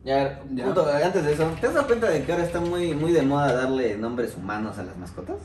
Ya, 0.04 0.40
Ya. 0.54 0.66
puto, 0.66 0.88
antes 0.88 1.24
de 1.26 1.34
eso, 1.34 1.46
¿te 1.60 1.68
has 1.68 1.74
dado 1.74 1.88
cuenta 1.88 2.10
de 2.10 2.24
que 2.24 2.32
ahora 2.32 2.44
está 2.44 2.60
muy, 2.60 2.94
muy 2.94 3.12
de 3.12 3.24
moda 3.24 3.52
darle 3.54 3.98
nombres 3.98 4.36
humanos 4.38 4.78
a 4.78 4.84
las 4.84 4.96
mascotas? 4.98 5.38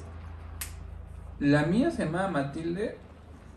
La 1.41 1.63
mía 1.65 1.91
se 1.91 2.05
llamaba 2.05 2.29
Matilde. 2.29 2.97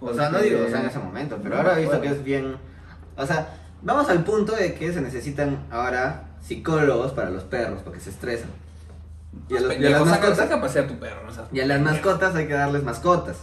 O 0.02 0.14
sea, 0.14 0.30
no 0.30 0.40
digo, 0.40 0.66
o 0.66 0.70
sea, 0.70 0.82
en 0.82 0.88
ese 0.88 1.00
momento, 1.00 1.38
pero 1.42 1.56
No, 1.56 1.62
ahora 1.62 1.78
he 1.78 1.82
visto 1.82 2.00
que 2.02 2.08
es 2.10 2.24
bien... 2.24 2.56
O 3.18 3.26
sea, 3.26 3.48
vamos 3.82 4.10
al 4.10 4.24
punto 4.24 4.54
de 4.56 4.74
que 4.76 4.92
se 4.94 5.02
necesitan 5.02 5.66
ahora 5.72 6.24
psicólogos 6.42 7.12
para 7.14 7.30
los 7.30 7.44
perros, 7.44 7.82
porque 7.84 8.00
se 8.00 8.10
estresan. 8.10 8.50
Y 9.50 9.58
a, 9.58 9.62
los- 9.62 9.72
y 9.72 9.76
a 9.76 9.78
Pendejo, 9.80 10.00
las 10.00 10.08
mascotas, 10.08 10.38
saca 10.38 10.56
a 10.56 10.62
pasear 10.62 10.86
a 10.86 10.88
tu 10.88 10.96
perro. 11.00 11.24
no 11.26 11.32
seas 11.32 11.48
y 11.52 11.60
a 11.60 11.66
las 11.66 11.82
mascotas 11.82 12.36
hay 12.36 12.48
que 12.48 12.54
darles 12.54 12.84
mascotas. 12.84 13.38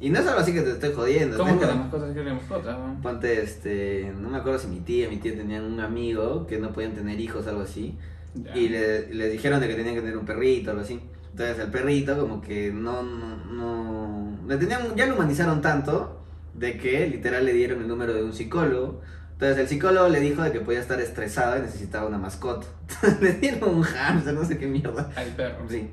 Y 0.00 0.10
no 0.10 0.20
es 0.20 0.26
algo 0.26 0.40
así 0.40 0.52
que 0.52 0.60
te 0.60 0.70
estoy 0.70 0.92
jodiendo. 0.92 1.36
¿Cómo 1.36 1.58
que 1.58 1.66
las 1.66 1.76
mascotas 1.76 2.12
quieren 2.12 2.34
mascotas? 2.36 2.78
no? 2.78 3.00
Ponte, 3.02 3.42
este, 3.42 4.12
no 4.20 4.30
me 4.30 4.38
acuerdo 4.38 4.58
si 4.58 4.68
mi 4.68 4.80
tía, 4.80 5.08
mi 5.08 5.16
tía 5.16 5.36
tenían 5.36 5.64
un 5.64 5.80
amigo 5.80 6.46
que 6.46 6.58
no 6.58 6.72
podían 6.72 6.92
tener 6.92 7.18
hijos, 7.18 7.46
algo 7.48 7.62
así. 7.62 7.96
Ya. 8.34 8.56
Y 8.56 8.68
le, 8.68 9.12
les 9.12 9.32
dijeron 9.32 9.60
de 9.60 9.66
que 9.66 9.74
tenían 9.74 9.96
que 9.96 10.02
tener 10.02 10.16
un 10.16 10.24
perrito, 10.24 10.70
algo 10.70 10.82
así. 10.82 11.00
Entonces 11.32 11.58
el 11.58 11.70
perrito 11.70 12.18
como 12.18 12.40
que 12.40 12.72
no, 12.72 13.02
no, 13.02 13.36
no... 13.46 14.38
Le 14.46 14.56
tenían, 14.56 14.94
ya 14.94 15.06
lo 15.06 15.14
humanizaron 15.14 15.60
tanto 15.60 16.20
de 16.54 16.76
que 16.78 17.08
literal 17.08 17.44
le 17.44 17.52
dieron 17.52 17.80
el 17.80 17.88
número 17.88 18.14
de 18.14 18.22
un 18.22 18.32
psicólogo. 18.32 19.00
Entonces 19.32 19.58
el 19.58 19.68
psicólogo 19.68 20.08
le 20.08 20.20
dijo 20.20 20.42
de 20.42 20.52
que 20.52 20.60
podía 20.60 20.80
estar 20.80 21.00
estresado 21.00 21.58
y 21.58 21.62
necesitaba 21.62 22.06
una 22.06 22.18
mascota. 22.18 22.66
le 23.20 23.32
dieron 23.34 23.76
un 23.76 23.82
hamster, 23.82 24.34
no 24.34 24.44
sé 24.44 24.58
qué 24.58 24.66
mierda. 24.66 25.10
Al 25.16 25.28
perro. 25.28 25.64
Sí. 25.68 25.88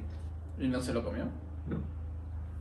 ¿Y 0.59 0.67
no 0.67 0.81
se 0.81 0.93
lo 0.93 1.03
comió? 1.03 1.25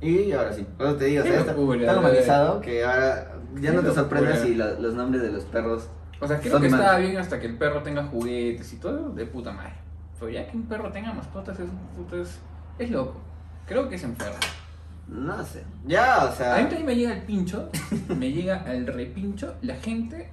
Y 0.00 0.32
ahora 0.32 0.52
sí. 0.52 0.66
Eso 0.78 0.94
te 0.96 1.04
digo, 1.06 1.22
o 1.22 1.26
sea, 1.26 1.40
está, 1.40 1.52
locura, 1.52 1.98
humanizado 1.98 2.60
que 2.60 2.84
ahora 2.84 3.32
ya 3.60 3.72
no 3.72 3.80
te 3.82 3.92
sorprendes 3.94 4.40
si 4.40 4.54
lo- 4.54 4.78
los 4.80 4.94
nombres 4.94 5.22
de 5.22 5.30
los 5.32 5.44
perros... 5.44 5.88
O 6.20 6.26
sea, 6.28 6.38
creo 6.40 6.52
Son 6.52 6.62
que 6.62 6.68
mal- 6.68 6.80
estaba 6.80 6.98
bien 6.98 7.16
hasta 7.18 7.40
que 7.40 7.46
el 7.46 7.56
perro 7.58 7.82
tenga 7.82 8.04
juguetes 8.04 8.72
y 8.72 8.76
todo 8.76 9.10
de 9.10 9.26
puta 9.26 9.52
madre. 9.52 9.74
Pero 10.18 10.30
ya 10.30 10.46
que 10.46 10.56
un 10.56 10.64
perro 10.66 10.90
tenga 10.92 11.12
mascotas 11.12 11.58
es, 11.58 11.68
es, 12.12 12.38
es 12.78 12.90
loco. 12.90 13.20
Creo 13.66 13.88
que 13.88 13.96
es 13.96 14.04
enfermo. 14.04 14.36
No 15.08 15.42
sé. 15.44 15.64
Ya, 15.86 16.24
o 16.24 16.28
A 16.28 16.32
sea... 16.32 16.54
mí 16.56 16.62
también 16.62 16.86
me 16.86 16.96
llega 16.96 17.12
el 17.14 17.22
pincho, 17.22 17.68
me 18.16 18.30
llega 18.32 18.64
el 18.72 18.86
repincho 18.86 19.54
la 19.62 19.74
gente 19.76 20.30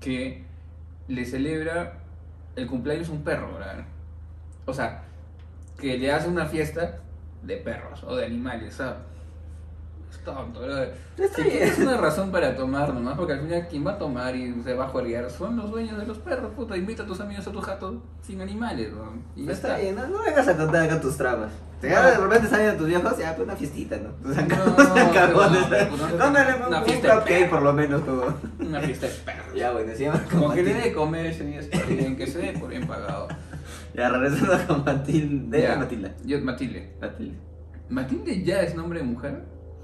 que 0.00 0.44
le 1.08 1.24
celebra 1.24 1.94
el 2.56 2.66
cumpleaños 2.66 3.08
a 3.08 3.12
un 3.12 3.22
perro, 3.22 3.54
¿verdad? 3.54 3.84
O 4.66 4.72
sea, 4.72 5.02
que 5.78 5.98
le 5.98 6.12
hace 6.12 6.28
una 6.28 6.46
fiesta 6.46 6.98
de 7.42 7.56
perros 7.56 8.02
o 8.04 8.16
de 8.16 8.26
animales, 8.26 8.74
¿sabes? 8.74 8.96
Es 10.10 10.18
tonto, 10.24 10.60
Si 11.36 11.42
quieres 11.44 11.78
una 11.78 11.96
razón 11.96 12.32
para 12.32 12.56
tomar 12.56 12.92
nomás, 12.92 13.16
porque 13.16 13.34
al 13.34 13.40
final 13.42 13.68
quien 13.68 13.86
va 13.86 13.92
a 13.92 13.98
tomar 13.98 14.34
y 14.34 14.60
se 14.64 14.74
va 14.74 14.86
a 14.86 14.88
jugar 14.88 15.30
son 15.30 15.56
los 15.56 15.70
dueños 15.70 15.98
de 15.98 16.06
los 16.06 16.18
perros, 16.18 16.50
puta, 16.56 16.76
invita 16.76 17.04
a 17.04 17.06
tus 17.06 17.20
amigos 17.20 17.46
a 17.46 17.52
tu 17.52 17.60
jato 17.60 18.02
sin 18.20 18.40
animales, 18.40 18.92
¿no? 18.92 19.12
Y 19.36 19.46
ya 19.46 19.52
está 19.52 19.68
está. 19.68 19.80
bien, 19.80 19.94
no, 19.94 20.08
no 20.08 20.24
vengas 20.24 20.48
a 20.48 20.56
contar 20.56 20.82
acá 20.82 21.00
tus 21.00 21.16
tramas. 21.16 21.52
Te 21.80 21.88
No. 21.90 22.02
de 22.02 22.16
repente 22.16 22.48
salen 22.48 22.76
tus 22.76 22.88
viejos, 22.88 23.16
ya, 23.18 23.36
pues 23.36 23.46
una 23.46 23.56
fiestita, 23.56 23.96
¿no? 23.98 24.10
Pues 24.22 24.36
acá, 24.36 24.56
No, 24.56 24.66
no, 24.68 26.30
no, 26.30 26.56
un, 26.66 26.66
una 26.66 26.78
un 26.80 26.84
fiesta 26.84 27.14
cupcake 27.14 27.38
perro. 27.38 27.50
por 27.50 27.62
lo 27.62 27.72
menos, 27.72 28.02
como. 28.02 28.22
Una 28.58 28.80
fiesta 28.80 29.06
de 29.06 29.12
perros. 29.14 29.46
Ya, 29.54 29.72
bueno, 29.72 29.92
se 29.94 30.04
llama 30.04 30.22
Como 30.30 30.52
que 30.52 30.62
le 30.62 30.74
dé 30.74 30.92
comer 30.92 31.34
bien, 31.88 32.16
que 32.16 32.26
se 32.26 32.38
dé 32.38 32.58
por 32.58 32.68
bien 32.68 32.86
pagado. 32.86 33.28
Ya, 33.94 34.08
regresando 34.10 34.66
con 34.66 34.84
Matilde. 34.84 35.62
Ya. 35.62 35.76
Matilda. 35.76 36.14
Yo, 36.24 36.40
Matilde. 36.40 36.92
Matilde. 37.00 37.34
¿Matilde 37.88 38.44
ya 38.44 38.62
es 38.62 38.74
nombre 38.74 39.00
de 39.00 39.04
mujer? 39.04 39.42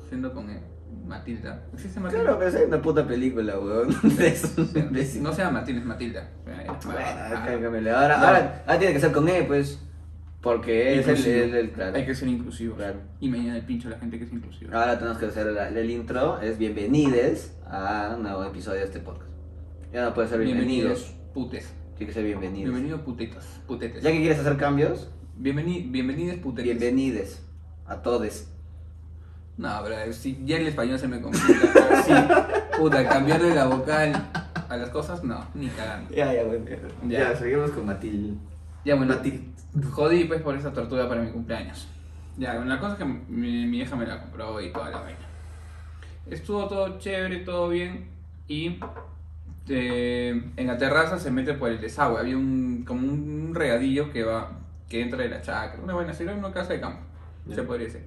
Siendo 0.09 0.33
con 0.33 0.49
E. 0.51 0.61
Matilda. 1.07 1.65
¿Existe 1.75 1.99
Matilda? 2.01 2.23
Claro, 2.25 2.39
pero 2.39 2.59
hay 2.59 2.65
una 2.65 2.81
puta 2.83 3.07
película, 3.07 3.59
weón. 3.59 3.89
Imbécil. 4.05 5.23
No 5.23 5.33
se 5.33 5.43
llama 5.43 5.61
Matilda, 5.61 5.81
es 5.81 5.87
Matilda. 5.87 6.29
Bueno, 6.45 6.79
Ah, 6.99 7.45
cámbiamele. 7.47 7.91
Ahora, 7.91 8.21
ahora, 8.21 8.63
ahora 8.67 8.79
tiene 8.79 8.95
que 8.95 9.01
ser 9.01 9.13
con 9.13 9.29
E, 9.29 9.43
pues. 9.43 9.81
Porque 10.41 11.01
es 11.01 11.07
el, 11.09 11.11
Inclusivo. 11.17 11.45
el, 11.45 11.55
el- 11.57 11.71
claro. 11.73 11.97
Hay 11.97 12.07
que 12.07 12.15
ser 12.15 12.29
inclusivos. 12.29 12.77
Claro. 12.77 12.99
Y 13.19 13.29
me 13.29 13.39
llena 13.39 13.57
el 13.57 13.65
pincho 13.65 13.89
la 13.89 13.99
gente 13.99 14.17
que 14.19 14.25
es 14.25 14.33
inclusiva. 14.33 14.79
Ahora 14.81 14.97
tenemos 14.97 15.19
que 15.19 15.27
hacer 15.27 15.47
la- 15.47 15.69
el 15.69 15.91
intro. 15.91 16.41
Es 16.41 16.57
bienvenides 16.59 17.57
a 17.69 18.13
un 18.17 18.23
nuevo 18.23 18.45
episodio 18.45 18.79
de 18.81 18.85
este 18.87 19.01
podcast. 19.01 19.31
Ya 19.93 20.05
no 20.05 20.15
puede 20.15 20.29
ser 20.29 20.39
bienvenidos. 20.39 21.01
Bienvenidos, 21.01 21.33
putes. 21.35 21.75
Tiene 21.97 22.09
que 22.09 22.15
ser 22.15 22.25
bienvenidos. 22.25 22.73
Bienvenido 22.73 23.03
putetas. 23.05 23.61
Putetes. 23.67 24.03
Ya 24.03 24.13
que 24.13 24.19
quieres 24.19 24.39
hacer 24.39 24.57
cambios, 24.57 25.09
Bienveni 25.39 25.83
bienvenides 25.83 26.39
putetes. 26.39 26.65
bienvenides 26.79 27.43
a 27.87 27.97
todos. 28.03 28.49
No, 29.57 29.81
pero 29.83 30.13
si 30.13 30.39
ya 30.45 30.57
el 30.59 30.67
español 30.67 30.99
se 30.99 31.09
me 31.09 31.21
complica. 31.21 31.61
pero 31.73 32.03
sí, 32.03 32.13
puta, 32.79 33.09
cambiarle 33.09 33.55
la 33.55 33.67
vocal 33.67 34.13
a 34.69 34.77
las 34.77 34.91
cosas, 34.91 35.25
no, 35.25 35.47
ni 35.55 35.69
cagando. 35.69 36.15
Ya, 36.15 36.35
ya, 36.35 36.45
bueno. 36.45 36.67
Ya. 37.09 37.31
Ya, 37.31 37.37
seguimos 37.37 37.71
con 37.71 37.87
Matilde. 37.87 38.35
Ya 38.85 38.95
bueno, 38.95 39.15
Matilde. 39.15 39.45
jodí 39.91 40.25
pues 40.25 40.43
por 40.43 40.55
esa 40.57 40.73
tortuga 40.73 41.09
para 41.09 41.23
mi 41.23 41.31
cumpleaños. 41.31 41.89
Ya, 42.37 42.57
bueno, 42.57 42.67
la 42.67 42.79
cosa 42.79 42.93
es 42.93 42.99
que 42.99 43.05
mi, 43.07 43.67
mi 43.67 43.79
hija 43.81 43.97
me 43.97 44.07
la 44.07 44.21
compró 44.21 44.61
y 44.61 44.71
toda 44.71 44.91
la 44.91 45.01
vaina. 45.01 45.19
Estuvo 46.27 46.67
todo 46.69 46.99
chévere, 46.99 47.39
todo 47.39 47.71
bien 47.71 48.09
y 48.49 48.79
eh, 49.69 50.51
en 50.57 50.67
la 50.67 50.79
terraza 50.79 51.19
se 51.19 51.31
mete 51.31 51.55
por 51.55 51.71
el 51.71 51.81
desagüe. 51.81 52.21
Había 52.21 52.37
un, 52.37 52.85
como 52.87 53.01
un 53.01 53.53
regadillo 53.55 54.11
que 54.13 54.23
va, 54.23 54.53
que 54.89 55.03
entra 55.03 55.23
de 55.23 55.29
la 55.29 55.43
chacra. 55.43 55.81
Una 55.83 55.95
buena 55.95 56.13
era 56.13 56.35
una 56.35 56.53
casa 56.53 56.73
de 56.73 56.81
campo, 56.81 57.01
se 57.53 57.63
podría 57.63 57.87
decir. 57.87 58.05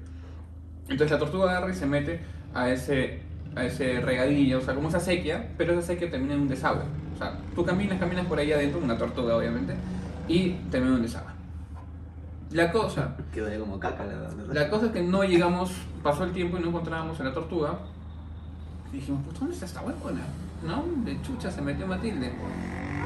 Entonces 0.83 1.11
la 1.11 1.19
tortuga 1.19 1.51
agarra 1.51 1.71
y 1.71 1.75
se 1.75 1.85
mete 1.85 2.19
a 2.53 2.69
ese, 2.69 3.21
a 3.55 3.65
ese 3.65 3.99
regadillo, 4.01 4.59
o 4.59 4.61
sea, 4.61 4.73
como 4.73 4.89
esa 4.89 4.99
sequía, 4.99 5.53
pero 5.57 5.73
esa 5.73 5.83
sequía 5.83 6.09
termina 6.09 6.33
en 6.33 6.41
un 6.41 6.47
desagüe. 6.47 6.83
O 7.13 7.17
sea, 7.17 7.37
tú 7.53 7.65
caminas, 7.65 7.99
caminas 7.99 8.25
por 8.25 8.39
ahí 8.39 8.51
adentro, 8.51 8.79
una 8.79 8.97
tortuga 8.97 9.35
obviamente, 9.35 9.73
y 10.27 10.51
termina 10.71 10.93
en 10.93 10.97
un 10.97 11.01
desagüe. 11.03 11.39
La 12.51 12.71
cosa, 12.71 13.15
Quedó 13.31 13.59
como 13.59 13.79
caca, 13.79 14.05
la 14.05 14.15
verdad. 14.15 14.33
la 14.51 14.69
cosa 14.69 14.87
es 14.87 14.91
que 14.91 15.03
no 15.03 15.23
llegamos, 15.23 15.71
pasó 16.01 16.23
el 16.23 16.31
tiempo 16.31 16.57
y 16.57 16.61
no 16.61 16.69
encontrábamos 16.69 17.19
a 17.19 17.23
la 17.23 17.33
tortuga. 17.33 17.77
Y 18.91 18.95
dijimos, 18.95 19.21
pues 19.23 19.39
¿dónde 19.39 19.53
está 19.53 19.67
esta 19.67 19.81
huevona? 19.81 20.21
No, 20.63 20.83
de 21.05 21.21
chucha 21.21 21.49
se 21.51 21.61
metió 21.61 21.87
Matilde. 21.87 22.31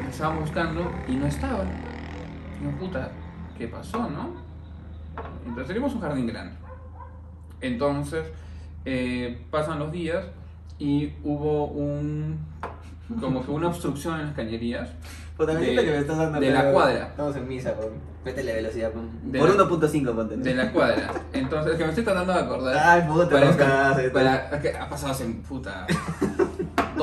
La 0.03 0.09
estábamos 0.09 0.41
buscando 0.41 0.91
y 1.07 1.13
no 1.15 1.25
estaba. 1.27 1.63
Dijimos, 2.53 2.79
puta, 2.79 3.11
¿qué 3.57 3.67
pasó, 3.67 4.09
no? 4.09 4.31
Entonces 5.45 5.67
teníamos 5.67 5.93
un 5.93 6.01
jardín 6.01 6.27
grande. 6.27 6.55
Entonces, 7.61 8.25
eh, 8.85 9.41
pasan 9.51 9.79
los 9.79 9.91
días 9.91 10.25
y 10.79 11.13
hubo 11.23 11.67
un. 11.67 12.39
como 13.19 13.45
que 13.45 13.51
una 13.51 13.67
obstrucción 13.67 14.19
en 14.19 14.25
las 14.27 14.35
cañerías. 14.35 14.89
Puta, 15.37 15.53
me 15.53 15.59
de- 15.61 15.75
que 15.75 15.91
me 15.91 15.97
estás 15.99 16.17
dando 16.17 16.39
de 16.39 16.49
la 16.51 16.71
cuadra. 16.71 17.07
Estamos 17.07 17.35
en 17.35 17.47
misa, 17.47 17.73
pon. 17.75 17.89
Métele 18.25 18.53
velocidad, 18.53 18.91
pon. 18.91 19.09
De 19.31 19.39
Por 19.39 19.49
la- 19.49 19.63
1.5, 19.63 20.15
ponte. 20.15 20.37
De 20.37 20.55
la 20.55 20.71
cuadra. 20.71 21.11
Entonces, 21.33 21.73
es 21.73 21.77
que 21.77 21.83
me 21.83 21.89
estoy 21.89 22.03
tratando 22.03 22.33
de 22.33 22.39
acordar. 22.39 22.77
Ay, 22.77 23.07
puta, 23.07 23.29
para, 23.29 23.45
no 23.45 23.51
esto. 23.51 24.13
para- 24.13 24.49
es 24.49 24.61
que 24.61 24.77
ha 24.77 24.89
pasado 24.89 25.11
hace 25.11 25.25
puta 25.47 25.85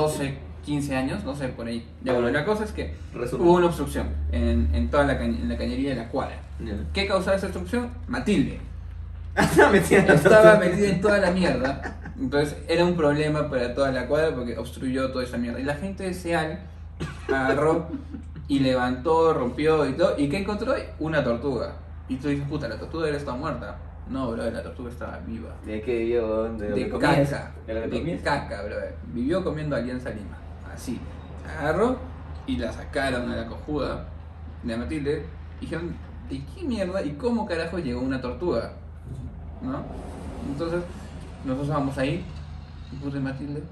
12, 0.02 0.38
15 0.64 0.96
años, 0.96 1.24
no 1.24 1.34
sé, 1.34 1.48
por 1.48 1.66
ahí. 1.66 1.86
Ya 2.02 2.12
bueno, 2.12 2.30
la 2.30 2.44
cosa 2.44 2.64
es 2.64 2.72
que 2.72 2.94
Resumen. 3.14 3.46
hubo 3.46 3.56
una 3.56 3.66
obstrucción 3.66 4.08
en, 4.32 4.68
en 4.74 4.90
toda 4.90 5.04
la, 5.04 5.22
en 5.24 5.48
la 5.48 5.56
cañería 5.56 5.90
de 5.90 5.96
la 5.96 6.08
cuadra. 6.08 6.36
Ya. 6.64 6.74
¿Qué 6.92 7.06
causaba 7.06 7.36
esa 7.36 7.46
obstrucción? 7.46 7.90
Matilde. 8.08 8.60
Estaba 9.36 9.70
metida 9.70 9.98
en 10.00 10.06
la 10.08 10.14
Estaba 10.14 10.42
tortuga. 10.42 10.58
metida 10.70 10.88
en 10.88 11.00
toda 11.00 11.18
la 11.18 11.30
mierda. 11.30 11.96
Entonces 12.18 12.56
era 12.68 12.84
un 12.84 12.94
problema 12.96 13.48
para 13.48 13.74
toda 13.74 13.90
la 13.92 14.06
cuadra 14.06 14.34
porque 14.34 14.58
obstruyó 14.58 15.10
toda 15.12 15.24
esa 15.24 15.38
mierda. 15.38 15.58
Y 15.60 15.64
la 15.64 15.74
gente 15.76 16.02
de 16.04 16.12
Seal 16.14 16.60
agarró 17.28 17.88
y 18.48 18.58
levantó, 18.58 19.32
rompió 19.32 19.86
y 19.88 19.92
todo. 19.92 20.14
¿Y 20.18 20.28
qué 20.28 20.38
encontró? 20.38 20.74
Una 20.98 21.22
tortuga. 21.24 21.74
Y 22.08 22.16
tú 22.16 22.28
dices, 22.28 22.46
puta, 22.48 22.68
la 22.68 22.76
tortuga 22.78 23.08
era 23.08 23.16
está 23.16 23.32
muerta. 23.32 23.78
No, 24.10 24.32
bro, 24.32 24.50
la 24.50 24.62
tortuga 24.62 24.90
estaba 24.90 25.18
viva. 25.24 25.54
¿De 25.64 25.80
qué 25.82 25.98
vivió? 25.98 26.42
¿De, 26.54 26.70
lo 26.70 26.76
De 26.76 26.88
comías? 26.90 27.30
caca. 27.30 27.52
¿De 27.64 27.74
De 27.74 28.20
caca, 28.20 28.62
bro. 28.62 28.76
Vivió 29.14 29.44
comiendo 29.44 29.76
Alianza 29.76 30.10
Lima. 30.10 30.36
Así. 30.74 30.98
Agarró 31.48 31.96
y 32.46 32.56
la 32.56 32.72
sacaron 32.72 33.30
a 33.30 33.36
la 33.36 33.46
cojuda 33.46 34.08
de 34.64 34.76
Matilde. 34.76 35.24
Y 35.58 35.60
dijeron, 35.60 35.94
¿de 36.28 36.42
qué 36.44 36.64
mierda 36.64 37.02
y 37.04 37.12
cómo 37.12 37.46
carajo 37.46 37.78
llegó 37.78 38.00
una 38.00 38.20
tortuga? 38.20 38.72
¿No? 39.62 39.84
Entonces, 40.50 40.80
nosotros 41.44 41.68
vamos 41.68 41.96
ahí. 41.96 42.24
Y 42.92 42.96
puse 42.96 43.20
Matilde. 43.20 43.62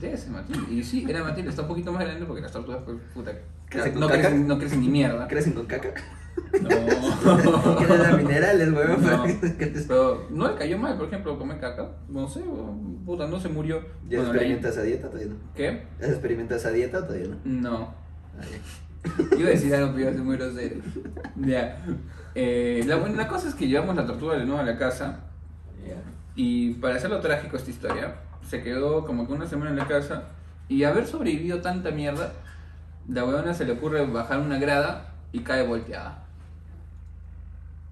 Debe 0.00 0.16
ser 0.16 0.30
Matilde. 0.30 0.72
Y 0.72 0.82
sí, 0.82 1.04
era 1.06 1.22
Matilde. 1.22 1.50
Está 1.50 1.62
un 1.62 1.68
poquito 1.68 1.92
más 1.92 2.02
grande 2.02 2.24
porque 2.24 2.40
las 2.40 2.52
tortugas, 2.52 2.80
pues, 2.82 2.96
puta. 3.12 3.32
Crecen, 3.68 3.98
no 4.48 4.58
crecen 4.58 4.80
ni 4.80 4.88
mierda. 4.88 5.28
¿Crecen 5.28 5.52
con 5.52 5.66
caca? 5.66 5.90
No. 6.62 7.76
¿Quieres 7.78 7.98
dar 7.98 8.16
minerales, 8.16 8.72
weón? 8.72 9.02
No. 9.04 9.24
que? 9.24 9.66
Pero 9.86 10.26
no 10.30 10.48
le 10.48 10.54
cayó 10.54 10.78
mal, 10.78 10.96
por 10.96 11.06
ejemplo, 11.06 11.38
comer 11.38 11.58
caca. 11.60 11.88
No 12.08 12.28
sé, 12.28 12.42
puta, 13.04 13.26
no 13.26 13.40
se 13.40 13.48
murió. 13.48 13.82
¿Ya 14.08 14.18
Bueno, 14.18 14.32
experimentas 14.32 14.72
esa 14.72 14.82
dieta 14.82 15.08
todavía 15.08 15.32
no? 15.32 15.36
¿Qué? 15.54 15.82
¿Has 16.00 16.10
experimentado 16.10 16.60
esa 16.60 16.70
dieta 16.70 17.06
todavía 17.06 17.28
no? 17.28 17.36
No. 17.44 17.94
Ah, 18.38 18.44
ya. 18.50 18.58
Iba 19.38 19.48
a 19.48 19.52
decir 19.52 19.74
algo, 19.74 19.92
pero 19.94 20.24
muy 20.24 20.36
grosero. 20.36 20.76
Ya. 21.36 21.84
Eh, 22.34 22.82
la, 22.86 22.96
bueno, 22.96 23.16
la 23.16 23.28
cosa 23.28 23.48
es 23.48 23.54
que 23.54 23.68
llevamos 23.68 23.96
la 23.96 24.06
tortuga 24.06 24.36
de 24.36 24.44
nuevo 24.44 24.60
a 24.60 24.64
la 24.64 24.76
casa. 24.76 25.20
Ya. 25.86 25.96
Y 26.34 26.74
para 26.74 26.96
hacerlo 26.96 27.20
trágico 27.20 27.56
esta 27.56 27.70
historia, 27.70 28.16
se 28.48 28.62
quedó 28.62 29.06
como 29.06 29.26
que 29.26 29.32
una 29.32 29.46
semana 29.46 29.70
en 29.70 29.76
la 29.76 29.86
casa. 29.86 30.24
Y 30.68 30.84
haber 30.84 31.06
sobrevivido 31.06 31.60
tanta 31.60 31.92
mierda, 31.92 32.32
la 33.08 33.24
huevona 33.24 33.54
se 33.54 33.64
le 33.64 33.72
ocurre 33.72 34.04
bajar 34.06 34.40
una 34.40 34.58
grada 34.58 35.14
y 35.32 35.40
cae 35.40 35.66
volteada. 35.66 36.25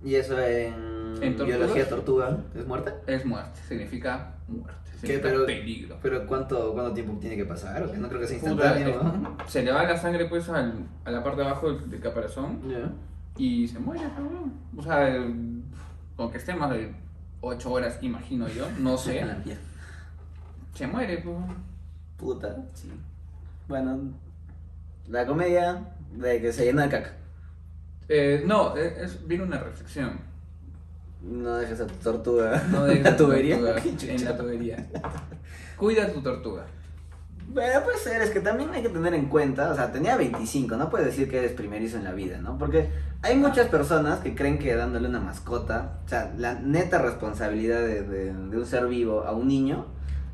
¿Y 0.04 0.14
eso 0.16 0.38
en, 0.38 1.14
¿En 1.22 1.36
biología 1.36 1.88
tortuga 1.88 2.38
es 2.54 2.66
muerta? 2.66 2.94
Es 3.06 3.24
muerte, 3.24 3.60
significa 3.66 4.34
muerte, 4.48 4.74
significa 5.00 5.28
Pero- 5.28 5.46
peligro. 5.46 5.96
¿Pero 6.02 6.26
cuánto, 6.26 6.72
cuánto 6.74 6.92
tiempo 6.92 7.16
tiene 7.20 7.36
que 7.36 7.44
pasar? 7.46 7.88
No 7.96 8.08
creo 8.08 8.20
que 8.20 8.26
sea 8.26 8.36
instantáneo, 8.36 9.02
¿no? 9.02 9.36
se 9.48 9.62
le 9.62 9.72
va 9.72 9.84
la 9.84 9.96
sangre 9.96 10.26
pues 10.26 10.48
al- 10.48 10.86
a 11.04 11.10
la 11.10 11.22
parte 11.24 11.40
de 11.40 11.46
abajo 11.48 11.72
del, 11.72 11.90
del 11.90 12.00
caparazón 12.00 12.60
y 13.38 13.66
se 13.66 13.78
muere, 13.78 14.02
cabrón. 14.14 14.52
O 14.76 14.82
sea, 14.82 15.08
eh, 15.16 15.34
con 16.16 16.30
que 16.30 16.38
esté 16.38 16.54
más 16.54 16.70
de 16.70 16.92
8 17.40 17.72
horas, 17.72 17.98
imagino 18.02 18.46
yo, 18.48 18.66
no 18.78 18.96
sé, 18.98 19.24
se 20.74 20.86
muere, 20.86 21.18
pues. 21.18 21.36
Puta, 22.18 22.56
sí. 22.74 22.90
Bueno, 23.68 23.98
la 25.08 25.26
comedia 25.26 25.82
de 26.12 26.40
que 26.40 26.52
se 26.52 26.64
llena 26.66 26.82
de 26.82 26.88
caca. 26.90 27.12
Eh, 28.08 28.42
no, 28.46 28.76
es, 28.76 28.98
es- 28.98 29.26
viene 29.26 29.44
una 29.44 29.58
reflexión. 29.58 30.18
No 31.22 31.56
dejes 31.56 31.80
a 31.80 31.86
tu 31.86 31.94
tortuga 31.94 32.62
No 32.70 32.86
en 32.88 33.02
de 33.02 33.10
la 33.10 33.16
tubería. 33.16 33.58
tortuga 33.58 33.82
Qué 33.98 34.14
en 34.14 34.24
la 34.24 34.36
tubería. 34.36 34.86
Cuida 35.76 36.12
tu 36.12 36.20
tortuga. 36.20 36.64
Bueno, 37.46 37.82
puede 37.84 37.98
ser, 37.98 38.22
es 38.22 38.30
que 38.30 38.40
también 38.40 38.70
hay 38.72 38.82
que 38.82 38.88
tener 38.88 39.12
en 39.14 39.26
cuenta, 39.26 39.70
o 39.70 39.74
sea, 39.74 39.92
tenía 39.92 40.16
25, 40.16 40.76
no 40.76 40.88
puedes 40.88 41.06
decir 41.08 41.28
que 41.30 41.38
eres 41.38 41.52
primerizo 41.52 41.98
en 41.98 42.04
la 42.04 42.12
vida, 42.12 42.38
¿no? 42.38 42.56
Porque 42.56 42.88
hay 43.22 43.36
muchas 43.36 43.68
personas 43.68 44.20
que 44.20 44.34
creen 44.34 44.58
que 44.58 44.74
dándole 44.74 45.08
una 45.08 45.20
mascota, 45.20 45.98
o 46.04 46.08
sea, 46.08 46.32
la 46.38 46.54
neta 46.54 46.98
responsabilidad 47.02 47.80
de, 47.80 48.02
de- 48.02 48.32
de 48.32 48.56
un 48.58 48.66
ser 48.66 48.86
vivo 48.86 49.24
a 49.24 49.32
un 49.32 49.46
niño 49.46 49.86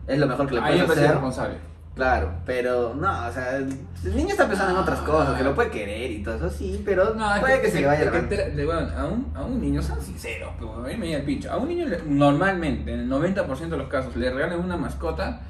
es 0.06 0.18
lo 0.20 0.28
mejor 0.28 0.46
que 0.48 0.54
le 0.54 0.61
puedes 0.62 0.83
hacer. 0.88 1.11
responsable. 1.11 1.54
Claro, 2.00 2.32
pero 2.46 2.94
no, 2.94 3.26
o 3.28 3.30
sea, 3.30 3.56
el 3.58 3.68
niño 4.16 4.30
está 4.30 4.48
pensando 4.48 4.72
en 4.72 4.78
otras 4.78 5.00
cosas, 5.00 5.36
que 5.36 5.44
lo 5.44 5.54
puede 5.54 5.68
querer 5.70 6.10
y 6.10 6.22
todo 6.22 6.34
eso, 6.36 6.48
sí, 6.48 6.80
pero 6.82 7.12
No, 7.14 7.28
puede 7.40 7.56
que, 7.56 7.66
que, 7.66 7.70
se 7.72 7.80
le 7.82 7.86
vaya 7.88 8.10
que 8.10 8.20
te- 8.20 8.54
le- 8.54 8.64
bueno, 8.64 8.88
a, 8.96 9.04
un, 9.04 9.30
a 9.34 9.42
un 9.44 9.60
niño, 9.60 9.82
sean 9.82 10.00
sinceros, 10.00 10.50
pero 10.58 10.76
a 10.76 10.78
mí 10.88 10.96
me 10.96 11.12
el 11.12 11.22
pincho. 11.24 11.52
A 11.52 11.58
un 11.58 11.68
niño 11.68 11.86
le- 11.86 12.00
normalmente, 12.06 12.90
en 12.94 13.00
el 13.00 13.08
90% 13.10 13.68
de 13.68 13.76
los 13.76 13.88
casos, 13.88 14.16
le 14.16 14.30
regalan 14.30 14.60
una 14.60 14.78
mascota 14.78 15.42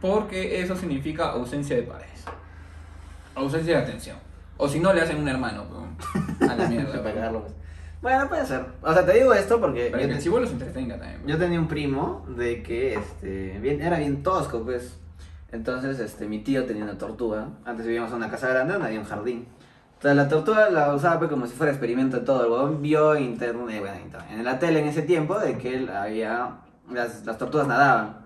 porque 0.00 0.62
eso 0.62 0.74
significa 0.76 1.26
ausencia 1.32 1.76
de 1.76 1.82
padres. 1.82 2.24
Ausencia 3.34 3.76
de 3.76 3.82
atención. 3.82 4.16
O 4.56 4.68
si 4.70 4.80
no, 4.80 4.94
le 4.94 5.02
hacen 5.02 5.18
un 5.18 5.28
hermano, 5.28 5.64
a 6.40 6.54
la 6.54 6.68
mierda. 6.68 6.90
Pues. 7.02 7.12
pegarlo, 7.14 7.40
pues. 7.42 7.52
Bueno, 8.00 8.28
puede 8.30 8.46
ser. 8.46 8.64
O 8.80 8.94
sea, 8.94 9.04
te 9.04 9.12
digo 9.12 9.34
esto 9.34 9.60
porque 9.60 9.90
Para 9.90 10.02
yo, 10.04 10.08
que 10.08 10.12
el 10.14 10.18
te- 10.18 10.24
chivo 10.24 10.40
los 10.40 10.50
entretenga 10.52 10.98
también. 10.98 11.20
yo 11.26 11.36
tenía 11.36 11.60
un 11.60 11.68
primo 11.68 12.24
de 12.34 12.62
que 12.62 12.94
este 12.94 13.58
bien, 13.60 13.82
era 13.82 13.98
bien 13.98 14.22
tosco, 14.22 14.62
pues. 14.64 14.98
Entonces, 15.52 16.00
este, 16.00 16.26
mi 16.26 16.40
tío 16.40 16.64
tenía 16.64 16.82
una 16.82 16.98
tortuga. 16.98 17.48
Antes 17.64 17.86
vivíamos 17.86 18.10
en 18.10 18.16
una 18.16 18.30
casa 18.30 18.48
grande 18.48 18.72
donde 18.72 18.88
había 18.88 19.00
un 19.00 19.06
jardín. 19.06 19.46
Entonces 19.94 20.16
la 20.16 20.28
tortuga 20.28 20.68
la 20.70 20.92
usaba 20.92 21.18
pues, 21.20 21.30
como 21.30 21.46
si 21.46 21.52
fuera 21.52 21.70
experimento 21.70 22.18
de 22.18 22.24
todo. 22.24 22.44
El 22.44 22.50
huevón 22.50 22.82
vio 22.82 23.14
en 23.14 23.22
internet, 23.22 23.78
bueno, 23.80 23.94
en 23.94 24.02
internet, 24.02 24.30
en 24.32 24.44
la 24.44 24.58
tele 24.58 24.80
en 24.80 24.88
ese 24.88 25.02
tiempo 25.02 25.38
de 25.38 25.56
que 25.58 25.88
había. 25.94 26.56
Las, 26.90 27.24
las 27.24 27.38
tortugas 27.38 27.68
nadaban. 27.68 28.22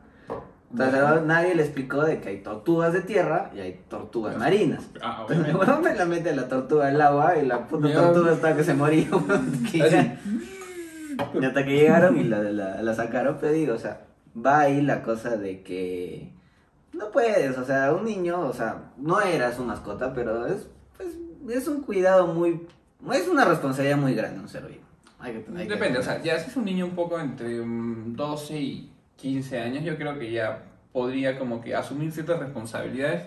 Entonces 0.71 1.23
nadie 1.27 1.55
le 1.55 1.63
explicó 1.63 2.03
de 2.03 2.21
que 2.21 2.31
hay 2.31 2.43
tortugas 2.43 2.93
de 2.93 3.03
tierra 3.03 3.51
y 3.55 3.61
hay 3.61 3.85
tortugas 3.89 4.37
marinas. 4.39 4.85
Ah, 5.03 5.27
Entonces 5.29 5.55
huevón 5.55 5.83
me 5.85 5.95
la 5.95 6.05
mete 6.07 6.35
la 6.35 6.49
tortuga 6.49 6.89
al 6.89 7.01
agua 7.01 7.37
y 7.37 7.45
la 7.45 7.67
puta 7.67 7.93
tortuga 7.93 8.33
estaba 8.33 8.57
que 8.57 8.65
se 8.65 8.75
moría. 8.75 9.09
y 9.73 11.45
hasta 11.45 11.65
que 11.65 11.71
llegaron 11.71 12.17
y 12.17 12.25
la, 12.25 12.43
la, 12.43 12.83
la 12.83 12.95
sacaron, 12.95 13.37
pero 13.39 13.53
digo, 13.53 13.75
o 13.75 13.79
sea, 13.79 14.07
va 14.35 14.61
ahí 14.61 14.81
la 14.81 15.03
cosa 15.03 15.37
de 15.37 15.63
que 15.63 16.33
no 16.93 17.11
puedes, 17.11 17.57
o 17.59 17.65
sea, 17.65 17.93
un 17.93 18.05
niño, 18.05 18.41
o 18.41 18.53
sea, 18.53 18.93
no 18.97 19.21
era 19.21 19.55
su 19.55 19.65
mascota, 19.65 20.13
pero 20.15 20.47
es, 20.47 20.67
pues, 20.97 21.11
es 21.57 21.69
un 21.69 21.83
cuidado 21.83 22.27
muy, 22.29 22.67
es 23.13 23.29
una 23.29 23.45
responsabilidad 23.45 23.99
muy 23.99 24.15
grande 24.15 24.41
un 24.41 24.49
ser 24.49 24.67
vivo. 24.67 24.85
Hay 25.19 25.33
que- 25.33 25.51
hay 25.59 25.67
que- 25.67 25.75
Depende, 25.75 25.99
o 25.99 26.03
sea, 26.03 26.23
ya 26.23 26.39
si 26.39 26.51
es 26.51 26.57
un 26.57 26.65
niño 26.65 26.85
un 26.87 26.95
poco 26.95 27.19
entre 27.19 27.61
mm, 27.65 28.15
12 28.17 28.59
y 28.61 28.93
15 29.17 29.61
años, 29.61 29.85
yo 29.85 29.97
creo 29.97 30.19
que 30.19 30.31
ya 30.31 30.63
podría 30.93 31.39
como 31.39 31.61
que 31.61 31.75
asumir 31.75 32.13
ciertas 32.13 32.39
responsabilidades 32.39 33.25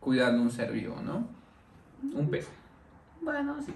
cuidando 0.00 0.42
un 0.42 0.50
ser 0.50 0.72
vivo, 0.72 0.96
¿no? 1.02 1.26
Un 2.18 2.30
pez. 2.30 2.48
Bueno, 3.20 3.56
sí. 3.64 3.74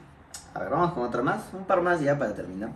A 0.54 0.60
ver, 0.60 0.70
vamos 0.70 0.92
con 0.94 1.02
otra 1.04 1.22
más, 1.22 1.42
un 1.52 1.64
par 1.64 1.80
más 1.82 2.00
ya 2.00 2.18
para 2.18 2.34
terminar. 2.34 2.70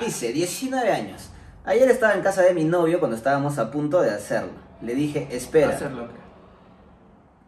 Dice, 0.00 0.32
19 0.32 0.90
años. 0.92 1.30
Ayer 1.64 1.88
estaba 1.90 2.14
en 2.14 2.22
casa 2.22 2.42
de 2.42 2.54
mi 2.54 2.64
novio 2.64 2.98
cuando 3.00 3.16
estábamos 3.16 3.58
a 3.58 3.70
punto 3.70 4.00
de 4.00 4.10
hacerlo. 4.10 4.52
Le 4.84 4.94
dije, 4.94 5.28
espera. 5.30 5.70
Hacer 5.70 5.92
lo 5.92 6.08
que. 6.08 6.14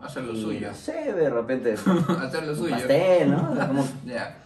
Hacer 0.01 0.23
lo 0.25 0.33
Y, 0.33 0.43
suyo. 0.43 0.69
No 0.69 0.75
sé, 0.75 1.13
de 1.13 1.31
repente, 1.31 1.73
Hacer 2.23 2.45
lo 2.47 2.55
suyo. 2.55 2.75
pastel, 2.77 3.31
¿no? 3.31 3.51
O 3.53 3.55
sea, 3.57 3.69
como 3.69 3.89
Ya. 4.07 4.39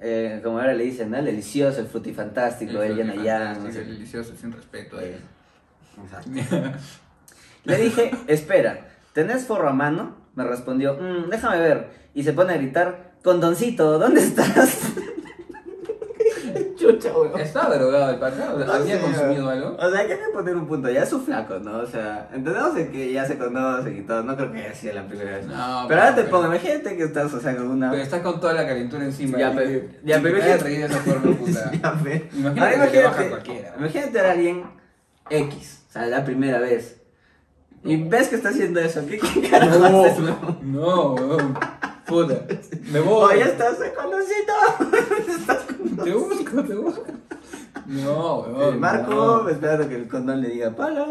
Eh, 0.00 0.40
como 0.42 0.58
ahora 0.58 0.74
le 0.74 0.84
dicen, 0.84 1.10
¿no? 1.10 1.16
El 1.18 1.24
delicioso, 1.26 1.80
el 1.80 1.86
frutifantástico, 1.86 2.82
el 2.82 2.98
El 2.98 3.06
no 3.06 3.72
sé. 3.72 3.80
el 3.80 3.86
delicioso, 3.88 4.34
sin 4.38 4.52
respeto. 4.52 5.00
Eh, 5.00 5.16
eh. 5.16 6.00
exacto. 6.04 6.30
Le 7.64 7.76
dije, 7.78 8.10
espera, 8.26 8.88
¿tenés 9.14 9.46
forro 9.46 9.68
a 9.68 9.72
mano? 9.72 10.16
me 10.34 10.42
respondió, 10.44 10.94
"Mm, 11.00 11.30
déjame 11.30 11.58
ver. 11.60 11.90
Y 12.12 12.24
se 12.24 12.32
pone 12.32 12.52
a 12.52 12.56
gritar, 12.56 13.12
condoncito, 13.22 13.98
¿dónde 14.00 14.20
estás? 14.20 14.92
Chucha, 16.92 17.12
weón. 17.16 17.40
Estaba 17.40 17.74
drogado 17.76 18.10
el 18.10 18.18
pata, 18.18 18.52
o 18.54 18.58
sea, 18.58 18.66
No 18.66 18.72
había 18.72 19.00
consumido 19.00 19.48
algo. 19.48 19.76
O 19.78 19.90
sea, 19.90 20.00
hay 20.00 20.06
que 20.08 20.16
poner 20.32 20.56
un 20.56 20.66
punto. 20.66 20.90
Ya 20.90 21.02
es 21.02 21.08
su 21.08 21.20
flaco, 21.20 21.58
¿no? 21.58 21.78
O 21.78 21.86
sea, 21.86 22.28
entendemos 22.32 22.74
de 22.74 22.90
que 22.90 23.12
ya 23.12 23.24
se 23.26 23.38
conoce 23.38 23.92
y 23.92 24.02
todo. 24.02 24.22
No 24.22 24.36
creo 24.36 24.52
que 24.52 24.58
haya 24.58 24.74
sido 24.74 24.94
la 24.94 25.06
primera 25.06 25.36
vez. 25.38 25.46
No, 25.46 25.84
pero 25.88 26.00
ahora 26.02 26.14
te 26.14 26.24
pongo, 26.24 26.46
imagínate 26.46 26.96
que 26.96 27.04
estás, 27.04 27.32
o 27.32 27.40
sea, 27.40 27.56
con 27.56 27.68
una. 27.68 27.90
Pero 27.90 28.02
estás 28.02 28.20
con 28.22 28.40
toda 28.40 28.52
la 28.54 28.66
calentura 28.66 29.04
encima. 29.04 29.38
Ya, 29.38 29.52
pero- 29.54 29.86
ya, 30.04 30.20
pero 30.22 30.36
de 30.36 30.84
esa 30.84 30.98
forma, 30.98 31.36
puta. 31.38 31.70
Ya. 31.72 31.94
Imagínate 32.38 32.90
que 32.92 33.02
baja 33.04 33.28
cualquiera. 33.28 33.74
Imagínate 33.78 34.20
a 34.20 34.30
alguien 34.32 34.64
X, 35.30 35.82
o 35.88 35.92
sea, 35.92 36.06
la 36.06 36.24
primera 36.24 36.58
vez. 36.58 37.00
Y 37.82 38.02
ves 38.02 38.28
que 38.28 38.36
está 38.36 38.48
haciendo 38.48 38.80
eso. 38.80 39.04
¿Qué, 39.06 39.18
qué 39.18 39.48
carajo 39.50 39.84
haces, 40.04 40.18
weón? 40.20 40.58
No, 40.62 41.12
weón. 41.14 41.58
Puta. 42.06 42.34
Me 42.92 43.00
voy. 43.00 43.34
Oh, 43.34 43.38
ya 43.38 43.46
estás, 43.46 43.76
conocito. 43.96 44.52
Te 46.02 46.12
busco, 46.12 46.62
te 46.64 46.74
busco. 46.74 47.04
No, 47.86 48.40
weón. 48.40 48.80
Marco, 48.80 49.48
esperando 49.48 49.88
que 49.88 49.96
el 49.96 50.08
condón 50.08 50.40
le 50.40 50.48
diga 50.48 50.74
pala. 50.74 51.06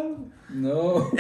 No. 0.50 1.10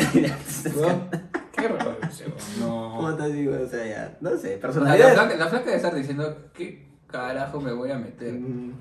No. 0.75 0.87
No. 0.87 1.09
Qué 1.51 1.67
raro 1.67 1.97
ese, 2.07 2.25
weón. 2.25 2.37
No. 2.59 2.97
Puta, 2.99 3.27
digo, 3.27 3.55
o 3.63 3.67
sea, 3.67 3.85
ya, 3.85 4.17
no 4.21 4.37
sé, 4.37 4.55
la, 4.55 4.61
personalidad. 4.61 5.13
flaca, 5.13 5.35
la 5.35 5.47
flaca 5.47 5.69
de 5.69 5.75
estar 5.75 5.95
diciendo, 5.95 6.49
¿qué 6.53 6.87
carajo 7.07 7.61
me 7.61 7.73
voy 7.73 7.91
a 7.91 7.97
meter? 7.97 8.33
Mm. 8.33 8.73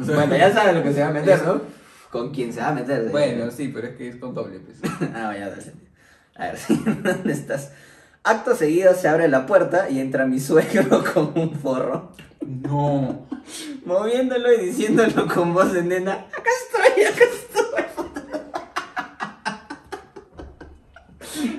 O 0.00 0.04
sea, 0.04 0.14
Bueno, 0.14 0.36
ya 0.36 0.52
sabes 0.52 0.74
lo 0.74 0.82
que 0.82 0.92
se 0.92 1.02
va 1.02 1.08
a 1.08 1.12
meter, 1.12 1.44
¿no? 1.44 1.60
Con 2.10 2.30
quién 2.30 2.52
se 2.52 2.60
va 2.60 2.68
a 2.68 2.74
meter. 2.74 3.10
Bueno, 3.10 3.50
sí, 3.50 3.70
pero 3.74 3.88
es 3.88 3.96
que 3.96 4.08
es 4.08 4.16
con 4.16 4.34
doble, 4.34 4.60
pues. 4.60 4.78
ah, 5.14 5.34
ya, 5.36 5.50
dale. 5.50 5.72
A 6.36 6.46
ver, 6.46 6.58
¿dónde 7.02 7.32
estás? 7.32 7.72
Acto 8.24 8.54
seguido 8.56 8.94
se 8.94 9.06
abre 9.08 9.28
la 9.28 9.44
puerta 9.46 9.90
y 9.90 10.00
entra 10.00 10.24
mi 10.26 10.40
suegro 10.40 11.04
con 11.14 11.32
un 11.36 11.52
forro, 11.54 12.12
No. 12.40 13.26
moviéndolo 13.84 14.50
y 14.54 14.66
diciéndolo 14.66 15.26
con 15.28 15.52
voz 15.52 15.72
de 15.74 15.82
nena, 15.82 16.26
acá 16.32 16.50
estoy, 16.64 17.04
acá 17.04 17.24
estoy. 17.24 17.84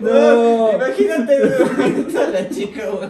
No. 0.02 0.72
Imagínate, 0.74 1.38
a 2.18 2.30
la 2.30 2.50
chica, 2.50 2.88
güey. 2.90 3.10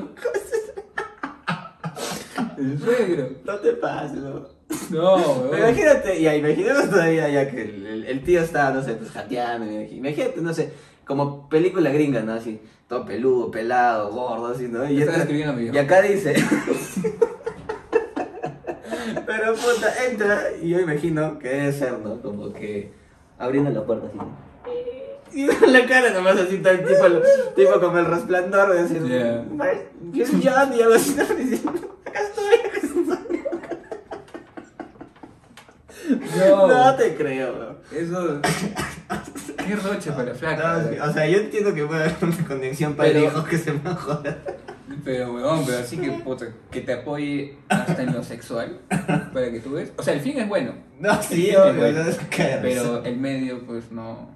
El 2.58 2.80
suegro. 2.80 3.30
No 3.46 3.56
te 3.60 3.72
pases, 3.74 4.20
güey. 4.22 4.44
No, 4.90 5.16
weón. 5.16 5.58
Imagínate, 5.60 6.22
ya, 6.22 6.36
imaginemos 6.36 6.90
todavía 6.90 7.30
ya 7.30 7.50
que 7.50 7.62
el, 7.62 7.86
el- 7.86 8.04
el 8.06 8.24
tío 8.24 8.42
está, 8.42 8.72
no 8.72 8.84
sé, 8.84 8.96
pues 8.96 9.12
jateando, 9.12 9.66
imagínate, 9.82 10.42
no 10.42 10.54
sé, 10.54 10.74
como 11.06 11.48
película 11.50 11.90
gringa, 11.92 12.22
¿no? 12.22 12.34
Así, 12.34 12.60
todo 12.88 13.06
peludo, 13.06 13.52
pelado, 13.52 14.12
gordo, 14.12 14.48
así, 14.48 14.68
¿no? 14.68 14.90
Y, 14.90 15.02
amigo. 15.44 15.74
y 15.74 15.78
acá 15.78 16.02
dice... 16.02 16.34
Pero 19.26 19.54
puta, 19.54 20.06
entra 20.10 20.44
y 20.62 20.70
yo 20.70 20.80
imagino 20.80 21.38
que 21.40 21.50
debe 21.50 21.72
ser, 21.72 22.00
¿no? 22.00 22.22
Como 22.22 22.52
que 22.54 22.92
abriendo 23.38 23.70
la 23.72 23.86
puerta 23.86 24.08
así. 24.08 24.18
¿no? 24.18 24.46
Y 25.34 25.48
la 25.68 25.86
cara 25.86 26.12
nomás 26.12 26.38
así, 26.38 26.58
tal 26.60 26.86
tipo, 26.86 27.06
tipo 27.56 27.80
como 27.80 27.98
el 28.00 28.06
resplandor, 28.06 28.74
de 28.74 28.84
decir, 28.84 29.04
Yeah. 29.06 29.46
yo 30.12 30.26
soy 30.26 30.42
John 30.44 30.74
y 30.74 30.82
algo 30.82 30.96
así, 30.96 31.16
¿no? 31.16 31.26
diciendo, 31.36 32.00
acá 32.06 32.20
estoy, 32.22 32.56
acá 32.56 32.78
estoy. 32.82 33.04
No. 36.50 36.68
No 36.68 36.96
te 36.96 37.16
creo, 37.16 37.54
weón. 37.54 37.78
Eso. 37.92 38.42
Qué 39.68 39.76
roche 39.76 40.12
para 40.12 40.24
la 40.26 40.32
No, 40.34 40.36
flaca. 40.38 40.84
sí, 40.90 40.98
o 41.00 41.14
sea, 41.14 41.28
yo 41.28 41.38
entiendo 41.40 41.74
que 41.74 41.86
puede 41.86 42.04
haber 42.04 42.16
una 42.22 42.48
conexión 42.48 42.94
para 42.96 43.10
Pero- 43.10 43.26
hijos 43.26 43.48
que 43.48 43.58
se 43.58 43.72
me 43.74 43.90
joda. 43.92 44.38
Pero, 45.04 45.34
weón, 45.34 45.66
pero 45.66 45.80
así 45.80 45.98
que, 45.98 46.10
puta, 46.12 46.46
que 46.72 46.82
te 46.82 46.94
apoye 46.94 47.58
hasta 47.70 48.02
en 48.04 48.14
lo 48.14 48.24
sexual 48.24 48.80
para 48.90 49.52
que 49.52 49.60
tú 49.60 49.74
ves. 49.74 49.92
O 49.98 50.04
sea, 50.04 50.14
el 50.14 50.22
fin 50.22 50.38
es 50.40 50.48
bueno, 50.48 50.74
No, 51.00 51.22
sí, 51.22 51.54
obvio, 51.56 51.92
no 51.92 52.02
es 52.10 52.18
caer. 52.30 52.60
pero 52.62 53.04
el 53.04 53.18
medio, 53.18 53.60
pues 53.66 53.92
no. 53.92 54.30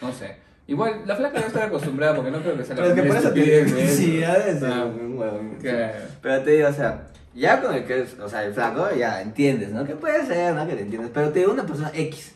No 0.00 0.12
sé. 0.12 0.36
Igual, 0.66 1.02
la 1.04 1.16
flaca 1.16 1.34
debe 1.34 1.46
estar 1.48 1.64
acostumbrada 1.64 2.14
porque 2.16 2.30
no 2.30 2.40
creo 2.40 2.56
que 2.56 2.64
sea 2.64 2.76
la 2.76 2.82
Pero 2.82 2.94
que 2.94 3.02
por 3.02 3.16
eso 3.16 3.32
te 3.32 3.88
sí, 3.88 4.20
ya 4.20 4.36
Ah, 4.64 4.84
un 4.86 5.18
huevón. 5.18 5.56
claro. 5.60 5.92
Pero 6.22 6.42
te 6.42 6.50
digo, 6.52 6.68
o 6.68 6.72
sea, 6.72 7.06
ya 7.34 7.60
con 7.60 7.74
el 7.74 7.84
que 7.84 8.00
es, 8.02 8.18
o 8.18 8.28
sea, 8.28 8.44
el 8.44 8.54
flaco, 8.54 8.88
ya 8.96 9.20
entiendes, 9.20 9.70
¿no? 9.70 9.84
Que 9.84 9.94
puede 9.96 10.24
ser, 10.26 10.54
¿no? 10.54 10.66
Que 10.66 10.74
te 10.76 10.82
entiendes. 10.82 11.10
Pero 11.12 11.30
te 11.30 11.40
digo, 11.40 11.52
una 11.52 11.66
persona 11.66 11.90
X. 11.94 12.34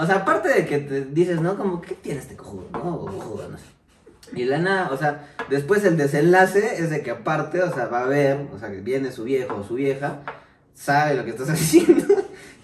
O 0.00 0.06
sea, 0.06 0.16
aparte 0.16 0.48
de 0.48 0.64
que 0.64 0.78
te 0.78 1.04
dices, 1.04 1.42
¿no? 1.42 1.58
Como, 1.58 1.82
¿qué 1.82 1.94
tiene 1.94 2.20
este 2.20 2.34
cojudo, 2.34 2.66
no? 2.72 3.00
Cojudo, 3.00 3.50
no 3.50 3.58
sé. 3.58 3.64
Y 4.34 4.44
la 4.44 4.56
nada, 4.56 4.88
o 4.92 4.96
sea, 4.96 5.28
después 5.50 5.84
el 5.84 5.98
desenlace 5.98 6.82
es 6.82 6.88
de 6.88 7.02
que 7.02 7.10
aparte, 7.10 7.62
o 7.62 7.74
sea, 7.74 7.86
va 7.86 8.04
a 8.04 8.06
ver, 8.06 8.46
o 8.54 8.58
sea, 8.58 8.70
que 8.70 8.80
viene 8.80 9.12
su 9.12 9.24
viejo 9.24 9.56
o 9.56 9.62
su 9.62 9.74
vieja, 9.74 10.20
sabe 10.72 11.16
lo 11.16 11.24
que 11.24 11.30
estás 11.30 11.50
haciendo 11.50 12.14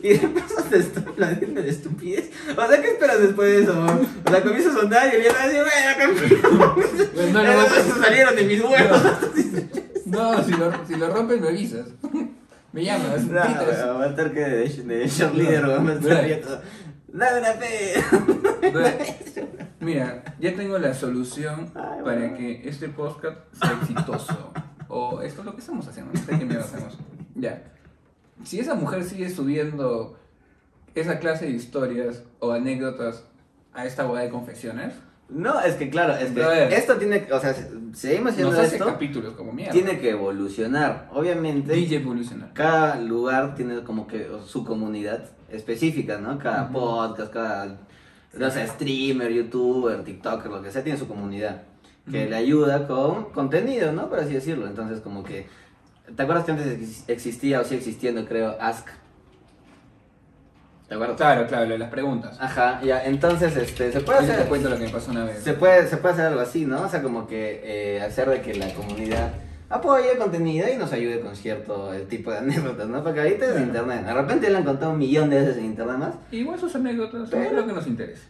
y 0.00 0.16
de 0.16 0.28
paso 0.28 0.62
te 0.70 0.78
está 0.78 1.00
aplaudiendo 1.00 1.60
de 1.60 1.68
estupidez. 1.68 2.30
O 2.56 2.66
sea, 2.66 2.80
¿qué 2.80 2.88
esperas 2.88 3.20
después 3.20 3.52
de 3.52 3.62
eso? 3.64 3.84
O 4.24 4.30
sea, 4.30 4.42
comienza 4.42 4.70
a 4.70 4.74
sonar 4.74 5.12
y 5.12 5.16
el 5.16 5.20
viejo 5.20 5.36
dice, 5.44 5.62
bueno, 5.62 7.10
Pues 7.14 7.32
no, 7.32 7.42
no, 7.42 7.52
no, 7.52 7.62
no, 7.62 8.02
salieron 8.02 8.34
de 8.34 8.44
mis 8.44 8.62
huevos. 8.62 9.02
No, 10.06 10.42
si 10.42 10.52
lo, 10.52 10.86
si 10.86 10.94
lo 10.94 11.14
rompes 11.14 11.40
me 11.40 11.48
avisas. 11.48 11.86
Me 12.72 12.84
llamas, 12.84 13.24
No, 13.24 13.34
va 13.34 14.04
a 14.04 14.08
estar 14.08 14.34
que 14.34 14.40
de, 14.40 14.68
de 14.68 15.08
cheerleader, 15.08 15.64
weón, 15.64 15.86
va 15.86 15.92
a 15.92 15.94
estar. 15.94 16.62
Dame 17.08 17.40
una 17.40 17.52
fe. 17.54 17.94
Mira, 19.80 20.24
ya 20.38 20.54
tengo 20.54 20.78
la 20.78 20.94
solución 20.94 21.70
Ay, 21.74 22.02
para 22.02 22.34
que 22.34 22.68
este 22.68 22.88
podcast 22.88 23.38
sea 23.52 23.78
exitoso. 23.80 24.52
O 24.88 25.20
esto 25.22 25.40
es 25.40 25.46
lo 25.46 25.54
que 25.54 25.60
estamos 25.60 25.86
haciendo, 25.86 26.12
no 26.12 26.20
sé 26.20 26.38
qué 26.38 26.44
mierda 26.44 26.64
hacemos. 26.64 26.98
Ya. 27.34 27.62
Si 28.44 28.58
esa 28.60 28.74
mujer 28.74 29.04
sigue 29.04 29.30
subiendo 29.30 30.18
esa 30.94 31.18
clase 31.18 31.46
de 31.46 31.52
historias 31.52 32.22
o 32.38 32.52
anécdotas 32.52 33.24
a 33.72 33.84
esta 33.84 34.04
boda 34.04 34.22
de 34.22 34.30
confesiones, 34.30 34.94
No, 35.28 35.60
es 35.60 35.74
que 35.74 35.90
claro, 35.90 36.14
es 36.14 36.30
que 36.30 36.76
esto 36.76 36.96
tiene 36.96 37.26
que, 37.26 37.32
o 37.32 37.40
sea, 37.40 37.52
seguimos 37.94 38.30
haciendo 38.32 38.52
nos 38.52 38.60
hace 38.60 38.76
esto, 38.76 38.86
capítulos 38.86 39.34
como 39.34 39.52
mierda. 39.52 39.72
tiene 39.72 39.98
que 39.98 40.10
evolucionar. 40.10 41.08
Obviamente, 41.12 41.72
DJ 41.72 41.96
evolucionar. 41.96 42.52
cada 42.52 42.96
lugar 43.00 43.54
tiene 43.56 43.82
como 43.82 44.06
que 44.06 44.28
su 44.46 44.64
comunidad 44.64 45.24
específica, 45.50 46.18
¿no? 46.18 46.38
Cada 46.38 46.68
podcast, 46.70 47.32
cada, 47.32 47.76
no 48.38 48.50
sé, 48.50 48.66
streamer, 48.68 49.32
youtuber, 49.32 50.04
tiktoker, 50.04 50.50
lo 50.50 50.62
que 50.62 50.70
sea, 50.70 50.84
tiene 50.84 50.98
su 50.98 51.08
comunidad. 51.08 51.62
Que 52.08 52.26
le 52.26 52.36
ayuda 52.36 52.86
con 52.86 53.32
contenido, 53.32 53.90
¿no? 53.90 54.08
Por 54.08 54.20
así 54.20 54.32
decirlo. 54.34 54.68
Entonces, 54.68 55.00
como 55.00 55.24
que, 55.24 55.48
¿te 56.14 56.22
acuerdas 56.22 56.44
que 56.44 56.52
antes 56.52 56.66
ex- 56.68 57.04
existía 57.08 57.60
o 57.60 57.64
sigue 57.64 57.78
existiendo, 57.78 58.24
creo, 58.26 58.56
Ask? 58.60 58.86
¿Te 60.88 60.94
acuerdas? 60.94 61.16
Claro, 61.16 61.46
claro, 61.48 61.64
lo 61.66 61.72
de 61.72 61.78
las 61.78 61.90
preguntas. 61.90 62.36
Ajá, 62.40 62.80
ya, 62.82 63.04
entonces, 63.04 63.56
este, 63.56 63.90
se 63.92 64.00
puede 64.00 64.18
Ahorita 64.18 64.34
hacer... 64.34 64.44
te 64.44 64.48
cuento 64.48 64.68
lo 64.70 64.76
que 64.78 64.84
me 64.84 64.90
pasó 64.90 65.10
una 65.10 65.24
vez. 65.24 65.42
Se 65.42 65.52
puede, 65.54 65.88
se 65.88 65.96
puede 65.96 66.14
hacer 66.14 66.26
algo 66.26 66.40
así, 66.40 66.64
¿no? 66.64 66.82
O 66.82 66.88
sea, 66.88 67.02
como 67.02 67.26
que 67.26 67.60
eh, 67.64 68.02
hacer 68.02 68.28
de 68.30 68.40
que 68.40 68.54
la 68.54 68.72
comunidad 68.72 69.30
apoye 69.68 70.12
el 70.12 70.18
contenido 70.18 70.68
y 70.72 70.76
nos 70.76 70.92
ayude 70.92 71.18
con 71.20 71.34
cierto 71.34 71.92
eh, 71.92 72.00
tipo 72.08 72.30
de 72.30 72.38
anécdotas, 72.38 72.86
¿no? 72.86 73.02
Porque 73.02 73.20
ahorita 73.20 73.46
es 73.46 73.50
Claro. 73.52 73.66
internet. 73.66 74.04
De 74.06 74.14
repente 74.14 74.48
le 74.50 74.56
han 74.58 74.64
contado 74.64 74.92
un 74.92 74.98
millón 74.98 75.28
de 75.28 75.40
veces 75.40 75.56
en 75.58 75.64
internet 75.64 75.96
más. 75.96 76.14
Igual 76.30 76.58
sus 76.60 76.74
anécdotas, 76.76 77.28
Pero- 77.30 77.42
es 77.42 77.52
lo 77.52 77.66
que 77.66 77.72
nos 77.72 77.86
interesa. 77.88 78.22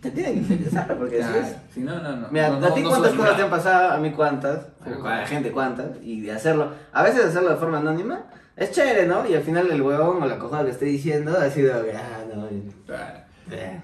Te 0.00 0.10
tiene 0.12 0.34
que 0.34 0.38
interesar, 0.38 0.96
porque 0.96 1.16
Claro, 1.16 1.38
es. 1.40 1.56
Si 1.74 1.80
no, 1.80 2.00
no, 2.00 2.14
no. 2.16 2.28
Mira, 2.30 2.50
no, 2.50 2.64
a 2.66 2.72
ti 2.74 2.82
no 2.82 2.90
cuántas 2.90 3.12
cosas 3.14 3.36
te 3.36 3.42
han 3.42 3.50
pasado, 3.50 3.90
a 3.92 3.98
mí 3.98 4.12
cuántas, 4.12 4.66
a 4.84 4.90
la 5.08 5.26
gente 5.26 5.50
cuántas, 5.50 5.86
y 6.02 6.20
de 6.20 6.30
hacerlo, 6.32 6.70
a 6.92 7.02
veces 7.02 7.24
hacerlo 7.24 7.48
de 7.50 7.56
forma 7.56 7.78
anónima, 7.78 8.26
es 8.56 8.70
chévere, 8.72 9.06
¿no? 9.06 9.26
Y 9.28 9.34
al 9.34 9.42
final 9.42 9.70
el 9.70 9.82
huevón 9.82 10.22
o 10.22 10.26
la 10.26 10.38
cojada 10.38 10.64
que 10.64 10.70
esté 10.70 10.86
diciendo 10.86 11.36
ha 11.38 11.50
sido, 11.50 11.74
ah, 11.74 12.24
no, 12.34 12.46
eh. 12.48 13.82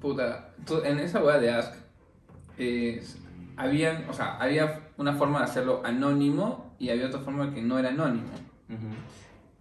Puta, 0.00 0.50
en 0.84 0.98
esa 1.00 1.22
web 1.22 1.40
de 1.40 1.50
Ask, 1.50 1.74
es- 2.56 3.18
habían, 3.56 4.08
o 4.08 4.12
sea, 4.12 4.36
había 4.38 4.80
una 4.96 5.12
forma 5.14 5.40
de 5.40 5.44
hacerlo 5.46 5.82
anónimo 5.84 6.74
y 6.78 6.90
había 6.90 7.06
otra 7.06 7.20
forma 7.20 7.52
que 7.52 7.60
no 7.62 7.78
era 7.78 7.88
anónimo. 7.90 8.28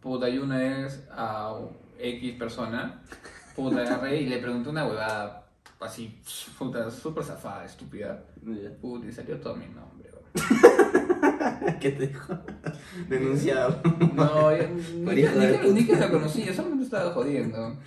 Puta, 0.01 0.29
y 0.29 0.37
una 0.37 0.85
es 0.85 1.03
a 1.11 1.55
X 1.99 2.33
persona, 2.37 3.01
puta, 3.55 3.81
agarré 3.81 4.17
y 4.21 4.25
le 4.27 4.37
pregunté 4.37 4.69
una 4.69 4.85
huevada 4.85 5.47
así, 5.79 6.21
puta, 6.57 6.89
súper 6.91 7.23
zafada, 7.23 7.65
estúpida. 7.65 8.23
Ya. 8.45 8.69
Puta, 8.79 9.07
y 9.07 9.11
salió 9.11 9.39
todo 9.39 9.55
mi 9.55 9.65
nombre. 9.65 10.09
¿Qué 11.79 11.91
te 11.91 12.07
dijo? 12.07 12.37
Denunciado. 13.09 13.79
No, 14.13 14.55
yo- 14.55 14.67
ni, 14.95 15.15
que- 15.15 15.29
ni 15.29 15.57
que- 15.57 15.71
ni 15.73 15.85
que 15.85 16.09
conocí, 16.09 16.43
yo 16.43 16.53
solamente 16.53 16.85
estaba 16.85 17.11
jodiendo. 17.11 17.77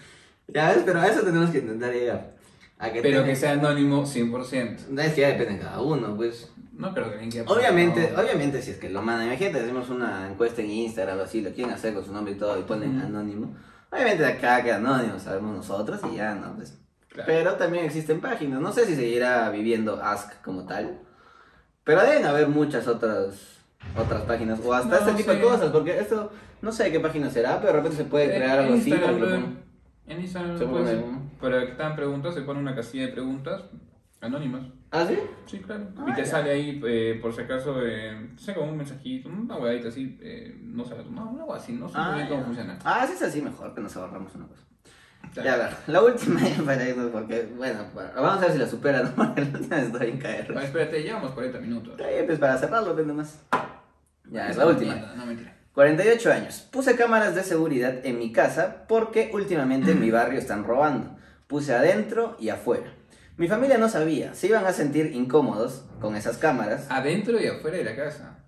Ya 0.49 0.71
ves, 0.71 0.83
pero 0.85 1.01
a 1.01 1.07
eso 1.07 1.21
tenemos 1.23 1.51
que 1.51 1.59
intentar 1.59 1.93
llegar. 1.93 2.35
A 2.79 2.91
que 2.93 3.03
Pero 3.03 3.25
que 3.25 3.37
sea 3.37 3.53
anónimo 3.53 4.05
100%. 4.07 4.89
No, 4.89 5.03
es 5.03 5.13
que 5.15 5.21
ya 5.21 5.29
depende 5.29 5.55
de 5.55 5.59
cada 5.61 5.81
uno, 5.81 6.17
pues. 6.17 6.51
No 6.73 6.95
creo 6.95 7.13
que 7.19 7.29
quiera 7.29 7.51
Obviamente, 7.51 8.11
no. 8.17 8.23
obviamente 8.23 8.63
si 8.63 8.71
es 8.71 8.79
que 8.79 8.89
lo 8.89 9.03
mandan, 9.03 9.27
imagínate, 9.27 9.61
hacemos 9.65 9.91
una 9.91 10.27
encuesta 10.31 10.63
en 10.63 10.71
Instagram 10.71 11.19
o 11.19 11.23
así, 11.23 11.43
lo 11.43 11.51
quieren 11.53 11.75
hacer 11.75 11.93
con 11.93 12.03
su 12.07 12.11
nombre 12.13 12.33
y 12.33 12.37
todo 12.37 12.59
y 12.59 12.63
ponen 12.63 12.97
Ujú. 12.97 13.07
anónimo. 13.07 13.55
Obviamente 13.93 14.25
acá 14.25 14.63
queda 14.63 14.77
anónimo, 14.77 15.19
sabemos 15.19 15.55
nosotros 15.57 16.01
y 16.11 16.17
ya, 16.17 16.35
¿no? 16.35 16.55
Pues, 16.57 16.79
Claro. 17.09 17.25
Pero 17.27 17.55
también 17.57 17.85
existen 17.85 18.21
páginas, 18.21 18.61
no 18.61 18.73
sé 18.73 18.87
si 18.87 18.95
seguirá 18.95 19.51
viviendo 19.51 20.01
Ask 20.03 20.41
como 20.43 20.65
tal, 20.65 21.01
Pero 21.85 22.03
deben 22.03 22.25
haber 22.25 22.49
muchas 22.49 22.87
otras 22.87 23.57
otras 23.97 24.23
páginas 24.23 24.61
o 24.65 24.73
hasta 24.75 24.89
No, 24.89 24.97
este 24.97 25.13
tipo 25.15 25.31
de 25.33 25.39
sí. 25.39 25.43
cosas, 25.43 25.71
porque 25.71 25.99
esto 25.99 26.31
no 26.63 26.71
sé 26.71 26.93
qué 26.93 27.01
página 27.01 27.31
será, 27.31 27.59
pero 27.61 27.73
de 27.73 27.79
repente 27.79 27.97
se 27.97 28.05
puede 28.05 28.27
crear 28.27 28.59
En 28.59 28.65
algo 28.67 28.75
así. 28.75 28.93
En 30.07 30.21
Instagram 30.21 30.59
Se 30.59 30.67
pone- 30.67 31.05
para 31.41 31.61
que 31.65 31.71
están 31.73 31.97
preguntas, 31.97 32.35
se 32.35 32.43
pone 32.43 32.61
una 32.61 32.75
casilla 32.75 33.07
de 33.07 33.13
preguntas 33.13 33.63
anónimas. 34.21 34.67
¿Ah, 34.91 35.07
sí? 35.09 35.17
Sí, 35.47 35.61
claro. 35.61 35.87
Ah, 35.97 36.07
y 36.09 36.13
te 36.15 36.23
ya. 36.23 36.27
sale 36.27 36.51
ahí, 36.51 36.81
eh, 36.85 37.19
por 37.23 37.33
si 37.33 37.41
acaso, 37.43 37.77
eh, 37.83 38.33
sé 38.37 38.53
como 38.55 38.71
un 38.73 38.77
mensajito, 38.77 39.29
una 39.29 39.57
huevadita 39.57 39.89
así, 39.89 40.19
eh, 40.21 40.59
no 40.63 40.85
sé, 40.85 40.95
no, 41.11 41.31
algo 41.31 41.55
así, 41.55 41.73
no 41.73 41.89
sé 41.89 41.97
muy 41.97 42.07
Ah, 42.07 42.15
bien 42.17 42.29
cómo 42.29 42.45
funciona. 42.45 42.79
Ah, 42.85 43.07
si 43.07 43.15
es 43.15 43.23
así 43.23 43.41
mejor, 43.41 43.73
que 43.75 43.81
nos 43.81 43.97
ahorramos 43.97 44.35
una 44.35 44.47
cosa. 44.49 44.63
Ya, 45.35 45.55
a 45.55 45.57
ver, 45.57 45.71
la 45.87 46.03
última 46.03 46.41
para 46.67 46.89
irnos, 46.89 47.11
porque, 47.11 47.49
bueno, 47.57 47.85
para- 47.95 48.13
vamos 48.13 48.39
a 48.39 48.47
ver 48.47 48.53
si 48.53 48.59
la 48.59 48.67
supera, 48.69 49.03
¿no? 49.03 49.15
Porque 49.15 49.43
la 49.53 49.59
última 49.59 49.79
está 49.79 49.99
bien 49.99 50.19
caer. 50.19 50.55
Ah, 50.57 50.65
espérate, 50.65 51.03
llevamos 51.03 51.33
40 51.33 51.59
minutos. 51.61 51.93
Está 51.93 52.09
bien, 52.09 52.27
pues 52.27 52.39
para 52.39 52.59
cerrarlo, 52.59 52.95
pues 52.95 53.07
nomás. 53.07 53.39
Ya, 54.31 54.49
es 54.49 54.57
la 54.57 54.67
última. 54.67 54.95
mierda, 54.95 55.15
No, 55.17 55.27
mentira. 55.27 55.57
48 55.73 56.33
años. 56.33 56.69
Puse 56.73 56.97
cámaras 56.97 57.35
de 57.37 57.45
seguridad 57.45 57.95
en 58.05 58.19
mi 58.19 58.33
casa 58.33 58.85
porque 58.89 59.31
últimamente 59.33 59.93
en 59.93 60.01
mi 60.01 60.11
barrio 60.11 60.39
están 60.39 60.65
robando. 60.65 61.17
Puse 61.47 61.75
adentro 61.75 62.37
y 62.41 62.49
afuera. 62.49 62.93
Mi 63.37 63.49
familia 63.49 63.79
no 63.79 63.89
sabía, 63.89 64.35
se 64.35 64.49
iban 64.49 64.67
a 64.67 64.73
sentir 64.73 65.13
incómodos 65.15 65.85
con 66.01 66.17
esas 66.17 66.37
cámaras. 66.39 66.87
Adentro 66.91 67.41
y 67.41 67.47
afuera 67.47 67.79
de 67.79 67.85
la 67.85 67.97
casa. 67.97 68.39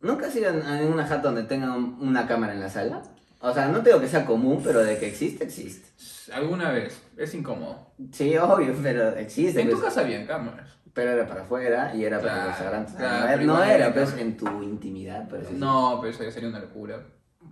¿Nunca 0.00 0.26
has 0.26 0.36
ido 0.36 0.50
a 0.50 0.52
una 0.86 1.06
jata 1.06 1.22
donde 1.22 1.42
tengan 1.44 1.72
una 2.00 2.26
cámara 2.28 2.52
en 2.52 2.60
la 2.60 2.68
sala? 2.70 3.02
O 3.40 3.52
sea, 3.52 3.68
no 3.68 3.80
digo 3.80 4.00
que 4.00 4.08
sea 4.08 4.24
común, 4.24 4.60
pero 4.64 4.82
de 4.82 4.98
que 4.98 5.08
existe, 5.08 5.44
existe. 5.44 5.88
Alguna 6.32 6.70
vez, 6.70 7.02
es 7.16 7.34
incómodo. 7.34 7.92
Sí, 8.12 8.36
obvio, 8.36 8.74
pero 8.82 9.10
existe. 9.16 9.60
En 9.60 9.68
tu 9.68 9.74
pues. 9.74 9.84
casa 9.84 10.00
habían 10.00 10.26
cámaras. 10.26 10.70
Pero 10.92 11.10
era 11.10 11.26
para 11.26 11.42
afuera 11.42 11.94
y 11.94 12.04
era 12.04 12.18
para 12.18 12.36
los 12.38 12.46
restaurantes. 12.48 12.94
claro, 12.94 13.42
no 13.42 13.56
no 13.58 13.64
era, 13.64 13.92
pues, 13.92 14.16
en 14.16 14.36
tu 14.36 14.62
intimidad, 14.62 15.28
pero. 15.30 15.50
No, 15.52 15.98
pero 16.00 16.12
eso 16.12 16.24
ya 16.24 16.30
sería 16.30 16.48
una 16.48 16.60
locura. 16.60 17.06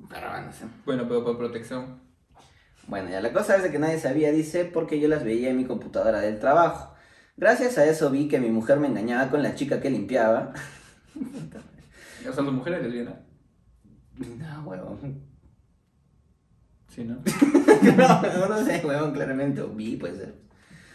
Pero 0.08 0.30
bueno, 0.30 0.50
sí. 0.50 0.64
Bueno, 0.86 1.04
pero 1.06 1.24
por 1.24 1.36
protección. 1.36 2.00
Bueno, 2.86 3.10
ya 3.10 3.20
la 3.20 3.32
cosa 3.32 3.56
es 3.56 3.62
de 3.62 3.70
que 3.70 3.78
nadie 3.78 3.98
sabía, 3.98 4.32
dice, 4.32 4.64
porque 4.64 4.98
yo 4.98 5.08
las 5.08 5.24
veía 5.24 5.50
en 5.50 5.56
mi 5.56 5.64
computadora 5.64 6.20
del 6.20 6.38
trabajo. 6.38 6.94
Gracias 7.36 7.78
a 7.78 7.84
eso 7.84 8.10
vi 8.10 8.28
que 8.28 8.38
mi 8.38 8.50
mujer 8.50 8.78
me 8.78 8.88
engañaba 8.88 9.30
con 9.30 9.42
la 9.42 9.54
chica 9.54 9.80
que 9.80 9.90
limpiaba. 9.90 10.52
O 11.16 12.32
sea, 12.32 12.42
las 12.42 12.52
mujeres 12.52 12.82
lesbianas. 12.82 13.14
No, 14.38 14.62
huevón. 14.62 15.33
Sí, 16.94 17.04
¿no? 17.04 17.16
no, 17.96 18.48
no 18.48 18.64
sé, 18.64 18.82
huevón, 18.84 19.12
claramente. 19.12 19.60
O 19.62 19.68
vi, 19.68 19.96
puede 19.96 20.16
ser. 20.16 20.34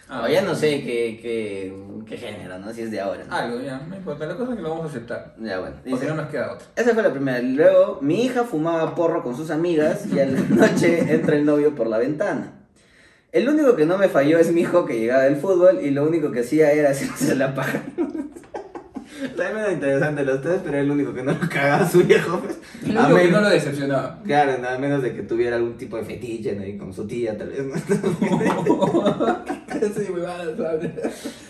Ah, 0.07 0.23
o 0.25 0.27
ya 0.27 0.41
no 0.41 0.55
sé 0.55 0.81
qué, 0.81 1.19
qué, 1.21 1.75
qué 2.07 2.17
género, 2.17 2.57
¿no? 2.57 2.73
Si 2.73 2.81
es 2.81 2.89
de 2.89 2.99
ahora. 2.99 3.23
¿no? 3.25 3.35
Algo, 3.35 3.61
ya, 3.61 3.79
no 3.87 3.95
importa. 3.95 4.25
La 4.25 4.35
cosa 4.35 4.51
es 4.51 4.57
que 4.57 4.63
lo 4.63 4.69
vamos 4.69 4.85
a 4.85 4.89
aceptar. 4.89 5.35
Ya, 5.39 5.59
bueno. 5.59 5.75
Porque 5.75 5.91
Dice, 5.91 6.07
no 6.07 6.15
nos 6.15 6.29
queda 6.29 6.53
otra. 6.53 6.67
Esa 6.75 6.93
fue 6.93 7.03
la 7.03 7.11
primera. 7.11 7.41
Luego, 7.41 7.99
mi 8.01 8.23
hija 8.23 8.43
fumaba 8.43 8.95
porro 8.95 9.21
con 9.21 9.35
sus 9.35 9.51
amigas 9.51 10.05
y 10.11 10.19
a 10.19 10.25
la 10.25 10.39
noche 10.49 11.13
entra 11.13 11.35
el 11.35 11.45
novio 11.45 11.75
por 11.75 11.87
la 11.87 11.97
ventana. 11.97 12.53
El 13.31 13.47
único 13.47 13.75
que 13.75 13.85
no 13.85 13.99
me 13.99 14.09
falló 14.09 14.39
es 14.39 14.51
mi 14.51 14.61
hijo 14.61 14.85
que 14.85 14.99
llegaba 14.99 15.23
del 15.23 15.35
fútbol 15.35 15.81
y 15.81 15.91
lo 15.91 16.07
único 16.07 16.31
que 16.31 16.39
hacía 16.39 16.71
era 16.71 16.89
hacerse 16.89 17.35
la 17.35 17.53
paja. 17.53 17.83
También 19.37 19.57
era 19.57 19.71
interesante 19.71 20.23
los 20.23 20.41
tres, 20.41 20.59
pero 20.63 20.73
era 20.75 20.81
el 20.81 20.91
único 20.91 21.13
que 21.13 21.23
no 21.23 21.31
lo 21.33 21.49
cagaba 21.49 21.83
a 21.85 21.89
su 21.89 22.03
viejo. 22.03 22.39
pues. 22.39 22.57
El 22.85 22.97
único 22.97 23.15
que 23.17 23.31
no 23.31 23.41
lo 23.41 23.49
decepcionaba. 23.49 24.19
Claro, 24.25 24.57
no, 24.61 24.69
a 24.69 24.77
menos 24.77 25.01
de 25.01 25.13
que 25.13 25.23
tuviera 25.23 25.55
algún 25.57 25.77
tipo 25.77 25.97
de 25.97 26.03
fetiche 26.03 26.55
¿no? 26.55 26.65
y 26.65 26.77
con 26.77 26.93
su 26.93 27.05
tía, 27.07 27.37
tal 27.37 27.49
vez. 27.49 27.63
¿no? 27.65 27.75
Sí. 29.79 30.07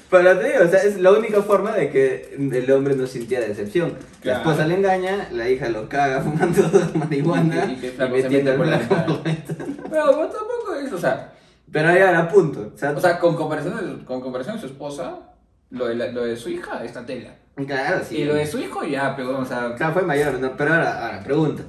Pero 0.09 0.37
te 0.39 0.47
digo, 0.47 0.63
o 0.65 0.67
sea, 0.67 0.83
es 0.83 0.99
la 0.99 1.11
única 1.11 1.41
forma 1.41 1.71
de 1.71 1.89
que 1.89 2.35
el 2.37 2.71
hombre 2.71 2.95
no 2.95 3.05
sintiera 3.07 3.45
decepción. 3.47 3.89
La 3.91 4.19
Claro. 4.21 4.39
esposa 4.39 4.67
le 4.67 4.75
engaña, 4.75 5.29
la 5.31 5.49
hija 5.49 5.69
lo 5.69 5.87
caga 5.87 6.21
fumando 6.21 6.61
marihuana 6.95 7.65
Y 7.65 7.73
y, 7.85 7.91
mete 7.97 8.07
metiendo 8.09 8.55
por 8.57 8.67
la 8.67 8.79
flaco. 8.79 9.19
Pero 9.23 10.05
bueno, 10.15 10.29
tampoco 10.29 10.75
es, 10.83 10.91
o 10.93 10.97
sea, 10.97 11.33
Pero 11.71 11.89
ahí 11.89 11.97
era 11.97 12.27
punto. 12.27 12.71
O 12.75 12.77
sea, 12.77 12.91
o 12.91 12.99
sea 12.99 13.19
con, 13.19 13.35
comparación 13.35 13.99
de, 13.99 14.05
con 14.05 14.21
comparación 14.21 14.55
de 14.55 14.61
su 14.61 14.67
esposa, 14.67 15.19
lo 15.71 15.87
de, 15.87 15.95
la- 15.95 16.11
lo 16.11 16.23
de 16.25 16.35
su 16.35 16.49
hija 16.49 16.83
está 16.83 17.05
tela. 17.05 17.35
Claro, 17.65 18.01
sí. 18.07 18.17
Y 18.17 18.25
lo 18.25 18.33
de 18.35 18.45
su 18.45 18.59
hijo 18.59 18.83
ya, 18.83 19.15
pero, 19.15 19.39
o 19.39 19.45
sea, 19.45 19.75
Claro, 19.75 19.93
fue 19.93 20.03
mayor, 20.03 20.39
¿no? 20.39 20.55
Pero 20.57 20.73
ahora, 20.73 21.05
ahora, 21.05 21.23
pregunta. 21.23 21.63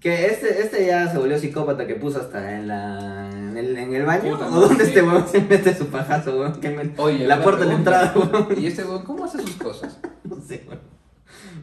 Que 0.00 0.26
este, 0.26 0.62
este 0.62 0.86
ya 0.86 1.08
se 1.10 1.18
volvió 1.18 1.38
psicópata 1.38 1.86
que 1.86 1.94
puso 1.96 2.20
hasta 2.20 2.56
en 2.56 2.68
la 2.68 3.28
en 3.30 3.56
el, 3.56 3.76
en 3.76 3.94
el 3.94 4.06
baño. 4.06 4.32
Puta, 4.38 4.46
¿O 4.48 4.60
dónde 4.60 4.84
sí. 4.84 4.90
este 4.90 5.02
weón 5.02 5.28
se 5.28 5.40
mete 5.42 5.74
su 5.74 5.88
pajazo, 5.88 6.38
weón? 6.38 6.60
Que 6.60 6.70
me- 6.70 6.94
oye, 6.96 7.26
la 7.26 7.42
puerta 7.42 7.60
de 7.62 7.66
la 7.66 7.74
entrada, 7.74 8.12
weón. 8.16 8.48
Y 8.56 8.66
este 8.66 8.84
weón, 8.84 9.04
¿cómo 9.04 9.24
hace 9.24 9.38
sus 9.42 9.56
cosas? 9.56 9.98
No 10.24 10.36
sé, 10.40 10.64
weón. 10.66 10.80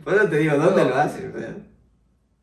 Por 0.03 0.13
eso 0.13 0.27
te 0.29 0.37
digo, 0.37 0.55
¿dónde 0.57 0.83
No. 0.83 0.89
lo 0.89 0.95
hace? 0.97 1.27
O 1.29 1.39
sea, 1.39 1.55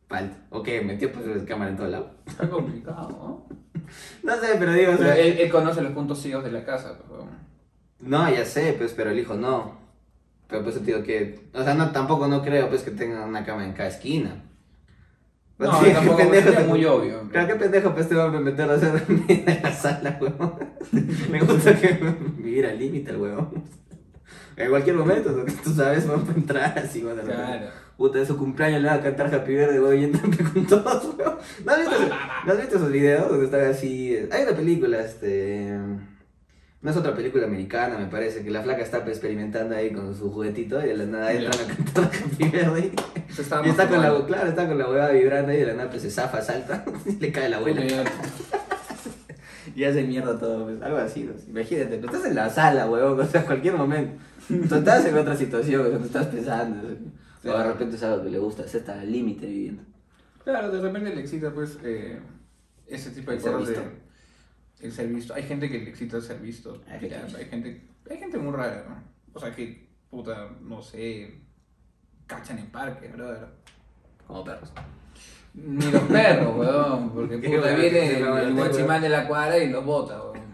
falta. 0.09 0.37
O 0.51 0.62
que 0.62 0.81
metió 0.83 1.12
pues 1.12 1.27
la 1.27 1.45
cámara 1.45 1.70
en 1.70 1.77
todo 1.77 1.87
lado. 1.89 2.11
Está 2.27 2.49
complicado, 2.49 3.09
¿no? 3.11 3.55
No 4.22 4.35
sé, 4.41 4.57
pero 4.59 4.72
digo, 4.72 4.93
o 4.93 4.97
Pero 4.97 5.11
sea, 5.12 5.18
él, 5.18 5.39
él 5.39 5.51
conoce 5.51 5.83
los 5.83 5.93
puntos 5.93 6.18
ciegos 6.20 6.43
de 6.45 6.51
la 6.51 6.64
casa, 6.64 6.97
pero... 7.07 7.27
No, 8.01 8.29
ya 8.31 8.45
sé, 8.45 8.75
pues, 8.79 8.93
pero 8.95 9.11
el 9.11 9.18
hijo 9.18 9.35
no. 9.35 9.79
Pero 10.49 10.62
pues 10.62 10.84
digo 10.84 11.03
que. 11.03 11.40
O 11.55 11.62
sea, 11.62 11.74
no, 11.74 11.90
tampoco 11.90 12.26
no 12.26 12.42
creo 12.42 12.68
pues 12.68 12.82
que 12.82 12.90
tenga 12.90 13.24
una 13.24 13.45
cama 13.45 13.64
en 13.64 13.72
cada 13.72 13.88
esquina. 13.88 14.42
No, 15.59 15.72
Sí, 15.80 15.86
qué 15.86 15.92
tampoco, 15.92 16.18
pendejo 16.18 16.42
sería 16.49 16.59
te- 16.61 16.66
muy 16.66 16.84
obvio. 16.84 17.30
Qué 17.30 17.55
pendejo 17.55 17.95
pues 17.95 18.09
te 18.09 18.14
va 18.14 18.24
a 18.24 18.28
meter 18.40 18.70
a 18.70 18.74
hacer 18.74 19.03
en 19.28 19.62
la 19.62 19.72
sala, 19.72 20.18
weón. 20.20 20.55
Me 21.30 21.40
gusta 21.40 21.78
que 21.80 21.99
vivir 22.38 22.66
al 22.66 22.78
límite 22.78 23.11
el 23.11 23.16
weón. 23.18 23.64
En 24.57 24.70
cualquier 24.70 24.95
momento, 24.97 25.32
¿no? 25.32 25.45
tú 25.64 25.70
sabes, 25.74 26.07
vamos 26.07 26.28
a 26.28 26.32
entrar 26.32 26.78
así, 26.78 27.03
repente. 27.03 27.32
Claro. 27.34 27.66
Puta, 27.97 28.18
de 28.18 28.26
su 28.26 28.36
cumpleaños 28.36 28.82
le 28.82 28.88
va 28.88 28.95
a 28.95 29.01
cantar 29.01 29.32
Happy 29.34 29.53
Birthday, 29.53 29.78
weón, 29.80 29.99
y 29.99 30.05
entran 30.05 30.30
con 30.32 30.66
todos, 30.66 31.16
weón. 31.18 31.34
¿No 31.64 31.72
has 31.72 31.78
visto, 31.80 31.95
¿no 32.47 32.53
has 32.53 32.59
visto 32.61 32.76
esos 32.76 32.92
videos 32.92 33.28
donde 33.28 33.45
están 33.47 33.64
así? 33.66 34.16
Hay 34.30 34.42
una 34.45 34.57
película, 34.57 35.01
este... 35.01 35.76
No 36.85 36.91
es 36.91 36.97
otra 36.99 37.14
película 37.14 37.47
americana, 37.47 37.97
me 37.97 38.09
parece, 38.09 38.45
que 38.45 38.51
la 38.51 38.62
flaca 38.62 38.82
está 38.82 38.99
experimentando 38.99 39.74
ahí 39.74 39.91
con 39.91 40.14
su 40.14 40.30
juguetito 40.30 40.85
y 40.85 40.89
de 40.89 40.97
la 40.99 41.07
nada 41.07 41.32
Ya. 41.32 41.41
entran 41.47 41.70
a 41.70 41.74
cantar 41.74 42.05
Happy 42.05 42.45
Birthday. 42.45 42.93
Se 43.30 43.41
estaba 43.41 43.66
Y 43.66 43.70
está 43.70 43.89
con 43.89 44.03
la, 44.03 44.26
claro, 44.26 44.51
está 44.51 44.68
con 44.68 44.76
la 44.76 44.91
huevada 44.91 45.12
vibrando 45.12 45.51
y 45.51 45.57
de 45.57 45.64
la 45.64 45.72
nada 45.72 45.89
pues 45.89 46.03
se 46.03 46.11
zafa, 46.11 46.43
salta 46.43 46.85
y 47.07 47.12
le 47.12 47.32
cae 47.32 47.49
la 47.49 47.57
abuela. 47.57 47.82
Y 49.74 49.82
hace 49.82 50.05
mierda 50.05 50.39
todo, 50.39 50.66
pues, 50.66 50.80
algo 50.82 50.99
así. 50.99 51.28
Imagínate, 51.49 51.97
tú 51.97 52.07
estás 52.07 52.26
en 52.26 52.35
la 52.35 52.51
sala, 52.51 52.89
huevón, 52.89 53.18
o 53.26 53.26
sea, 53.26 53.45
cualquier 53.47 53.74
momento. 53.74 54.22
Tú 54.47 54.74
estás 54.74 55.07
en 55.07 55.16
otra 55.16 55.35
situación, 55.35 55.89
cuando 55.89 56.07
estás 56.07 56.26
pensando. 56.26 56.87
O 57.45 57.49
de 57.59 57.64
repente 57.64 57.97
es 57.97 58.03
algo 58.03 58.22
que 58.24 58.30
le 58.30 58.39
gusta, 58.39 58.68
se 58.68 58.78
está 58.78 59.01
al 59.01 59.11
límite 59.11 59.47
viviendo. 59.47 59.82
Claro, 60.45 60.70
de 60.70 60.80
repente 60.82 61.14
le 61.14 61.22
excita, 61.22 61.51
pues, 61.51 61.78
eh, 61.82 62.20
ese 62.87 63.11
tipo 63.11 63.30
de 63.30 63.39
cosas 63.39 63.68
de... 63.68 63.76
El 64.81 64.93
ser 64.93 65.09
visto. 65.09 65.35
Hay 65.35 65.43
gente 65.45 65.70
que 65.70 65.79
le 65.79 65.91
excita 65.91 66.20
ser 66.20 66.41
visto. 66.41 66.81
Hay 66.89 67.09
Ya, 67.09 67.20
gente. 67.20 67.37
hay 67.39 67.45
gente... 67.47 67.89
Hay 68.11 68.18
gente 68.18 68.39
muy 68.39 68.53
rara, 68.53 68.85
¿no? 68.89 69.03
O 69.33 69.41
sea, 69.41 69.55
que, 69.55 69.89
puta, 70.11 70.51
no 70.61 70.83
sé... 70.83 71.41
Cachan 72.27 72.59
en 72.59 72.66
parque, 72.70 73.09
brother. 73.09 73.47
Como 74.27 74.45
perros. 74.45 74.72
Ni 75.55 75.91
los 75.91 76.03
perros, 76.03 76.57
weón. 76.57 77.11
Porque 77.11 77.37
puta, 77.39 77.61
bueno, 77.61 77.77
viene 77.79 78.16
el, 78.18 78.25
el 78.25 78.55
guachimán 78.55 79.03
de 79.03 79.09
la 79.09 79.27
cuadra 79.29 79.59
y 79.59 79.70
los 79.70 79.85
bota, 79.85 80.20
weón. 80.22 80.45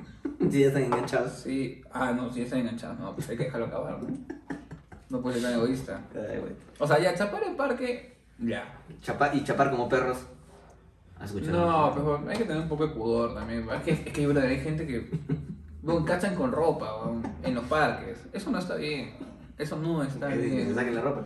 Sí, 0.51 0.61
ya 0.61 0.67
están 0.69 0.83
enganchados. 0.85 1.33
Sí. 1.33 1.81
Ah, 1.93 2.13
no, 2.13 2.33
sí 2.33 2.43
están 2.43 2.61
enganchados. 2.61 2.99
No, 2.99 3.15
pues 3.15 3.29
hay 3.29 3.37
que 3.37 3.45
dejarlo 3.45 3.67
acabar, 3.67 4.03
¿no? 4.03 4.09
No 5.09 5.21
puede 5.23 5.41
ser 5.41 5.51
tan 5.51 5.61
egoísta. 5.61 6.01
Ay. 6.15 6.57
O 6.79 6.87
sea, 6.87 6.99
ya, 7.01 7.15
chapar 7.15 7.43
en 7.45 7.57
parque... 7.57 8.17
Ya. 8.39 8.79
Chapar, 9.03 9.35
y 9.37 9.45
chapar 9.45 9.71
como 9.71 9.89
perros. 9.89 10.19
¿Has 11.21 11.31
escuchado? 11.31 11.67
No, 11.71 11.95
pero 11.95 12.31
hay 12.31 12.39
que 12.39 12.45
tener 12.45 12.63
un 12.63 12.69
poco 12.69 12.87
de 12.87 12.95
pudor 12.95 13.35
también. 13.35 13.69
Es 13.71 13.83
que, 13.83 13.91
es 13.93 14.01
que 14.13 14.25
hay 14.27 14.61
gente 14.61 14.87
que 14.87 15.11
cachan 16.07 16.35
con 16.35 16.51
ropa 16.51 17.13
en 17.43 17.55
los 17.55 17.65
parques. 17.65 18.27
Eso 18.33 18.51
no 18.51 18.59
está 18.59 18.77
bien. 18.77 19.13
Eso 19.59 19.77
no 19.77 20.03
está 20.03 20.29
Que 20.29 20.37
se 20.37 20.41
bien. 20.41 20.75
saquen 20.75 20.95
la 20.95 21.03
ropa. 21.03 21.25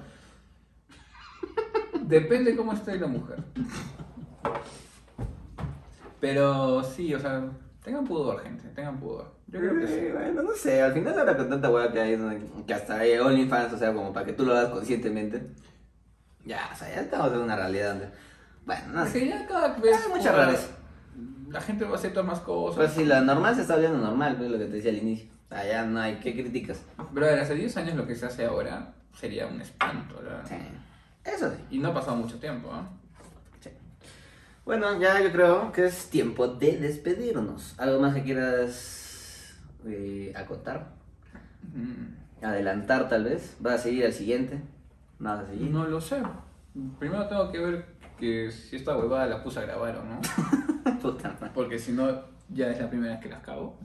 Depende 2.03 2.57
cómo 2.57 2.73
esté 2.73 2.99
la 2.99 3.07
mujer. 3.07 3.39
Pero 6.21 6.83
sí, 6.83 7.15
o 7.15 7.21
sea, 7.21 7.45
tengan 7.83 8.05
pudor, 8.05 8.41
gente. 8.43 8.69
Tengan 8.71 8.99
pudor. 8.99 9.33
Yo 9.47 9.61
creo 9.61 9.79
que 9.79 9.87
sí. 9.87 9.95
Eh, 9.95 10.13
Bueno, 10.13 10.43
no 10.43 10.53
sé, 10.53 10.83
al 10.83 10.93
final 10.93 11.19
ahora 11.19 11.37
con 11.37 11.49
tanta 11.49 11.71
hueá 11.71 11.93
que 11.93 12.01
hay, 12.01 12.19
que 12.67 12.75
hasta 12.75 12.97
hay 12.99 13.17
OnlyFans, 13.19 13.75
o 13.75 13.79
sea, 13.79 13.93
como 13.95 14.13
para 14.13 14.27
que 14.27 14.33
tú 14.33 14.45
lo 14.45 14.57
hagas 14.57 14.71
conscientemente. 14.73 15.47
Ya, 16.45 16.71
o 16.73 16.77
sea, 16.77 16.89
ya 16.93 17.03
estamos 17.03 17.33
en 17.33 17.39
una 17.39 17.57
realidad 17.57 17.91
donde... 17.91 18.09
Bueno, 18.67 18.83
no 18.93 19.05
Es 19.05 19.11
sé. 19.13 19.21
que 19.21 19.29
ya 19.29 19.47
cada 19.47 19.69
vez. 19.77 19.97
Hay 20.03 20.09
mucha 20.09 20.31
puta, 20.31 20.33
rareza. 20.33 20.69
La 21.51 21.61
gente 21.61 21.85
va 21.85 21.93
a 21.93 21.95
aceptar 21.95 22.25
más 22.25 22.41
cosas. 22.41 22.77
Pues 22.77 22.93
si 22.93 23.05
la 23.05 23.21
normal 23.21 23.55
se 23.55 23.63
está 23.63 23.77
viendo 23.77 23.99
normal, 23.99 24.37
pues 24.37 24.51
lo 24.51 24.59
que 24.59 24.65
te 24.67 24.73
decía 24.73 24.91
al 24.91 24.99
inicio. 24.99 25.29
Ya 25.51 25.85
no 25.85 26.01
hay, 26.01 26.17
¿qué 26.17 26.33
criticas? 26.35 26.83
Brother, 27.13 27.39
hace 27.39 27.55
10 27.55 27.77
años 27.77 27.95
lo 27.95 28.07
que 28.07 28.17
se 28.17 28.27
hace 28.27 28.45
ahora 28.45 28.93
sería 29.17 29.47
un 29.47 29.61
espanto, 29.61 30.17
¿verdad? 30.17 30.43
Sí. 30.49 30.57
Eso 31.25 31.49
sí. 31.51 31.57
Y 31.71 31.79
no 31.79 31.89
ha 31.91 31.95
pasado 31.95 32.17
mucho 32.17 32.41
tiempo, 32.41 32.71
¿ah? 32.73 32.89
sí. 33.61 33.71
Bueno, 34.65 34.99
ya 35.01 35.21
yo 35.23 35.31
creo 35.31 35.71
que 35.71 35.85
es 35.85 36.11
tiempo 36.11 36.49
de 36.49 36.79
despedirnos. 36.79 37.79
¿Algo 37.79 38.01
más 38.01 38.15
que 38.15 38.25
quieras 38.25 39.55
eh, 39.87 40.33
acotar? 40.35 40.93
Mm. 41.73 42.45
adelantar 42.45 43.09
tal 43.09 43.25
vez? 43.25 43.57
¿Vas 43.61 43.75
a 43.75 43.79
seguir 43.85 44.05
al 44.07 44.13
siguiente? 44.13 44.61
¿No 45.21 45.31
vas 45.31 45.45
a 45.45 45.47
seguir? 45.51 45.71
No 45.71 45.87
lo 45.87 46.01
sé. 46.01 46.21
Primero 46.99 47.29
tengo 47.29 47.53
que 47.53 47.59
ver 47.61 47.94
que 48.25 48.51
si 48.51 48.77
esta 48.77 48.97
huevada 48.97 49.27
la 49.27 49.43
puse 49.43 49.59
a 49.61 49.63
grabar 49.63 49.97
o 49.97 50.05
no. 50.05 50.21
Puta 51.03 51.29
madre. 51.41 51.51
Porque 51.55 51.79
si 51.79 51.93
no, 51.93 52.23
ya 52.49 52.71
es 52.71 52.81
la 52.81 52.89
primera 52.89 53.13
vez 53.15 53.23
que 53.23 53.29
las 53.29 53.41
cago. 53.43 53.79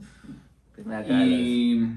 Primera. 0.72 1.04
Y, 1.24 1.96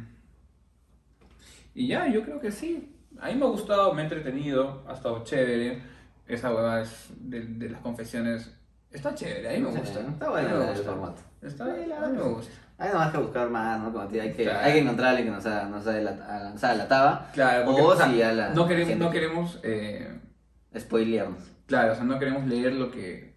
y 1.75 1.87
ya, 1.87 2.07
yo 2.07 2.23
creo 2.23 2.39
que 2.39 2.51
sí. 2.51 2.89
A 3.19 3.27
mí 3.29 3.35
me 3.35 3.45
ha 3.45 3.49
gustado, 3.49 3.93
me 3.93 4.01
ha 4.01 4.05
entretenido, 4.05 4.83
ha 4.87 4.93
estado 4.93 5.23
chévere. 5.23 5.81
Esa 6.27 6.53
huevada 6.53 6.81
es 6.81 7.07
de, 7.17 7.41
de 7.41 7.69
las 7.69 7.81
confesiones. 7.81 8.51
Está 8.91 9.13
chévere, 9.15 9.49
a 9.49 9.53
mí 9.59 9.65
me 9.65 9.71
Sí, 9.71 9.79
gusta. 9.79 9.99
Está 10.01 10.25
A 10.25 10.29
bueno 10.29 10.63
el 10.71 10.77
formato. 10.77 11.21
Está, 11.41 11.65
la 11.65 11.97
a 12.05 12.07
mí 12.09 12.17
me 12.17 12.23
gusta. 12.23 12.53
Hay 12.77 12.89
nomás 12.91 13.11
que 13.11 13.17
buscar 13.19 13.49
más, 13.49 13.79
¿no? 13.79 13.93
Como 13.93 14.07
digo, 14.07 14.23
hay 14.23 14.33
que, 14.33 14.43
Claro. 14.43 14.59
hay 14.59 14.73
que 14.73 14.79
encontrar 14.79 15.07
a 15.07 15.09
alguien 15.11 15.27
que 15.27 15.35
nos 15.35 15.45
haga, 15.45 15.65
nos 15.69 15.87
haga 15.87 15.99
la, 16.01 16.11
a- 16.11 16.53
o 16.53 16.57
sea, 16.57 16.73
la 16.75 16.87
taba. 16.87 17.29
Claro, 17.33 17.65
porque, 17.65 17.81
o 17.81 17.85
o 17.87 17.95
sea, 17.95 18.07
si 18.09 18.17
ya 18.17 18.33
la 18.33 18.49
no 18.49 18.67
queremos, 18.67 18.89
gente 18.89 19.05
no 19.05 19.11
queremos 19.11 19.59
eh, 19.63 20.19
spoilearnos. 20.77 21.43
Claro, 21.67 21.93
o 21.93 21.95
sea, 21.95 22.03
no 22.03 22.19
queremos 22.19 22.45
leer 22.47 22.73
lo 22.73 22.91
que. 22.91 23.33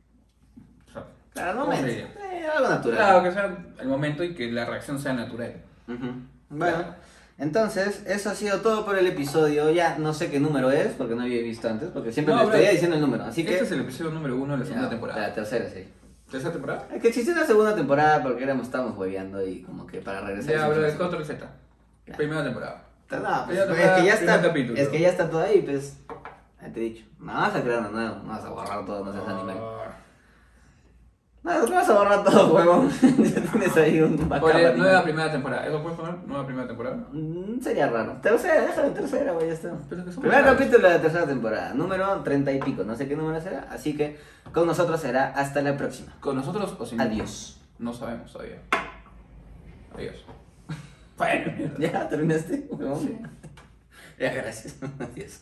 o 0.88 0.92
sea, 0.92 1.04
Claro, 1.32 1.50
al 1.50 1.56
¿cómo 1.56 1.66
momento. 1.66 1.86
se 1.86 1.92
diría? 1.92 2.14
Eh, 2.32 2.46
algo 2.56 2.68
natural. 2.68 2.96
Claro, 2.98 3.22
que 3.22 3.32
sea 3.32 3.56
el 3.80 3.88
momento 3.88 4.24
y 4.24 4.34
que 4.34 4.50
la 4.52 4.64
reacción 4.64 4.98
sea 4.98 5.12
natural. 5.12 5.54
Bueno, 5.86 6.76
Claro. 6.76 6.94
entonces, 7.38 8.02
eso 8.06 8.30
ha 8.30 8.34
sido 8.34 8.60
todo 8.60 8.84
por 8.84 8.96
el 8.98 9.06
episodio. 9.06 9.70
Ya 9.70 9.98
no 9.98 10.12
sé 10.14 10.30
qué 10.30 10.38
número 10.40 10.70
es, 10.70 10.88
porque 10.94 11.14
no 11.14 11.22
había 11.22 11.42
visto 11.42 11.68
antes, 11.68 11.90
porque 11.90 12.12
siempre 12.12 12.34
No, 12.34 12.44
me 12.46 12.54
estoy 12.56 12.72
diciendo 12.72 12.96
el 12.96 13.02
número. 13.02 13.24
Así 13.24 13.44
que. 13.44 13.52
Este 13.52 13.64
es 13.64 13.72
el 13.72 13.80
episodio 13.80 14.10
número 14.12 14.36
uno 14.36 14.52
de 14.54 14.60
la 14.60 14.64
segunda 14.64 14.86
Ya, 14.86 14.90
temporada. 14.90 15.20
La 15.28 15.34
tercera, 15.34 15.68
sí. 15.68 15.86
¿Tercera 16.30 16.52
temporada? 16.52 16.88
Es 16.92 17.00
que 17.02 17.08
existió 17.08 17.32
una 17.32 17.44
segunda 17.46 17.74
temporada 17.76 18.22
porque 18.22 18.42
éramos, 18.42 18.66
estábamos 18.66 18.98
hueveando 18.98 19.46
y 19.46 19.62
como 19.62 19.86
que 19.86 20.00
para 20.00 20.20
regresar. 20.22 20.54
Ya, 20.54 20.68
bro, 20.68 20.72
hicimos 20.72 20.88
es 20.88 20.94
una 20.94 20.98
control 21.04 21.24
Z. 21.24 21.38
Claro. 22.04 22.16
Primera 22.18 22.44
temporada. 22.44 22.82
No, 23.08 23.46
pues, 23.46 23.60
Primera 23.60 23.94
es 23.96 24.00
que 24.00 24.06
ya 24.06 24.14
está. 24.14 24.46
Es 24.74 24.88
que 24.88 25.00
ya 25.00 25.08
está 25.10 25.30
todo 25.30 25.40
ahí, 25.42 25.62
pues. 25.62 25.98
Ya 26.60 26.72
te 26.72 26.80
he 26.80 26.82
dicho. 26.84 27.04
No 27.18 27.32
vas 27.34 27.54
a 27.54 27.62
crear 27.62 27.80
uno 27.80 27.90
nuevo, 27.90 28.16
no 28.22 28.28
vas 28.30 28.44
a 28.44 28.48
borrar 28.50 28.84
todo, 28.86 29.04
no 29.04 29.12
seas 29.12 29.28
animal. 29.28 29.56
Ah. 29.60 29.96
No, 31.42 31.64
no 31.66 31.74
vas 31.76 31.88
a 31.88 31.94
borrar 31.94 32.24
todo, 32.24 32.54
huevón. 32.56 32.90
ya 32.90 33.40
tienes 33.42 33.76
ahí 33.76 34.00
un 34.00 34.16
backup 34.28 34.48
Ponle 34.50 34.66
animal. 34.66 34.78
nueva 34.78 35.02
primera 35.04 35.30
temporada. 35.30 35.66
¿Eso 35.66 35.80
puedes 35.82 35.98
poner? 35.98 36.14
Nueva 36.26 36.44
primera 36.46 36.66
temporada. 36.66 36.96
Mm, 37.12 37.60
Sería 37.60 37.86
raro. 37.88 38.14
Tercera, 38.20 38.62
déjalo 38.62 38.88
en 38.88 38.94
tercera, 38.94 39.32
güey, 39.32 39.46
ya 39.48 39.52
está. 39.52 39.72
Primer 39.88 40.30
raros. 40.42 40.56
capítulo 40.58 40.88
de 40.88 40.94
la 40.94 41.00
tercera 41.00 41.26
temporada, 41.26 41.72
número 41.74 42.20
treinta 42.24 42.50
y 42.52 42.58
pico, 42.58 42.82
no 42.82 42.96
sé 42.96 43.06
qué 43.06 43.14
número 43.16 43.40
será, 43.40 43.68
así 43.70 43.96
que 43.96 44.18
con 44.52 44.66
nosotros 44.66 45.00
será 45.00 45.28
hasta 45.28 45.62
la 45.62 45.76
próxima. 45.76 46.12
¿Con 46.20 46.34
nosotros 46.36 46.74
o 46.78 46.84
sin 46.86 47.00
Adiós. 47.00 47.60
No 47.78 47.92
sabemos 47.92 48.32
todavía. 48.32 48.60
Adiós. 49.94 50.16
Bueno. 51.16 51.50
¿Ya 51.78 52.06
terminaste? 52.10 52.66
huevón? 52.70 53.00
Sí. 53.00 53.18
Ya, 54.18 54.34
gracias. 54.34 54.76
Adiós. 54.98 55.40